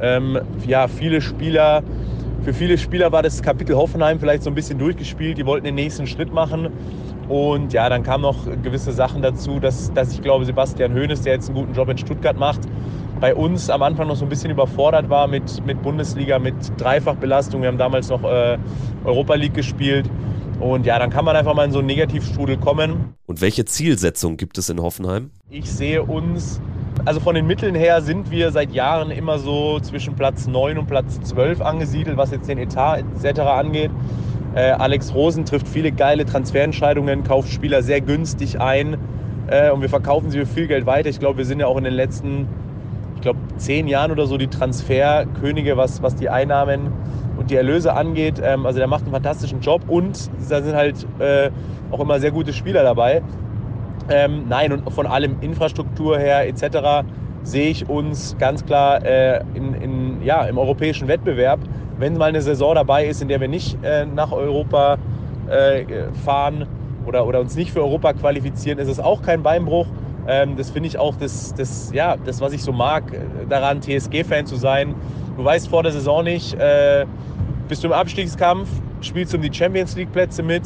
Ähm, 0.00 0.38
ja, 0.66 0.88
viele 0.88 1.20
Spieler 1.20 1.82
für 2.44 2.52
viele 2.52 2.76
Spieler 2.76 3.10
war 3.10 3.22
das 3.22 3.42
Kapitel 3.42 3.74
Hoffenheim 3.74 4.20
vielleicht 4.20 4.42
so 4.42 4.50
ein 4.50 4.54
bisschen 4.54 4.78
durchgespielt. 4.78 5.38
Die 5.38 5.46
wollten 5.46 5.64
den 5.64 5.76
nächsten 5.76 6.06
Schritt 6.06 6.30
machen. 6.30 6.68
Und 7.28 7.72
ja, 7.72 7.88
dann 7.88 8.02
kamen 8.02 8.20
noch 8.20 8.44
gewisse 8.62 8.92
Sachen 8.92 9.22
dazu, 9.22 9.58
dass, 9.58 9.90
dass 9.94 10.12
ich 10.12 10.20
glaube, 10.20 10.44
Sebastian 10.44 10.92
Hoeneß, 10.92 11.22
der 11.22 11.34
jetzt 11.34 11.48
einen 11.48 11.56
guten 11.56 11.72
Job 11.72 11.88
in 11.88 11.96
Stuttgart 11.96 12.38
macht, 12.38 12.60
bei 13.18 13.34
uns 13.34 13.70
am 13.70 13.82
Anfang 13.82 14.08
noch 14.08 14.16
so 14.16 14.26
ein 14.26 14.28
bisschen 14.28 14.50
überfordert 14.50 15.08
war 15.08 15.26
mit, 15.26 15.64
mit 15.64 15.80
Bundesliga, 15.82 16.38
mit 16.38 16.54
Dreifachbelastung. 16.76 17.62
Wir 17.62 17.68
haben 17.68 17.78
damals 17.78 18.10
noch 18.10 18.22
äh, 18.24 18.58
Europa 19.04 19.34
League 19.36 19.54
gespielt. 19.54 20.10
Und 20.60 20.84
ja, 20.84 20.98
dann 20.98 21.08
kann 21.08 21.24
man 21.24 21.36
einfach 21.36 21.54
mal 21.54 21.64
in 21.64 21.72
so 21.72 21.78
einen 21.78 21.86
Negativstrudel 21.86 22.58
kommen. 22.58 23.14
Und 23.24 23.40
welche 23.40 23.64
Zielsetzung 23.64 24.36
gibt 24.36 24.58
es 24.58 24.68
in 24.68 24.82
Hoffenheim? 24.82 25.30
Ich 25.48 25.70
sehe 25.70 26.02
uns 26.02 26.60
also 27.04 27.20
von 27.20 27.34
den 27.34 27.46
Mitteln 27.46 27.74
her 27.74 28.00
sind 28.02 28.30
wir 28.30 28.50
seit 28.50 28.72
Jahren 28.72 29.10
immer 29.10 29.38
so 29.38 29.78
zwischen 29.80 30.14
Platz 30.14 30.46
9 30.46 30.78
und 30.78 30.86
Platz 30.86 31.20
12 31.20 31.60
angesiedelt, 31.60 32.16
was 32.16 32.30
jetzt 32.30 32.48
den 32.48 32.58
Etat 32.58 32.98
etc. 32.98 33.40
angeht. 33.40 33.90
Äh, 34.54 34.70
Alex 34.70 35.12
Rosen 35.14 35.44
trifft 35.44 35.68
viele 35.68 35.92
geile 35.92 36.24
Transferentscheidungen, 36.24 37.24
kauft 37.24 37.50
Spieler 37.50 37.82
sehr 37.82 38.00
günstig 38.00 38.60
ein 38.60 38.96
äh, 39.48 39.70
und 39.70 39.82
wir 39.82 39.88
verkaufen 39.88 40.30
sie 40.30 40.38
für 40.38 40.46
viel 40.46 40.66
Geld 40.66 40.86
weiter. 40.86 41.08
Ich 41.08 41.18
glaube, 41.18 41.38
wir 41.38 41.44
sind 41.44 41.60
ja 41.60 41.66
auch 41.66 41.76
in 41.76 41.84
den 41.84 41.94
letzten, 41.94 42.46
ich 43.16 43.20
glaube, 43.20 43.40
zehn 43.56 43.88
Jahren 43.88 44.10
oder 44.10 44.26
so 44.26 44.38
die 44.38 44.46
Transferkönige, 44.46 45.76
was, 45.76 46.02
was 46.02 46.14
die 46.14 46.28
Einnahmen 46.28 46.92
und 47.36 47.50
die 47.50 47.56
Erlöse 47.56 47.94
angeht. 47.94 48.40
Ähm, 48.42 48.64
also 48.64 48.78
der 48.78 48.86
macht 48.86 49.02
einen 49.02 49.12
fantastischen 49.12 49.60
Job 49.60 49.82
und 49.88 50.30
da 50.48 50.62
sind 50.62 50.76
halt 50.76 51.06
äh, 51.18 51.50
auch 51.90 52.00
immer 52.00 52.20
sehr 52.20 52.30
gute 52.30 52.52
Spieler 52.52 52.82
dabei. 52.82 53.22
Ähm, 54.10 54.44
nein, 54.48 54.72
und 54.72 54.90
von 54.92 55.06
allem 55.06 55.36
Infrastruktur 55.40 56.18
her 56.18 56.46
etc. 56.46 57.06
sehe 57.42 57.70
ich 57.70 57.88
uns 57.88 58.36
ganz 58.38 58.64
klar 58.66 59.04
äh, 59.04 59.40
in, 59.54 59.74
in, 59.74 60.22
ja, 60.22 60.44
im 60.44 60.58
europäischen 60.58 61.08
Wettbewerb. 61.08 61.60
Wenn 61.98 62.16
mal 62.16 62.26
eine 62.26 62.42
Saison 62.42 62.74
dabei 62.74 63.06
ist, 63.06 63.22
in 63.22 63.28
der 63.28 63.40
wir 63.40 63.48
nicht 63.48 63.78
äh, 63.82 64.04
nach 64.04 64.32
Europa 64.32 64.98
äh, 65.48 65.84
fahren 66.24 66.66
oder, 67.06 67.26
oder 67.26 67.40
uns 67.40 67.56
nicht 67.56 67.72
für 67.72 67.80
Europa 67.80 68.12
qualifizieren, 68.12 68.78
ist 68.78 68.88
es 68.88 69.00
auch 69.00 69.22
kein 69.22 69.42
Beinbruch. 69.42 69.86
Ähm, 70.26 70.56
das 70.56 70.70
finde 70.70 70.88
ich 70.88 70.98
auch 70.98 71.16
das, 71.16 71.54
das, 71.54 71.90
ja, 71.92 72.16
das, 72.16 72.40
was 72.40 72.52
ich 72.52 72.62
so 72.62 72.72
mag, 72.72 73.12
äh, 73.12 73.46
daran 73.48 73.80
TSG-Fan 73.80 74.46
zu 74.46 74.56
sein. 74.56 74.94
Du 75.36 75.44
weißt 75.44 75.68
vor 75.68 75.82
der 75.82 75.92
Saison 75.92 76.24
nicht, 76.24 76.54
äh, 76.54 77.06
bist 77.68 77.82
du 77.82 77.88
im 77.88 77.92
Abstiegskampf, 77.92 78.68
spielst 79.00 79.34
um 79.34 79.42
die 79.42 79.52
Champions 79.52 79.96
League-Plätze 79.96 80.42
mit 80.42 80.62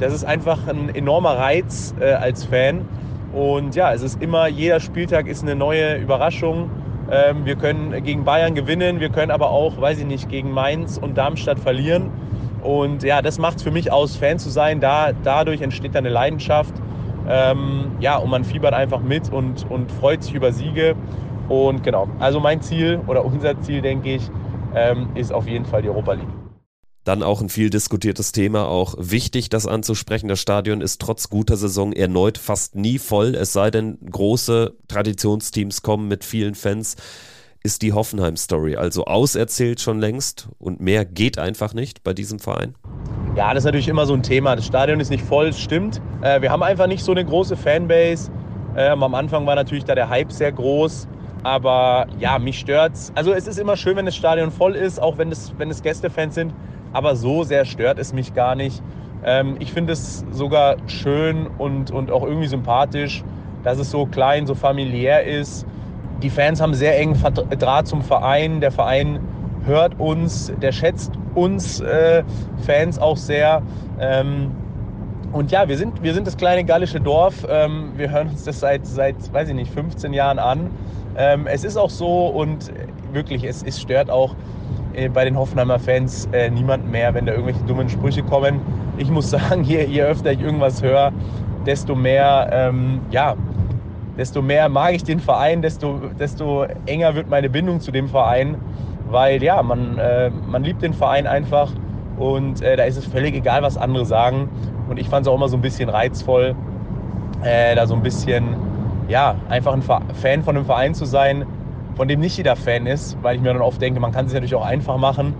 das 0.00 0.12
ist 0.12 0.24
einfach 0.24 0.66
ein 0.66 0.94
enormer 0.94 1.36
Reiz 1.36 1.94
äh, 2.00 2.12
als 2.12 2.44
Fan. 2.44 2.84
Und 3.32 3.76
ja, 3.76 3.92
es 3.92 4.02
ist 4.02 4.20
immer, 4.20 4.48
jeder 4.48 4.80
Spieltag 4.80 5.28
ist 5.28 5.42
eine 5.42 5.54
neue 5.54 5.96
Überraschung. 5.96 6.70
Ähm, 7.10 7.44
wir 7.44 7.56
können 7.56 8.02
gegen 8.02 8.24
Bayern 8.24 8.54
gewinnen, 8.54 9.00
wir 9.00 9.10
können 9.10 9.30
aber 9.30 9.50
auch, 9.50 9.80
weiß 9.80 9.98
ich 9.98 10.06
nicht, 10.06 10.28
gegen 10.28 10.50
Mainz 10.50 10.98
und 10.98 11.16
Darmstadt 11.16 11.60
verlieren. 11.60 12.10
Und 12.62 13.02
ja, 13.02 13.22
das 13.22 13.38
macht 13.38 13.58
es 13.58 13.62
für 13.62 13.70
mich 13.70 13.92
aus, 13.92 14.16
Fan 14.16 14.38
zu 14.38 14.50
sein. 14.50 14.80
Da, 14.80 15.12
dadurch 15.12 15.60
entsteht 15.60 15.94
dann 15.94 16.04
eine 16.04 16.12
Leidenschaft. 16.12 16.74
Ähm, 17.28 17.92
ja, 18.00 18.16
und 18.16 18.30
man 18.30 18.44
fiebert 18.44 18.74
einfach 18.74 19.00
mit 19.00 19.32
und, 19.32 19.70
und 19.70 19.92
freut 19.92 20.22
sich 20.22 20.34
über 20.34 20.52
Siege. 20.52 20.96
Und 21.48 21.82
genau, 21.82 22.08
also 22.18 22.40
mein 22.40 22.60
Ziel 22.60 23.00
oder 23.06 23.24
unser 23.24 23.60
Ziel, 23.60 23.82
denke 23.82 24.14
ich, 24.14 24.30
ähm, 24.74 25.08
ist 25.14 25.32
auf 25.32 25.46
jeden 25.46 25.64
Fall 25.64 25.82
die 25.82 25.88
Europa 25.88 26.14
League. 26.14 26.39
Dann 27.04 27.22
auch 27.22 27.40
ein 27.40 27.48
viel 27.48 27.70
diskutiertes 27.70 28.32
Thema, 28.32 28.66
auch 28.66 28.94
wichtig, 28.98 29.48
das 29.48 29.66
anzusprechen. 29.66 30.28
Das 30.28 30.38
Stadion 30.38 30.82
ist 30.82 31.00
trotz 31.00 31.30
guter 31.30 31.56
Saison 31.56 31.94
erneut 31.94 32.36
fast 32.36 32.74
nie 32.74 32.98
voll, 32.98 33.34
es 33.34 33.54
sei 33.54 33.70
denn, 33.70 33.98
große 34.10 34.74
Traditionsteams 34.86 35.80
kommen 35.80 36.08
mit 36.08 36.24
vielen 36.24 36.54
Fans. 36.54 36.96
Ist 37.62 37.82
die 37.82 37.94
Hoffenheim-Story 37.94 38.76
also 38.76 39.04
auserzählt 39.04 39.80
schon 39.80 39.98
längst 39.98 40.48
und 40.58 40.80
mehr 40.80 41.06
geht 41.06 41.38
einfach 41.38 41.72
nicht 41.72 42.02
bei 42.04 42.12
diesem 42.12 42.38
Verein? 42.38 42.74
Ja, 43.34 43.54
das 43.54 43.62
ist 43.62 43.66
natürlich 43.66 43.88
immer 43.88 44.06
so 44.06 44.14
ein 44.14 44.22
Thema. 44.22 44.56
Das 44.56 44.66
Stadion 44.66 45.00
ist 45.00 45.10
nicht 45.10 45.24
voll, 45.24 45.52
stimmt. 45.52 46.02
Äh, 46.20 46.42
wir 46.42 46.50
haben 46.50 46.62
einfach 46.62 46.86
nicht 46.86 47.04
so 47.04 47.12
eine 47.12 47.24
große 47.24 47.56
Fanbase. 47.56 48.30
Ähm, 48.76 49.02
am 49.02 49.14
Anfang 49.14 49.46
war 49.46 49.54
natürlich 49.54 49.84
da 49.84 49.94
der 49.94 50.08
Hype 50.08 50.32
sehr 50.32 50.52
groß. 50.52 51.08
Aber 51.42 52.06
ja, 52.18 52.38
mich 52.38 52.58
stört's. 52.58 53.12
Also 53.14 53.32
es 53.32 53.46
ist 53.46 53.58
immer 53.58 53.76
schön, 53.76 53.96
wenn 53.96 54.06
das 54.06 54.16
Stadion 54.16 54.50
voll 54.50 54.74
ist, 54.74 55.00
auch 55.00 55.16
wenn 55.16 55.32
es, 55.32 55.52
wenn 55.56 55.70
es 55.70 55.82
Gästefans 55.82 56.34
sind 56.34 56.52
aber 56.92 57.16
so 57.16 57.44
sehr 57.44 57.64
stört 57.64 57.98
es 57.98 58.12
mich 58.12 58.34
gar 58.34 58.54
nicht. 58.54 58.82
Ähm, 59.24 59.56
ich 59.58 59.72
finde 59.72 59.92
es 59.92 60.24
sogar 60.30 60.76
schön 60.86 61.46
und, 61.58 61.90
und 61.90 62.10
auch 62.10 62.24
irgendwie 62.24 62.46
sympathisch, 62.46 63.22
dass 63.62 63.78
es 63.78 63.90
so 63.90 64.06
klein, 64.06 64.46
so 64.46 64.54
familiär 64.54 65.24
ist. 65.24 65.66
Die 66.22 66.30
Fans 66.30 66.60
haben 66.60 66.74
sehr 66.74 66.98
engen 66.98 67.18
Draht 67.58 67.86
zum 67.86 68.02
Verein. 68.02 68.60
Der 68.60 68.70
Verein 68.70 69.20
hört 69.64 69.98
uns, 69.98 70.52
der 70.60 70.72
schätzt 70.72 71.12
uns 71.34 71.80
äh, 71.80 72.22
Fans 72.66 72.98
auch 72.98 73.16
sehr. 73.16 73.62
Ähm, 74.00 74.50
und 75.32 75.52
ja, 75.52 75.68
wir 75.68 75.76
sind, 75.76 76.02
wir 76.02 76.12
sind 76.12 76.26
das 76.26 76.36
kleine 76.36 76.64
gallische 76.64 77.00
Dorf. 77.00 77.46
Ähm, 77.48 77.92
wir 77.96 78.10
hören 78.10 78.28
uns 78.28 78.44
das 78.44 78.60
seit, 78.60 78.86
seit, 78.86 79.32
weiß 79.32 79.48
ich 79.48 79.54
nicht, 79.54 79.72
15 79.72 80.12
Jahren 80.12 80.38
an. 80.38 80.70
Ähm, 81.16 81.46
es 81.46 81.64
ist 81.64 81.76
auch 81.76 81.90
so 81.90 82.26
und 82.26 82.72
wirklich, 83.12 83.44
es, 83.44 83.62
es 83.62 83.80
stört 83.80 84.10
auch 84.10 84.34
bei 85.14 85.24
den 85.24 85.36
Hoffenheimer 85.36 85.78
Fans 85.78 86.28
äh, 86.32 86.50
niemand 86.50 86.90
mehr, 86.90 87.14
wenn 87.14 87.26
da 87.26 87.32
irgendwelche 87.32 87.62
dummen 87.64 87.88
Sprüche 87.88 88.22
kommen. 88.22 88.60
Ich 88.98 89.10
muss 89.10 89.30
sagen, 89.36 89.64
je, 89.64 89.84
je 89.84 90.02
öfter 90.02 90.32
ich 90.32 90.40
irgendwas 90.40 90.82
höre, 90.82 91.12
desto 91.66 91.94
mehr, 91.94 92.48
ähm, 92.52 93.00
ja, 93.10 93.36
desto 94.16 94.42
mehr 94.42 94.68
mag 94.68 94.94
ich 94.94 95.04
den 95.04 95.20
Verein, 95.20 95.62
desto, 95.62 96.00
desto 96.18 96.64
enger 96.86 97.14
wird 97.14 97.30
meine 97.30 97.48
Bindung 97.50 97.80
zu 97.80 97.90
dem 97.92 98.08
Verein, 98.08 98.56
weil 99.10 99.42
ja, 99.42 99.62
man, 99.62 99.98
äh, 99.98 100.30
man 100.30 100.64
liebt 100.64 100.82
den 100.82 100.94
Verein 100.94 101.26
einfach 101.26 101.70
Und 102.20 102.60
äh, 102.60 102.76
da 102.76 102.84
ist 102.84 102.98
es 102.98 103.06
völlig 103.06 103.34
egal, 103.34 103.62
was 103.62 103.78
andere 103.78 104.04
sagen. 104.04 104.50
Und 104.88 104.98
ich 104.98 105.08
fand 105.08 105.26
es 105.26 105.28
auch 105.32 105.36
immer 105.36 105.48
so 105.48 105.56
ein 105.56 105.62
bisschen 105.62 105.88
reizvoll, 105.88 106.54
äh, 107.42 107.74
da 107.74 107.86
so 107.86 107.94
ein 107.94 108.02
bisschen, 108.02 108.54
ja, 109.08 109.36
einfach 109.48 109.72
ein 109.72 109.82
Fan 109.82 110.42
von 110.42 110.56
einem 110.56 110.66
Verein 110.66 110.94
zu 110.94 111.06
sein, 111.06 111.46
von 112.00 112.08
dem 112.08 112.20
nicht 112.20 112.38
jeder 112.38 112.56
Fan 112.56 112.86
ist, 112.86 113.18
weil 113.20 113.36
ich 113.36 113.42
mir 113.42 113.52
dann 113.52 113.60
oft 113.60 113.78
denke, 113.78 114.00
man 114.00 114.10
kann 114.10 114.24
es 114.24 114.32
natürlich 114.32 114.54
auch 114.54 114.64
einfach 114.64 114.96
machen 114.96 115.34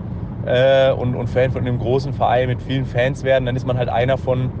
äh, 0.45 0.91
und, 0.91 1.15
und 1.15 1.27
Fan 1.27 1.49
von 1.49 1.61
einem 1.61 1.79
großen 1.79 2.13
Verein 2.13 2.49
mit 2.49 2.61
vielen 2.61 2.85
Fans 2.85 3.23
werden. 3.23 3.47
Dann 3.47 3.55
ist 3.55 3.65
man 3.65 3.79
halt 3.79 3.89
einer 3.89 4.15
von 4.19 4.51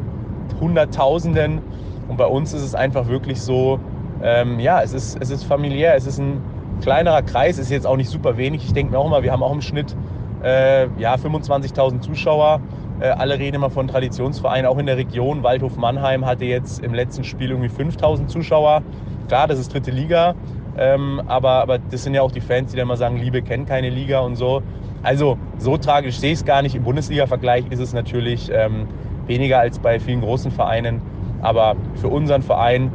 Hunderttausenden. 0.59 1.61
Und 2.07 2.17
bei 2.17 2.25
uns 2.25 2.53
ist 2.53 2.63
es 2.63 2.73
einfach 2.73 3.07
wirklich 3.07 3.39
so, 3.39 3.79
ähm, 4.23 4.59
ja, 4.59 4.81
es 4.81 4.93
ist, 4.93 5.15
es 5.21 5.29
ist 5.29 5.43
familiär, 5.43 5.93
es 5.93 6.07
ist 6.07 6.17
ein 6.17 6.41
kleinerer 6.81 7.21
Kreis, 7.21 7.59
ist 7.59 7.69
jetzt 7.69 7.85
auch 7.85 7.97
nicht 7.97 8.09
super 8.09 8.35
wenig. 8.35 8.65
Ich 8.65 8.73
denke 8.73 8.93
mir 8.93 8.97
auch 8.97 9.05
immer, 9.05 9.21
wir 9.21 9.31
haben 9.31 9.43
auch 9.43 9.53
im 9.53 9.61
Schnitt 9.61 9.95
äh, 10.43 10.87
ja, 10.97 11.13
25.000 11.13 11.99
Zuschauer. 11.99 12.61
Äh, 12.99 13.09
alle 13.09 13.37
reden 13.37 13.57
immer 13.57 13.69
von 13.69 13.87
Traditionsvereinen, 13.87 14.65
auch 14.65 14.79
in 14.79 14.87
der 14.87 14.97
Region. 14.97 15.43
Waldhof 15.43 15.77
Mannheim 15.77 16.25
hatte 16.25 16.45
jetzt 16.45 16.83
im 16.83 16.95
letzten 16.95 17.23
Spiel 17.23 17.51
irgendwie 17.51 17.69
5.000 17.69 18.25
Zuschauer. 18.25 18.81
Klar, 19.27 19.47
das 19.47 19.59
ist 19.59 19.71
dritte 19.71 19.91
Liga, 19.91 20.33
ähm, 20.77 21.21
aber, 21.27 21.51
aber 21.51 21.79
das 21.79 22.03
sind 22.03 22.13
ja 22.13 22.21
auch 22.21 22.31
die 22.31 22.41
Fans, 22.41 22.71
die 22.71 22.77
dann 22.77 22.87
mal 22.87 22.97
sagen, 22.97 23.17
Liebe 23.17 23.41
kennt 23.41 23.67
keine 23.67 23.89
Liga 23.89 24.19
und 24.19 24.35
so. 24.35 24.61
Also 25.03 25.37
so 25.57 25.77
tragisch 25.77 26.19
sehe 26.19 26.31
ich 26.31 26.39
es 26.39 26.45
gar 26.45 26.61
nicht. 26.61 26.75
Im 26.75 26.83
Bundesliga-Vergleich 26.83 27.65
ist 27.69 27.79
es 27.79 27.93
natürlich 27.93 28.51
ähm, 28.53 28.87
weniger 29.25 29.59
als 29.59 29.79
bei 29.79 29.99
vielen 29.99 30.21
großen 30.21 30.51
Vereinen. 30.51 31.01
Aber 31.41 31.75
für 31.95 32.07
unseren 32.07 32.43
Verein 32.43 32.91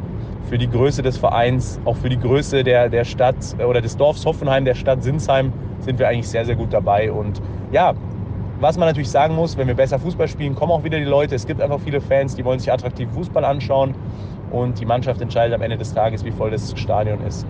für 0.49 0.59
die 0.59 0.71
Größe 0.71 1.03
des 1.03 1.19
Vereins, 1.19 1.81
auch 1.85 1.97
für 1.97 2.09
die 2.09 2.19
Größe 2.19 2.63
der, 2.63 2.89
der 2.89 3.05
Stadt 3.05 3.37
oder 3.59 3.81
des 3.81 3.97
Dorfs 3.97 4.25
Hoffenheim, 4.25 4.65
der 4.65 4.75
Stadt 4.75 5.03
Sinsheim, 5.03 5.53
sind 5.81 5.99
wir 5.99 6.09
eigentlich 6.09 6.29
sehr, 6.29 6.45
sehr 6.45 6.55
gut 6.55 6.73
dabei. 6.73 7.11
Und 7.11 7.43
ja, 7.73 7.95
was 8.61 8.79
man 8.79 8.89
natürlich 8.89 9.11
sagen 9.11 9.35
muss, 9.35 9.57
wenn 9.57 9.67
wir 9.67 9.75
besser 9.75 9.99
Fußball 9.99 10.29
spielen, 10.29 10.55
kommen 10.55 10.73
auch 10.73 10.85
wieder 10.85 10.99
die 10.99 11.05
Leute. 11.05 11.35
Es 11.35 11.47
gibt 11.47 11.61
einfach 11.61 11.81
viele 11.81 12.01
Fans, 12.01 12.37
die 12.37 12.45
wollen 12.45 12.59
sich 12.59 12.73
attraktiv 12.73 13.09
Fußball 13.13 13.45
anschauen. 13.45 13.95
Und 14.51 14.79
die 14.81 14.87
Mannschaft 14.87 15.21
entscheidet 15.21 15.55
am 15.55 15.63
Ende 15.63 15.77
des 15.77 15.93
Tages, 15.93 16.25
wie 16.25 16.31
voll 16.31 16.53
das 16.53 16.73
Stadion 16.79 17.21
ist. 17.27 17.45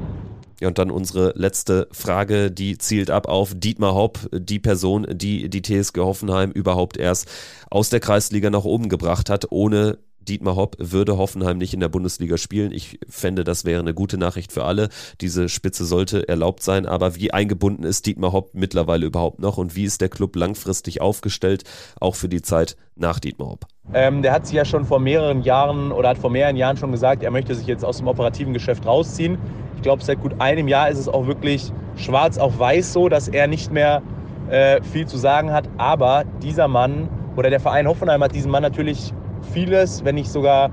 Ja, 0.61 0.69
und 0.69 0.79
dann 0.79 0.91
unsere 0.91 1.33
letzte 1.37 1.87
Frage, 1.93 2.51
die 2.51 2.79
zielt 2.79 3.11
ab 3.11 3.29
auf 3.29 3.53
Dietmar 3.55 3.95
Hopp, 3.95 4.19
die 4.33 4.59
Person, 4.59 5.07
die 5.11 5.51
die 5.51 5.63
TSG 5.63 5.99
Hoffenheim 5.99 6.51
überhaupt 6.51 6.97
erst 6.97 7.29
aus 7.71 7.91
der 7.91 8.01
Kreisliga 8.01 8.49
nach 8.49 8.65
oben 8.65 8.89
gebracht 8.89 9.29
hat, 9.29 9.51
ohne 9.51 9.99
Dietmar 10.27 10.57
Hopp 10.57 10.77
würde 10.79 11.19
Hoffenheim 11.19 11.59
nicht 11.59 11.75
in 11.75 11.81
der 11.81 11.89
Bundesliga 11.89 12.37
spielen. 12.37 12.73
Ich 12.73 12.99
fände, 13.09 13.45
das 13.45 13.65
wäre 13.65 13.81
eine 13.81 13.95
gute 13.95 14.19
Nachricht 14.19 14.53
für 14.53 14.65
alle. 14.65 14.89
Diese 15.21 15.49
Spitze 15.49 15.85
sollte 15.85 16.29
erlaubt 16.29 16.63
sein. 16.63 16.87
Aber 16.87 17.15
wie 17.15 17.33
eingebunden 17.33 17.85
ist 17.85 18.07
Dietmar 18.07 18.33
Hopp 18.33 18.51
mittlerweile 18.55 19.07
überhaupt 19.07 19.39
noch 19.39 19.57
und 19.57 19.77
wie 19.77 19.85
ist 19.85 20.01
der 20.01 20.09
Club 20.09 20.37
langfristig 20.37 21.01
aufgestellt, 21.01 21.65
auch 22.01 22.17
für 22.17 22.29
die 22.29 22.43
Zeit 22.43 22.77
nach 22.97 23.21
Dietmar 23.21 23.51
Hopp? 23.51 23.67
Ähm, 23.95 24.23
der 24.23 24.33
hat 24.33 24.47
sich 24.47 24.57
ja 24.57 24.65
schon 24.65 24.85
vor 24.85 24.99
mehreren 24.99 25.43
Jahren 25.43 25.93
oder 25.93 26.11
hat 26.11 26.19
vor 26.19 26.31
mehreren 26.31 26.57
Jahren 26.57 26.77
schon 26.77 26.91
gesagt, 26.91 27.23
er 27.23 27.31
möchte 27.31 27.55
sich 27.55 27.67
jetzt 27.67 27.85
aus 27.85 27.99
dem 27.99 28.09
operativen 28.09 28.53
Geschäft 28.53 28.87
rausziehen. 28.87 29.39
Ich 29.77 29.83
glaube, 29.83 30.03
seit 30.03 30.21
gut 30.21 30.41
einem 30.41 30.69
Jahr 30.69 30.89
ist 30.89 30.99
es 30.99 31.09
auch 31.09 31.27
wirklich 31.27 31.73
schwarz 31.97 32.39
auf 32.39 32.59
weiß 32.59 32.93
so, 32.93 33.09
dass 33.09 33.29
er 33.29 33.47
nicht 33.47 33.73
mehr 33.73 34.03
äh, 34.51 34.83
viel 34.83 35.07
zu 35.07 35.17
sagen 35.17 35.53
hat. 35.53 35.69
Aber 35.79 36.25
dieser 36.43 36.69
Mann 36.69 37.09
oder 37.37 37.51
der 37.51 37.61
Verein 37.61 37.87
Hoffenheim 37.87 38.23
hat 38.23 38.35
diesem 38.35 38.51
Mann 38.51 38.63
natürlich 38.63 39.13
vieles, 39.53 40.05
wenn 40.05 40.17
nicht 40.17 40.31
sogar 40.31 40.71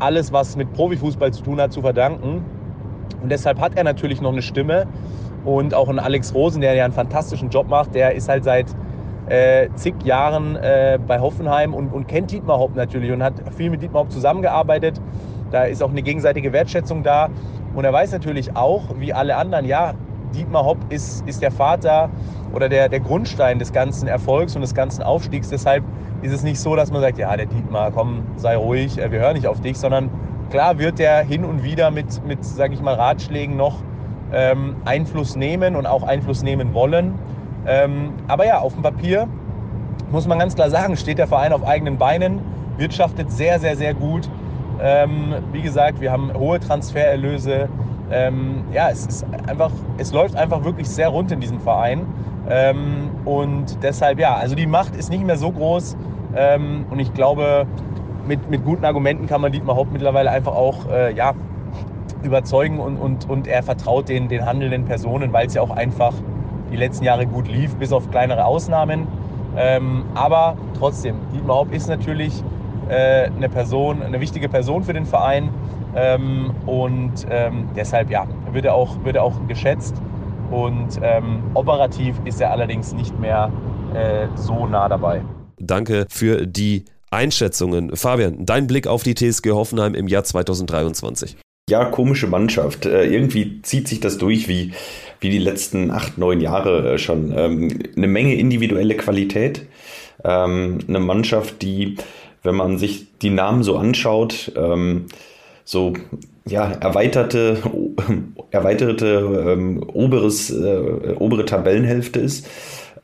alles, 0.00 0.32
was 0.32 0.56
mit 0.56 0.72
Profifußball 0.72 1.32
zu 1.32 1.42
tun 1.42 1.60
hat, 1.60 1.72
zu 1.72 1.80
verdanken. 1.80 2.44
Und 3.22 3.30
deshalb 3.30 3.60
hat 3.60 3.76
er 3.76 3.84
natürlich 3.84 4.20
noch 4.20 4.32
eine 4.32 4.42
Stimme. 4.42 4.86
Und 5.44 5.72
auch 5.74 5.88
ein 5.88 5.98
Alex 5.98 6.34
Rosen, 6.34 6.60
der 6.60 6.74
ja 6.74 6.84
einen 6.84 6.92
fantastischen 6.92 7.50
Job 7.50 7.68
macht, 7.68 7.94
der 7.94 8.14
ist 8.14 8.28
halt 8.28 8.44
seit 8.44 8.66
äh, 9.28 9.68
zig 9.74 9.94
Jahren 10.04 10.56
äh, 10.56 10.98
bei 11.04 11.20
Hoffenheim 11.20 11.74
und, 11.74 11.92
und 11.92 12.08
kennt 12.08 12.30
Dietmar 12.30 12.58
Hopp 12.58 12.74
natürlich 12.74 13.12
und 13.12 13.22
hat 13.22 13.34
viel 13.56 13.70
mit 13.70 13.82
Dietmar 13.82 14.02
Hopp 14.02 14.12
zusammengearbeitet. 14.12 15.00
Da 15.50 15.64
ist 15.64 15.82
auch 15.82 15.90
eine 15.90 16.02
gegenseitige 16.02 16.52
Wertschätzung 16.52 17.02
da. 17.02 17.28
Und 17.74 17.84
er 17.84 17.92
weiß 17.92 18.12
natürlich 18.12 18.56
auch, 18.56 18.84
wie 18.98 19.12
alle 19.12 19.36
anderen, 19.36 19.64
ja, 19.64 19.94
Dietmar 20.34 20.64
Hopp 20.64 20.78
ist, 20.90 21.26
ist 21.26 21.42
der 21.42 21.50
Vater 21.50 22.10
oder 22.52 22.68
der, 22.68 22.88
der 22.88 23.00
Grundstein 23.00 23.58
des 23.58 23.72
ganzen 23.72 24.08
Erfolgs 24.08 24.54
und 24.54 24.62
des 24.62 24.74
ganzen 24.74 25.02
Aufstiegs. 25.02 25.48
Deshalb 25.48 25.84
ist 26.22 26.32
es 26.32 26.42
nicht 26.42 26.60
so, 26.60 26.76
dass 26.76 26.90
man 26.90 27.00
sagt, 27.00 27.18
ja, 27.18 27.34
der 27.36 27.46
Dietmar, 27.46 27.90
komm, 27.90 28.22
sei 28.36 28.56
ruhig, 28.56 28.98
äh, 28.98 29.10
wir 29.10 29.20
hören 29.20 29.34
nicht 29.34 29.46
auf 29.46 29.60
dich, 29.60 29.78
sondern 29.78 30.10
klar 30.50 30.78
wird 30.78 30.98
der 30.98 31.22
hin 31.22 31.44
und 31.44 31.62
wieder 31.62 31.90
mit, 31.90 32.24
mit 32.26 32.44
sage 32.44 32.74
ich 32.74 32.80
mal, 32.80 32.94
Ratschlägen 32.94 33.56
noch 33.56 33.76
ähm, 34.32 34.76
Einfluss 34.84 35.36
nehmen 35.36 35.76
und 35.76 35.86
auch 35.86 36.02
Einfluss 36.02 36.42
nehmen 36.42 36.74
wollen. 36.74 37.14
Ähm, 37.66 38.12
aber 38.26 38.46
ja, 38.46 38.58
auf 38.58 38.74
dem 38.74 38.82
Papier 38.82 39.28
muss 40.10 40.26
man 40.26 40.38
ganz 40.38 40.54
klar 40.54 40.70
sagen, 40.70 40.96
steht 40.96 41.18
der 41.18 41.26
Verein 41.26 41.52
auf 41.52 41.66
eigenen 41.66 41.98
Beinen, 41.98 42.40
wirtschaftet 42.76 43.30
sehr, 43.30 43.60
sehr, 43.60 43.76
sehr 43.76 43.94
gut. 43.94 44.28
Ähm, 44.80 45.34
wie 45.52 45.62
gesagt, 45.62 46.00
wir 46.00 46.12
haben 46.12 46.32
hohe 46.32 46.60
Transfererlöse. 46.60 47.68
Ähm, 48.10 48.62
ja, 48.72 48.88
es 48.90 49.06
ist 49.06 49.26
einfach, 49.46 49.70
es 49.98 50.12
läuft 50.12 50.36
einfach 50.36 50.64
wirklich 50.64 50.88
sehr 50.88 51.08
rund 51.08 51.32
in 51.32 51.40
diesem 51.40 51.60
Verein. 51.60 52.06
Ähm, 52.48 53.10
und 53.24 53.82
deshalb, 53.82 54.18
ja, 54.18 54.34
also 54.34 54.54
die 54.54 54.66
Macht 54.66 54.96
ist 54.96 55.10
nicht 55.10 55.24
mehr 55.24 55.36
so 55.36 55.50
groß. 55.52 55.96
Ähm, 56.34 56.86
und 56.90 57.00
ich 57.00 57.12
glaube, 57.12 57.66
mit, 58.26 58.48
mit 58.48 58.64
guten 58.64 58.84
Argumenten 58.84 59.26
kann 59.26 59.40
man 59.40 59.52
Dietmar 59.52 59.76
Haupt 59.76 59.92
mittlerweile 59.92 60.30
einfach 60.30 60.54
auch 60.54 60.88
äh, 60.90 61.14
ja, 61.14 61.34
überzeugen 62.22 62.78
und, 62.78 62.96
und, 62.96 63.28
und 63.28 63.46
er 63.46 63.62
vertraut 63.62 64.08
den, 64.08 64.28
den 64.28 64.46
handelnden 64.46 64.84
Personen, 64.84 65.32
weil 65.32 65.46
es 65.46 65.54
ja 65.54 65.62
auch 65.62 65.70
einfach 65.70 66.14
die 66.70 66.76
letzten 66.76 67.04
Jahre 67.04 67.26
gut 67.26 67.48
lief, 67.48 67.74
bis 67.76 67.92
auf 67.92 68.10
kleinere 68.10 68.44
Ausnahmen. 68.44 69.06
Ähm, 69.56 70.04
aber 70.14 70.56
trotzdem, 70.78 71.16
Dietmar 71.34 71.56
Haupt 71.56 71.74
ist 71.74 71.88
natürlich 71.88 72.42
äh, 72.88 73.24
eine 73.24 73.48
Person, 73.48 74.02
eine 74.02 74.20
wichtige 74.20 74.48
Person 74.48 74.84
für 74.84 74.92
den 74.92 75.06
Verein. 75.06 75.50
Ähm, 75.96 76.52
und 76.66 77.26
ähm, 77.30 77.68
deshalb 77.74 78.10
ja, 78.10 78.26
wird 78.52 78.64
er 78.64 78.74
auch, 78.74 79.04
wird 79.04 79.16
er 79.16 79.24
auch 79.24 79.34
geschätzt. 79.48 79.94
Und 80.50 81.00
ähm, 81.02 81.42
operativ 81.54 82.16
ist 82.24 82.40
er 82.40 82.50
allerdings 82.50 82.92
nicht 82.92 83.18
mehr 83.18 83.50
äh, 83.94 84.26
so 84.34 84.66
nah 84.66 84.88
dabei. 84.88 85.22
Danke 85.58 86.06
für 86.08 86.46
die 86.46 86.84
Einschätzungen. 87.10 87.96
Fabian, 87.96 88.44
dein 88.44 88.66
Blick 88.66 88.86
auf 88.86 89.02
die 89.02 89.14
TSG 89.14 89.50
Hoffenheim 89.50 89.94
im 89.94 90.08
Jahr 90.08 90.24
2023. 90.24 91.36
Ja, 91.68 91.84
komische 91.86 92.26
Mannschaft. 92.26 92.86
Äh, 92.86 93.04
irgendwie 93.04 93.60
zieht 93.62 93.88
sich 93.88 94.00
das 94.00 94.18
durch 94.18 94.48
wie, 94.48 94.72
wie 95.20 95.30
die 95.30 95.38
letzten 95.38 95.90
acht, 95.90 96.18
neun 96.18 96.40
Jahre 96.40 96.94
äh, 96.94 96.98
schon. 96.98 97.32
Ähm, 97.36 97.78
eine 97.96 98.06
Menge 98.06 98.34
individuelle 98.34 98.96
Qualität. 98.96 99.66
Ähm, 100.24 100.78
eine 100.88 101.00
Mannschaft, 101.00 101.62
die, 101.62 101.96
wenn 102.42 102.54
man 102.54 102.78
sich 102.78 103.06
die 103.20 103.30
Namen 103.30 103.62
so 103.62 103.76
anschaut, 103.76 104.52
ähm, 104.56 105.06
so 105.64 105.92
ja, 106.46 106.70
erweiterte, 106.72 107.58
erweiterte 108.50 109.46
ähm, 109.48 109.82
oberes, 109.82 110.50
äh, 110.50 111.14
obere 111.18 111.44
Tabellenhälfte 111.44 112.20
ist. 112.20 112.48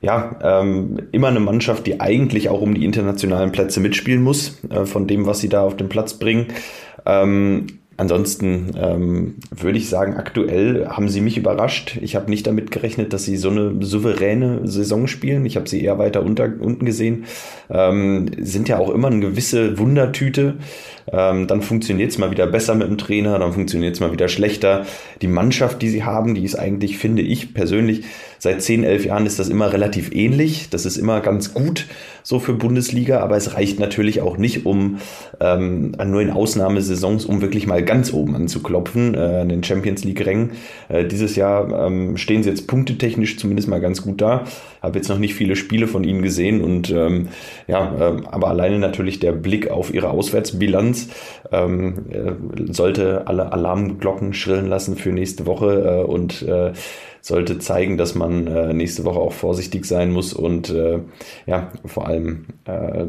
Ja, 0.01 0.37
ähm, 0.43 0.99
immer 1.13 1.29
eine 1.29 1.41
Mannschaft, 1.41 1.87
die 1.87 2.01
eigentlich 2.01 2.51
auch 2.51 2.61
um 2.61 2.75
die 2.75 2.85
internationalen 2.85 3.53
Plätze 3.53 3.81
mitspielen 3.81 4.23
muss, 4.23 4.59
äh, 4.69 4.85
von 4.85 5.07
dem, 5.07 5.27
was 5.27 5.41
sie 5.41 5.49
da 5.49 5.63
auf 5.63 5.77
den 5.77 5.89
Platz 5.89 6.15
bringen. 6.15 6.49
Ähm, 7.07 7.67
Ansonsten 7.97 8.73
ähm, 8.77 9.35
würde 9.51 9.79
ich 9.79 9.89
sagen, 9.89 10.17
aktuell 10.17 10.89
haben 10.89 11.09
sie 11.09 11.21
mich 11.21 11.39
überrascht. 11.39 11.99
Ich 12.01 12.17
habe 12.17 12.31
nicht 12.31 12.47
damit 12.47 12.71
gerechnet, 12.71 13.13
dass 13.13 13.25
sie 13.25 13.37
so 13.37 13.51
eine 13.51 13.85
souveräne 13.85 14.67
Saison 14.67 15.07
spielen. 15.07 15.47
Ich 15.47 15.57
habe 15.57 15.69
sie 15.69 15.83
eher 15.83 15.99
weiter 15.99 16.23
unter, 16.23 16.45
unten 16.45 16.85
gesehen. 16.85 17.25
Ähm, 17.71 18.31
sind 18.39 18.69
ja 18.69 18.79
auch 18.79 18.91
immer 18.91 19.09
eine 19.09 19.21
gewisse 19.21 19.79
Wundertüte. 19.79 20.55
Ähm, 21.13 21.47
dann 21.47 21.63
funktioniert 21.63 22.11
es 22.11 22.19
mal 22.19 22.31
wieder 22.31 22.47
besser 22.47 22.75
mit 22.75 22.89
dem 22.89 22.99
Trainer, 22.99 23.39
dann 23.39 23.53
funktioniert 23.53 23.95
es 23.95 24.01
mal 24.01 24.13
wieder 24.13 24.29
schlechter. 24.29 24.87
Die 25.23 25.29
Mannschaft, 25.29 25.83
die 25.83 25.89
sie 25.89 26.05
haben, 26.05 26.35
die 26.35 26.45
ist 26.45 26.55
eigentlich, 26.55 26.99
finde 26.99 27.23
ich 27.23 27.55
persönlich, 27.55 28.05
seit 28.39 28.63
10, 28.63 28.85
11 28.85 29.07
Jahren 29.07 29.27
ist 29.27 29.39
das 29.39 29.49
immer 29.49 29.73
relativ 29.73 30.15
ähnlich. 30.15 30.69
Das 30.71 30.87
ist 30.87 30.97
immer 30.97 31.21
ganz 31.21 31.55
gut 31.55 31.87
so 32.23 32.39
für 32.39 32.55
Bundesliga, 32.55 33.21
aber 33.21 33.37
es 33.37 33.55
reicht 33.55 33.79
natürlich 33.79 34.23
auch 34.23 34.39
nicht, 34.39 34.65
um 34.65 34.99
ähm, 35.41 35.93
nur 36.07 36.23
in 36.23 36.31
Ausnahmesaisons, 36.31 37.27
um 37.27 37.43
wirklich 37.43 37.67
mal 37.67 37.83
ganz 37.85 38.13
oben 38.13 38.35
anzuklopfen, 38.35 39.15
äh, 39.15 39.19
an 39.19 39.49
den 39.51 39.63
Champions 39.63 40.05
League-Rängen. 40.05 40.53
Äh, 40.89 41.05
dieses 41.05 41.37
Jahr 41.37 41.87
ähm, 41.87 42.17
stehen 42.17 42.43
sie 42.43 42.49
jetzt 42.49 42.67
punktetechnisch 42.67 43.37
zumindest 43.39 43.69
mal 43.69 43.81
ganz 43.81 44.03
gut 44.03 44.23
da. 44.23 44.45
Habe 44.81 44.99
jetzt 44.99 45.09
noch 45.09 45.19
nicht 45.19 45.35
viele 45.35 45.55
Spiele 45.57 45.87
von 45.87 46.05
ihnen 46.05 46.23
gesehen 46.23 46.63
und 46.63 46.91
ähm, 46.91 47.29
ja, 47.67 47.95
äh, 47.95 48.23
aber 48.31 48.49
alleine 48.49 48.79
natürlich 48.79 49.21
der 49.21 49.33
Blick 49.33 49.71
auf 49.71 49.93
ihre 49.93 50.11
Auswärtsbilanz 50.11 50.94
ähm, 51.53 52.07
äh, 52.11 52.73
sollte 52.73 53.27
alle 53.27 53.53
Alarmglocken 53.53 54.35
schrillen 54.35 54.69
lassen 54.69 54.97
für 54.97 55.11
nächste 55.11 55.47
Woche 55.47 56.03
äh, 56.03 56.05
und 56.05 56.43
äh, 56.43 56.73
sollte 57.21 57.59
zeigen, 57.59 57.97
dass 57.97 58.15
man 58.15 58.47
äh, 58.47 58.75
nächste 58.75 59.05
Woche 59.05 59.19
auch 59.19 59.33
vorsichtig 59.33 59.87
sein 59.87 60.13
muss 60.13 60.35
und 60.35 60.71
äh, 60.71 61.01
ja, 61.47 61.73
vor 61.87 62.07
allem 62.07 62.47
äh, 62.65 63.07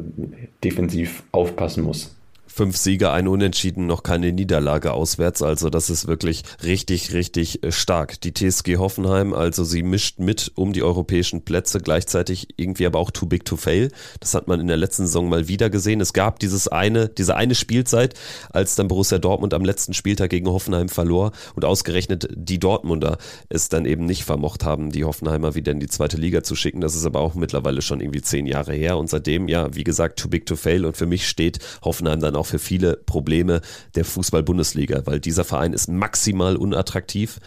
defensiv 0.64 1.24
aufpassen 1.32 1.84
muss. 1.84 2.15
Fünf 2.56 2.78
Siege, 2.78 3.12
ein 3.12 3.28
Unentschieden, 3.28 3.86
noch 3.86 4.02
keine 4.02 4.32
Niederlage 4.32 4.94
auswärts. 4.94 5.42
Also 5.42 5.70
das 5.70 5.90
ist 5.90 6.08
wirklich 6.08 6.44
richtig, 6.64 7.14
richtig 7.14 7.62
äh, 7.66 7.74
stark. 7.74 8.22
Die 8.22 8.34
TSG 8.34 8.78
Hoffenheim, 8.78 9.34
also 9.34 9.66
sie 9.66 9.84
mischt 9.84 10.20
mit 10.20 10.54
um 10.56 10.72
die 10.72 10.82
europäischen 10.82 11.44
Plätze, 11.44 11.82
gleichzeitig 11.82 12.48
irgendwie 12.56 12.86
aber 12.86 13.00
auch 13.00 13.12
too 13.12 13.26
big 13.26 13.44
to 13.44 13.58
fail. 13.58 13.92
Das 14.22 14.34
hat 14.34 14.48
man 14.48 14.62
in 14.62 14.68
der 14.68 14.78
letzten 14.78 15.06
Saison 15.06 15.28
mal 15.28 15.50
wieder 15.50 15.70
gesehen. 15.70 16.00
Es 16.00 16.14
gab 16.14 16.40
dieses 16.40 16.70
eine, 16.70 17.10
diese 17.10 17.36
eine 17.36 17.56
Spielzeit, 17.56 18.14
als 18.52 18.76
dann 18.76 18.88
Borussia 18.88 19.18
Dortmund 19.18 19.54
am 19.54 19.66
letzten 19.66 19.94
Spieltag 19.94 20.30
gegen 20.30 20.48
Hoffenheim 20.48 20.88
verlor 20.88 21.34
und 21.56 21.66
ausgerechnet 21.66 22.30
die 22.34 22.60
Dortmunder 22.60 23.18
es 23.50 23.68
dann 23.68 23.84
eben 23.84 24.06
nicht 24.06 24.24
vermocht 24.24 24.64
haben, 24.64 24.94
die 24.94 25.04
Hoffenheimer 25.04 25.56
wieder 25.56 25.74
in 25.74 25.82
die 25.82 25.90
zweite 25.90 26.16
Liga 26.16 26.42
zu 26.42 26.56
schicken. 26.56 26.80
Das 26.80 26.96
ist 26.96 27.06
aber 27.06 27.20
auch 27.20 27.36
mittlerweile 27.36 27.82
schon 27.82 28.00
irgendwie 28.00 28.22
zehn 28.22 28.46
Jahre 28.46 28.74
her 28.74 28.98
und 28.98 29.10
seitdem, 29.10 29.50
ja, 29.50 29.76
wie 29.76 29.84
gesagt, 29.84 30.20
too 30.20 30.30
big 30.30 30.46
to 30.46 30.56
fail 30.56 30.86
und 30.86 30.96
für 30.96 31.06
mich 31.06 31.28
steht 31.28 31.60
Hoffenheim 31.84 32.22
dann 32.22 32.38
auch 32.38 32.45
für 32.46 32.60
viele 32.60 32.98
Probleme 32.98 33.62
der 33.96 34.06
Fußball-Bundesliga, 34.06 35.02
weil 35.06 35.20
dieser 35.20 35.44
Verein 35.44 35.74
ist 35.74 35.90
maximal 35.90 36.56
unattraktiv. 36.56 37.40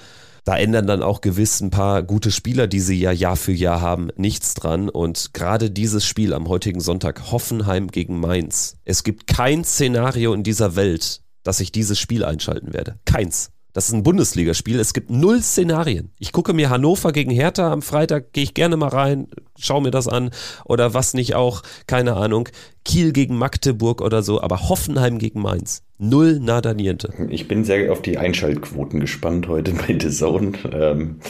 Da 0.44 0.56
ändern 0.56 0.86
dann 0.86 1.02
auch 1.02 1.20
gewiss 1.20 1.60
ein 1.60 1.70
paar 1.70 2.02
gute 2.02 2.30
Spieler, 2.30 2.66
die 2.66 2.80
sie 2.80 2.98
ja 2.98 3.12
Jahr 3.12 3.36
für 3.36 3.52
Jahr 3.52 3.82
haben, 3.82 4.08
nichts 4.16 4.54
dran. 4.54 4.88
Und 4.88 5.34
gerade 5.34 5.70
dieses 5.70 6.06
Spiel 6.06 6.32
am 6.32 6.48
heutigen 6.48 6.80
Sonntag, 6.80 7.30
Hoffenheim 7.30 7.88
gegen 7.88 8.18
Mainz. 8.18 8.76
Es 8.84 9.04
gibt 9.04 9.26
kein 9.26 9.64
Szenario 9.64 10.32
in 10.32 10.44
dieser 10.44 10.74
Welt, 10.74 11.20
dass 11.42 11.60
ich 11.60 11.70
dieses 11.70 11.98
Spiel 11.98 12.24
einschalten 12.24 12.72
werde. 12.72 12.98
Keins. 13.04 13.50
Das 13.74 13.88
ist 13.88 13.94
ein 13.94 14.02
Bundesligaspiel. 14.02 14.80
Es 14.80 14.94
gibt 14.94 15.10
null 15.10 15.42
Szenarien. 15.42 16.10
Ich 16.18 16.32
gucke 16.32 16.52
mir 16.52 16.70
Hannover 16.70 17.12
gegen 17.12 17.30
Hertha 17.30 17.70
am 17.70 17.82
Freitag, 17.82 18.32
gehe 18.32 18.42
ich 18.44 18.54
gerne 18.54 18.76
mal 18.76 18.88
rein, 18.88 19.28
schaue 19.58 19.82
mir 19.82 19.90
das 19.90 20.08
an. 20.08 20.30
Oder 20.64 20.94
was 20.94 21.14
nicht 21.14 21.34
auch, 21.34 21.62
keine 21.86 22.16
Ahnung. 22.16 22.48
Kiel 22.84 23.12
gegen 23.12 23.36
Magdeburg 23.36 24.00
oder 24.00 24.22
so, 24.22 24.40
aber 24.40 24.68
Hoffenheim 24.68 25.18
gegen 25.18 25.42
Mainz. 25.42 25.82
Null 25.98 26.40
nada 26.40 26.72
niente. 26.72 27.12
Ich 27.28 27.46
bin 27.46 27.64
sehr 27.64 27.92
auf 27.92 28.00
die 28.00 28.16
Einschaltquoten 28.16 29.00
gespannt 29.00 29.48
heute 29.48 29.72
bei 29.72 29.98
The 30.00 30.10
Zone. 30.10 30.52
Ähm, 30.72 31.20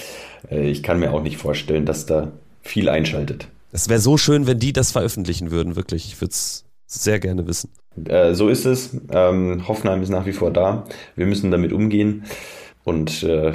äh, 0.51 0.71
ich 0.71 0.83
kann 0.83 1.01
mir 1.01 1.13
auch 1.13 1.23
nicht 1.23 1.39
vorstellen, 1.39 1.87
dass 1.87 2.07
da 2.07 2.31
viel 2.63 2.89
einschaltet. 2.89 3.49
Es 3.73 3.89
wäre 3.89 4.01
so 4.01 4.17
schön, 4.17 4.47
wenn 4.47 4.59
die 4.59 4.73
das 4.73 4.93
veröffentlichen 4.93 5.51
würden, 5.51 5.77
wirklich. 5.77 6.07
Ich 6.07 6.21
würde 6.21 6.33
es 6.33 6.65
sehr 6.87 7.19
gerne 7.19 7.47
wissen. 7.47 7.71
Äh, 8.07 8.35
so 8.35 8.49
ist 8.49 8.65
es. 8.65 8.97
Ähm, 9.11 9.67
Hoffenheim 9.67 10.03
ist 10.03 10.11
nach 10.11 10.27
wie 10.27 10.33
vor 10.33 10.51
da. 10.51 10.85
Wir 11.17 11.27
müssen 11.27 11.51
damit 11.51 11.73
umgehen 11.73 12.25
und 12.89 13.23
äh, 13.23 13.53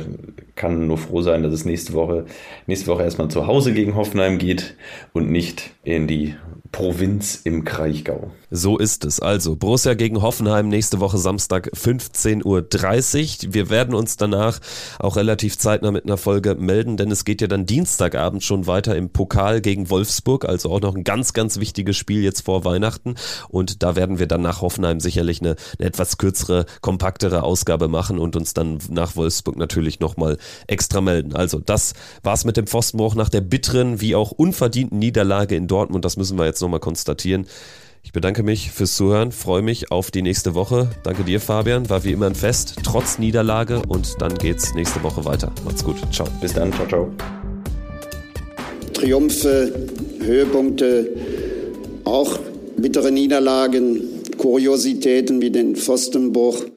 kann 0.55 0.85
nur 0.85 0.99
froh 0.99 1.23
sein, 1.23 1.41
dass 1.41 1.53
es 1.53 1.65
nächste 1.65 1.93
Woche, 1.93 2.25
nächste 2.67 2.85
Woche 2.87 3.01
erstmal 3.01 3.29
zu 3.29 3.47
Hause 3.47 3.73
gegen 3.73 3.95
Hoffenheim 3.95 4.37
geht 4.37 4.75
und 5.11 5.31
nicht 5.31 5.71
in 5.83 6.07
die 6.07 6.35
Provinz 6.71 7.41
im 7.43 7.65
Kraichgau. 7.65 8.31
So 8.49 8.77
ist 8.77 9.05
es. 9.05 9.19
Also 9.19 9.55
Borussia 9.55 9.93
gegen 9.93 10.21
Hoffenheim 10.21 10.67
nächste 10.67 10.99
Woche 10.99 11.19
Samstag 11.19 11.69
15.30 11.75 12.43
Uhr. 13.47 13.53
Wir 13.53 13.69
werden 13.69 13.93
uns 13.93 14.17
danach 14.17 14.59
auch 14.99 15.15
relativ 15.15 15.57
zeitnah 15.57 15.91
mit 15.91 16.05
einer 16.05 16.17
Folge 16.17 16.55
melden, 16.55 16.97
denn 16.97 17.11
es 17.11 17.25
geht 17.25 17.41
ja 17.41 17.47
dann 17.47 17.67
Dienstagabend 17.67 18.43
schon 18.43 18.65
weiter 18.65 18.95
im 18.95 19.11
Pokal 19.11 19.61
gegen 19.61 19.89
Wolfsburg. 19.91 20.45
Also 20.45 20.71
auch 20.71 20.81
noch 20.81 20.95
ein 20.95 21.03
ganz, 21.03 21.33
ganz 21.33 21.59
wichtiges 21.59 21.95
Spiel 21.95 22.23
jetzt 22.23 22.45
vor 22.45 22.65
Weihnachten. 22.65 23.15
Und 23.49 23.83
da 23.83 23.95
werden 23.95 24.17
wir 24.17 24.27
dann 24.27 24.41
nach 24.41 24.61
Hoffenheim 24.61 24.99
sicherlich 24.99 25.41
eine, 25.41 25.55
eine 25.77 25.87
etwas 25.87 26.17
kürzere, 26.17 26.65
kompaktere 26.81 27.43
Ausgabe 27.43 27.87
machen 27.87 28.17
und 28.17 28.35
uns 28.35 28.55
dann 28.55 28.79
nach 28.89 29.15
Wolfsburg 29.23 29.57
natürlich 29.57 29.99
nochmal 29.99 30.37
extra 30.67 31.01
melden. 31.01 31.33
Also 31.33 31.59
das 31.59 31.93
war's 32.23 32.43
mit 32.43 32.57
dem 32.57 32.67
Pfostenbruch 32.67 33.15
nach 33.15 33.29
der 33.29 33.41
bitteren 33.41 34.01
wie 34.01 34.15
auch 34.15 34.31
unverdienten 34.31 34.99
Niederlage 34.99 35.55
in 35.55 35.67
Dortmund. 35.67 36.03
Das 36.03 36.17
müssen 36.17 36.37
wir 36.37 36.45
jetzt 36.45 36.61
nochmal 36.61 36.81
konstatieren. 36.81 37.47
Ich 38.03 38.11
bedanke 38.11 38.43
mich 38.43 38.69
fürs 38.71 38.97
Zuhören, 38.97 39.31
freue 39.31 39.61
mich 39.61 39.89
auf 39.89 40.11
die 40.11 40.21
nächste 40.21 40.55
Woche. 40.55 40.89
Danke 41.03 41.23
dir, 41.23 41.39
Fabian. 41.39 41.89
War 41.89 42.03
wie 42.03 42.11
immer 42.11 42.25
ein 42.25 42.35
Fest, 42.35 42.75
trotz 42.83 43.17
Niederlage. 43.17 43.81
Und 43.87 44.15
dann 44.19 44.37
geht's 44.37 44.73
nächste 44.73 45.01
Woche 45.03 45.23
weiter. 45.23 45.53
Macht's 45.63 45.85
gut. 45.85 45.95
Ciao. 46.11 46.27
Bis 46.41 46.53
dann. 46.53 46.73
Ciao, 46.73 46.87
ciao. 46.87 47.11
Triumphe, 48.93 49.87
Höhepunkte, 50.19 51.09
auch 52.03 52.39
bittere 52.77 53.11
Niederlagen, 53.11 54.01
Kuriositäten 54.37 55.41
wie 55.41 55.51
den 55.51 55.77
Pfostenbruch. 55.77 56.65